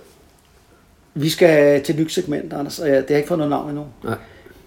Vi 1.14 1.28
skal 1.28 1.82
til 1.82 1.94
et 1.94 2.00
nyt 2.00 2.12
segment, 2.12 2.52
Anders, 2.52 2.78
og 2.78 2.88
jeg- 2.88 2.96
det 2.96 3.10
har 3.10 3.16
ikke 3.16 3.28
fået 3.28 3.38
noget 3.38 3.50
navn 3.50 3.68
endnu. 3.68 3.84
Nej. 4.04 4.14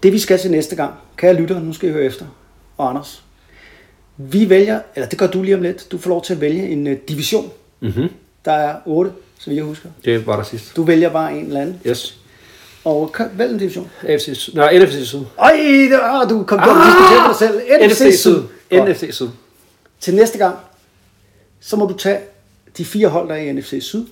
Det 0.03 0.13
vi 0.13 0.19
skal 0.19 0.39
til 0.39 0.51
næste 0.51 0.76
gang, 0.76 0.93
kære 1.17 1.34
lytter, 1.34 1.59
nu 1.59 1.74
skal 1.74 1.89
I 1.89 1.91
høre 1.91 2.03
efter, 2.03 2.26
og 2.78 2.89
Anders. 2.89 3.24
Vi 4.17 4.49
vælger, 4.49 4.80
eller 4.95 5.07
det 5.09 5.19
gør 5.19 5.28
du 5.28 5.41
lige 5.43 5.55
om 5.55 5.61
lidt, 5.61 5.91
du 5.91 5.97
får 5.97 6.09
lov 6.09 6.24
til 6.24 6.34
at 6.34 6.41
vælge 6.41 6.67
en 6.69 6.88
uh, 6.88 6.93
division. 7.09 7.49
Mhm. 7.80 8.07
Der 8.45 8.51
er 8.51 8.76
otte, 8.86 9.11
så 9.43 9.49
vidt 9.49 9.57
jeg 9.57 9.65
husker. 9.65 9.89
Det 10.05 10.27
var 10.27 10.35
der 10.35 10.43
sidst. 10.43 10.75
Du 10.75 10.83
vælger 10.83 11.09
bare 11.09 11.33
en 11.33 11.45
eller 11.45 11.61
anden, 11.61 11.81
Yes. 11.87 12.17
og 12.85 13.15
vælg 13.33 13.51
en 13.51 13.57
division. 13.59 13.89
AFC 14.07 14.29
Syd. 14.37 14.53
Nej, 14.53 14.79
NFC 14.79 15.07
Syd. 15.07 15.19
Ej, 15.39 15.51
det, 15.91 15.99
ah, 16.01 16.29
du 16.29 16.43
kom 16.43 16.59
til 16.59 16.69
at 16.69 16.75
diskutere 16.75 17.27
dig 17.27 17.35
selv. 17.35 17.87
NFC 18.11 18.19
Syd. 18.19 18.41
Godt. 18.79 18.89
NFC 18.89 19.07
Syd. 19.15 19.27
Til 19.99 20.15
næste 20.15 20.37
gang, 20.37 20.55
så 21.59 21.75
må 21.75 21.85
du 21.85 21.97
tage 21.97 22.19
de 22.77 22.85
fire 22.85 23.07
hold, 23.07 23.29
der 23.29 23.35
er 23.35 23.39
i 23.39 23.51
NFC 23.53 23.77
Syd, 23.81 24.05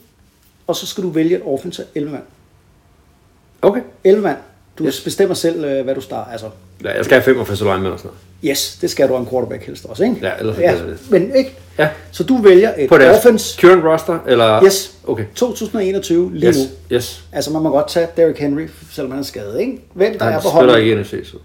og 0.68 0.76
så 0.76 0.86
skal 0.88 1.04
du 1.04 1.10
vælge 1.10 1.36
et 1.36 1.42
offense 1.46 1.82
af 1.84 1.88
11 1.96 2.12
mand. 2.12 2.24
Okay. 3.62 3.82
11 4.04 4.24
mand. 4.24 4.38
Du 4.80 4.86
Yes. 4.86 5.02
bestemmer 5.02 5.36
selv, 5.36 5.64
øh, 5.66 5.84
hvad 5.84 5.96
du 5.96 6.02
starter. 6.02 6.32
Altså, 6.32 6.50
Ja, 6.84 6.96
jeg 6.96 7.06
skal 7.06 7.16
have 7.16 7.24
fem 7.24 7.40
offensive 7.40 7.70
linemen 7.70 7.92
og 7.92 8.00
sådan 8.00 8.08
noget. 8.08 8.20
Yes, 8.44 8.78
det 8.82 8.90
skal 8.92 9.08
du 9.08 9.14
have 9.14 9.22
en 9.22 9.30
quarterback 9.30 9.64
helst 9.66 9.86
også, 9.86 10.04
ikke? 10.04 10.16
Ja, 10.22 10.32
ellers 10.40 10.56
så 10.56 10.62
ja, 10.62 10.72
det- 10.76 10.98
Men 11.12 11.36
ikke? 11.36 11.56
Ja. 11.80 11.90
Så 12.12 12.24
du 12.24 12.38
vælger 12.42 12.74
et 12.78 12.90
På 12.90 12.98
deres 12.98 13.18
offense 13.18 13.62
current 13.62 13.84
roster, 13.86 14.20
eller? 14.28 14.64
Yes. 14.66 14.92
Okay. 15.08 15.26
2021 15.36 16.32
lige 16.34 16.48
Yes. 16.50 16.58
nu. 16.58 16.64
Yes. 16.96 17.24
Altså, 17.32 17.52
man 17.52 17.62
må 17.62 17.70
godt 17.70 17.88
tage 17.90 18.08
Derrick 18.18 18.40
Henry, 18.40 18.68
selvom 18.92 19.12
han 19.12 19.20
er 19.20 19.24
skadet, 19.24 19.60
ikke? 19.60 19.82
Hvem 19.94 20.18
der 20.18 20.26
Han 20.26 20.34
er 20.34 20.38
på 20.38 20.42
spiller 20.42 20.52
holdet? 20.52 20.80
ikke 20.80 20.92
i 20.92 21.02
NFC 21.02 21.10
Syd. 21.28 21.38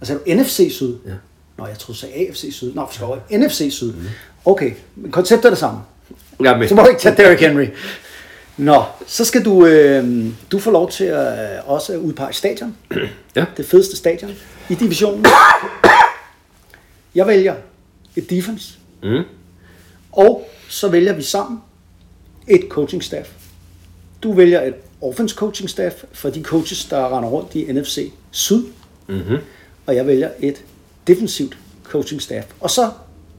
Altså, 0.00 0.14
er 0.26 0.34
du 0.34 0.40
NFC 0.40 0.68
Syd? 0.72 0.94
Ja. 1.06 1.10
Nå, 1.58 1.66
jeg 1.66 1.78
troede, 1.78 1.92
du 1.96 2.00
sagde 2.00 2.14
AFC 2.14 2.48
Syd. 2.52 2.72
Nå, 2.74 2.86
for 2.86 2.94
skov. 2.94 3.18
NFC 3.30 3.68
Syd. 3.70 3.92
Okay, 4.44 4.70
men 4.96 5.10
konceptet 5.10 5.44
er 5.44 5.50
det 5.50 5.58
samme. 5.58 5.78
Er 6.44 6.56
med. 6.58 6.68
Så 6.68 6.74
må 6.74 6.82
du 6.82 6.88
ikke 6.88 7.00
tage 7.00 7.16
Derrick 7.16 7.40
Henry. 7.40 7.66
Nå, 8.56 8.82
så 9.06 9.24
skal 9.24 9.44
du, 9.44 9.66
øh, 9.66 10.24
du 10.52 10.58
få 10.58 10.70
lov 10.70 10.90
til 10.90 11.04
at 11.04 11.32
øh, 11.32 11.70
også 11.70 11.96
udpege 11.96 12.32
stadion. 12.32 12.76
Ja. 13.36 13.44
Det 13.56 13.66
fedeste 13.66 13.96
stadion 13.96 14.30
i 14.68 14.74
divisionen. 14.74 15.26
Jeg 17.16 17.26
vælger 17.26 17.54
et 18.16 18.30
defense. 18.30 18.78
Mm. 19.02 19.22
Og 20.12 20.48
så 20.68 20.88
vælger 20.88 21.12
vi 21.12 21.22
sammen 21.22 21.60
et 22.48 22.66
coaching 22.68 23.04
staff. 23.04 23.30
Du 24.22 24.32
vælger 24.32 24.62
et 24.62 24.74
offense 25.02 25.34
coaching 25.34 25.70
staff 25.70 26.04
for 26.12 26.30
de 26.30 26.42
coaches, 26.42 26.84
der 26.84 27.16
render 27.16 27.28
rundt 27.28 27.54
i 27.54 27.72
NFC 27.72 28.12
Syd. 28.30 28.64
Mm-hmm. 29.06 29.36
Og 29.86 29.96
jeg 29.96 30.06
vælger 30.06 30.30
et 30.40 30.64
defensivt 31.06 31.58
coaching 31.84 32.22
staff. 32.22 32.46
Og 32.60 32.70
så 32.70 32.90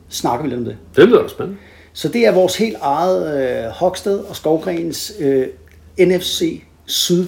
snakker 0.10 0.44
vi 0.44 0.50
lidt 0.50 0.60
om 0.60 0.66
det. 0.66 0.78
Det 0.96 1.08
lyder 1.08 1.28
spændende. 1.28 1.60
Så 1.94 2.08
det 2.08 2.26
er 2.26 2.32
vores 2.32 2.56
helt 2.56 2.78
eget 2.82 3.40
øh, 3.66 3.72
Hoksted 3.72 4.20
og 4.20 4.36
Skovgrens 4.36 5.14
øh, 5.20 5.48
NFC 6.00 6.64
Syd 6.86 7.28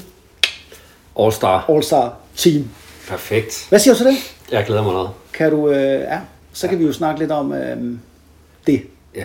All-Star. 1.20 1.70
All-Star 1.70 2.10
team. 2.36 2.70
Perfekt. 3.08 3.66
Hvad 3.70 3.80
siger 3.80 3.94
du 3.94 3.98
til 3.98 4.06
det? 4.06 4.16
Jeg 4.52 4.66
glæder 4.66 4.84
mig 4.84 4.94
noget. 4.94 5.10
Kan 5.34 5.52
du, 5.52 5.70
øh, 5.70 6.02
ja, 6.02 6.20
så 6.54 6.68
kan 6.68 6.80
vi 6.80 6.86
jo 6.86 6.94
snakke 6.94 7.20
lidt 7.20 7.32
om 7.32 7.54
øh, 7.54 7.78
det. 8.68 8.82
Ja. 9.16 9.24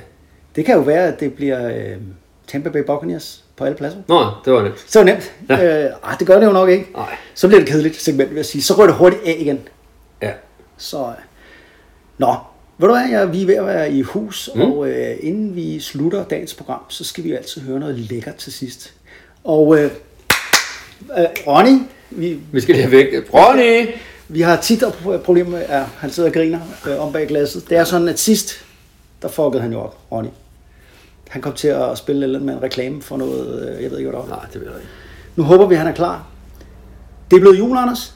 Det 0.57 0.65
kan 0.65 0.75
jo 0.75 0.81
være, 0.81 1.07
at 1.07 1.21
det 1.21 1.35
bliver 1.35 1.69
øh, 1.69 1.97
Tampa 2.47 2.69
Bay 2.69 2.83
Buccaneers 2.83 3.45
på 3.57 3.65
alle 3.65 3.77
pladser. 3.77 3.99
Nå, 4.09 4.31
det 4.45 4.53
var 4.53 4.63
nemt. 4.63 4.85
Så 4.87 4.99
det 4.99 5.07
nemt. 5.07 5.33
Ja. 5.49 5.85
Øh, 5.85 5.91
ah, 6.03 6.19
det 6.19 6.27
gør 6.27 6.39
det 6.39 6.47
jo 6.47 6.53
nok 6.53 6.69
ikke. 6.69 6.87
Nej. 6.95 7.17
Så 7.35 7.49
bliver 7.49 7.61
det 7.61 7.69
kedeligt 7.69 7.97
segment, 7.97 8.31
vil 8.31 8.37
jeg 8.37 8.47
sige. 8.47 8.63
Så 8.63 8.75
rører 8.75 8.87
det 8.87 8.97
hurtigt 8.97 9.23
af 9.27 9.37
igen. 9.39 9.61
Ja. 10.23 10.31
Så, 10.77 10.99
øh, 10.99 11.15
nå, 12.19 12.35
ved 12.79 12.89
du 12.89 12.95
hvad, 12.95 13.09
jeg, 13.11 13.33
vi 13.33 13.43
er 13.43 13.47
ved 13.47 13.55
at 13.55 13.67
være 13.67 13.93
i 13.93 14.03
hus, 14.03 14.51
mm. 14.55 14.63
og 14.63 14.89
øh, 14.89 15.17
inden 15.21 15.57
vi 15.57 15.81
slutter 15.81 16.25
dagens 16.25 16.55
program, 16.55 16.81
så 16.89 17.05
skal 17.05 17.25
vi 17.25 17.31
jo 17.31 17.37
altid 17.37 17.63
høre 17.63 17.81
noget 17.81 17.99
lækkert 17.99 18.37
til 18.37 18.53
sidst. 18.53 18.95
Og 19.45 19.79
øh, 19.79 19.91
øh, 21.19 21.27
Ronny, 21.47 21.79
vi, 22.11 22.41
Vi 22.53 22.61
skal 22.61 22.75
lige 22.75 22.83
have 22.83 22.93
væk. 22.93 23.35
Ronny! 23.35 23.87
vi 24.35 24.41
har 24.41 24.57
tit 24.57 24.85
problemer 25.25 25.51
med, 25.51 25.63
at 25.69 25.85
han 25.99 26.11
sidder 26.11 26.29
og 26.29 26.35
griner 26.35 26.61
øh, 26.89 27.01
om 27.01 27.13
bag 27.13 27.29
glasset. 27.29 27.69
Det 27.69 27.79
er 27.79 27.85
sådan, 27.85 28.09
at 28.09 28.19
sidst, 28.19 28.65
der 29.23 29.29
fuckede 29.29 29.63
han 29.63 29.73
jo 29.73 29.81
op, 29.81 29.99
Ronny. 30.13 30.29
Han 31.29 31.43
kom 31.43 31.53
til 31.53 31.69
at 31.69 31.99
spille 31.99 32.25
eller 32.25 32.41
med 32.41 32.55
en 32.55 32.63
reklame 32.63 33.03
for 33.03 33.17
noget, 33.17 33.69
øh, 33.77 33.83
jeg 33.83 33.91
ved 33.91 33.99
ikke, 33.99 34.11
hvad 34.11 34.21
det 34.21 34.31
var. 34.31 34.37
Nej, 34.37 34.47
det 34.53 34.61
ved 34.61 34.69
jeg 34.69 34.77
ikke. 34.77 34.91
Nu 35.37 35.43
håber 35.43 35.67
vi, 35.67 35.75
at 35.75 35.79
han 35.79 35.89
er 35.89 35.95
klar. 35.95 36.27
Det 37.31 37.37
er 37.37 37.41
blevet 37.41 37.59
jul, 37.59 37.77
Anders. 37.77 38.15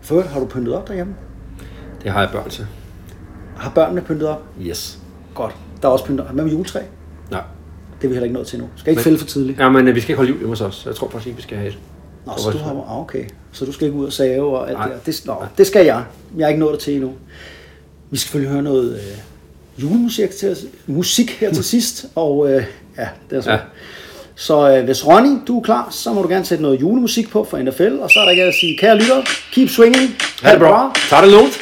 Før 0.00 0.22
har 0.22 0.40
du 0.40 0.46
pyntet 0.46 0.74
op 0.74 0.88
derhjemme? 0.88 1.14
Det 2.02 2.12
har 2.12 2.20
jeg 2.20 2.30
børn 2.32 2.50
til. 2.50 2.66
Har 3.56 3.70
børnene 3.70 4.00
pyntet 4.00 4.28
op? 4.28 4.44
Yes. 4.60 4.98
Godt. 5.34 5.56
Der 5.82 5.88
er 5.88 5.92
også 5.92 6.04
pyntet 6.04 6.26
op. 6.26 6.32
Hvad 6.34 6.44
med 6.44 6.52
juletræ? 6.52 6.80
Nej. 7.30 7.42
Det 7.98 8.04
er 8.04 8.08
vi 8.08 8.14
heller 8.14 8.24
ikke 8.24 8.34
nået 8.34 8.46
til 8.46 8.58
nu. 8.58 8.68
Skal 8.76 8.90
ikke 8.90 8.98
men, 8.98 9.04
fælde 9.04 9.18
for 9.18 9.26
tidligt. 9.26 9.58
Ja, 9.58 9.68
men 9.68 9.88
øh, 9.88 9.94
vi 9.94 10.00
skal 10.00 10.10
ikke 10.10 10.16
holde 10.16 10.30
jul 10.30 10.38
hjemme 10.38 10.52
hos 10.52 10.60
os. 10.60 10.86
Jeg 10.86 10.94
tror 10.94 11.10
faktisk 11.10 11.26
ikke, 11.26 11.36
vi 11.36 11.42
skal 11.42 11.58
have 11.58 11.68
et. 11.68 11.78
Nå, 12.26 12.32
så 12.38 12.50
du 12.50 12.58
har... 12.58 12.70
Ah, 12.70 13.00
okay. 13.00 13.24
Så 13.52 13.64
du 13.64 13.72
skal 13.72 13.86
ikke 13.86 13.98
ud 13.98 14.06
og 14.06 14.12
save 14.12 14.58
og 14.58 14.68
alt 14.68 14.78
Nej. 14.78 14.88
det 15.06 15.06
Det, 15.06 15.30
det 15.58 15.66
skal 15.66 15.86
jeg. 15.86 16.04
Jeg 16.36 16.44
har 16.44 16.48
ikke 16.48 16.60
nået 16.60 16.72
der 16.72 16.78
til 16.78 16.94
endnu. 16.94 17.12
Vi 18.10 18.18
skal 18.18 18.26
selvfølgelig 18.26 18.52
høre 18.52 18.62
noget 18.62 18.94
øh, 18.94 19.82
julemusik 19.82 20.30
til, 20.30 20.56
musik 20.86 21.30
her 21.30 21.54
til 21.54 21.64
sidst. 21.74 22.06
Og 22.14 22.52
øh, 22.52 22.64
ja, 22.98 23.08
det 23.30 23.36
er 23.38 23.40
så. 23.40 23.50
Ja. 23.50 23.58
Så 24.34 24.76
øh, 24.76 24.84
hvis 24.84 25.06
Ronny, 25.06 25.38
du 25.46 25.58
er 25.58 25.62
klar, 25.62 25.88
så 25.90 26.12
må 26.12 26.22
du 26.22 26.28
gerne 26.28 26.44
sætte 26.44 26.62
noget 26.62 26.80
julemusik 26.80 27.30
på 27.30 27.44
for 27.44 27.58
NFL. 27.58 27.98
Og 28.00 28.10
så 28.10 28.20
er 28.20 28.24
der 28.24 28.30
ikke 28.30 28.42
at 28.42 28.54
sige, 28.54 28.78
kære 28.78 28.98
lytter, 28.98 29.22
keep 29.52 29.68
swinging. 29.68 30.10
Ha' 30.42 30.52
det 30.52 30.58
bra. 30.60 30.96
Tag 31.10 31.22
det 31.22 31.32
lånt. 31.32 31.58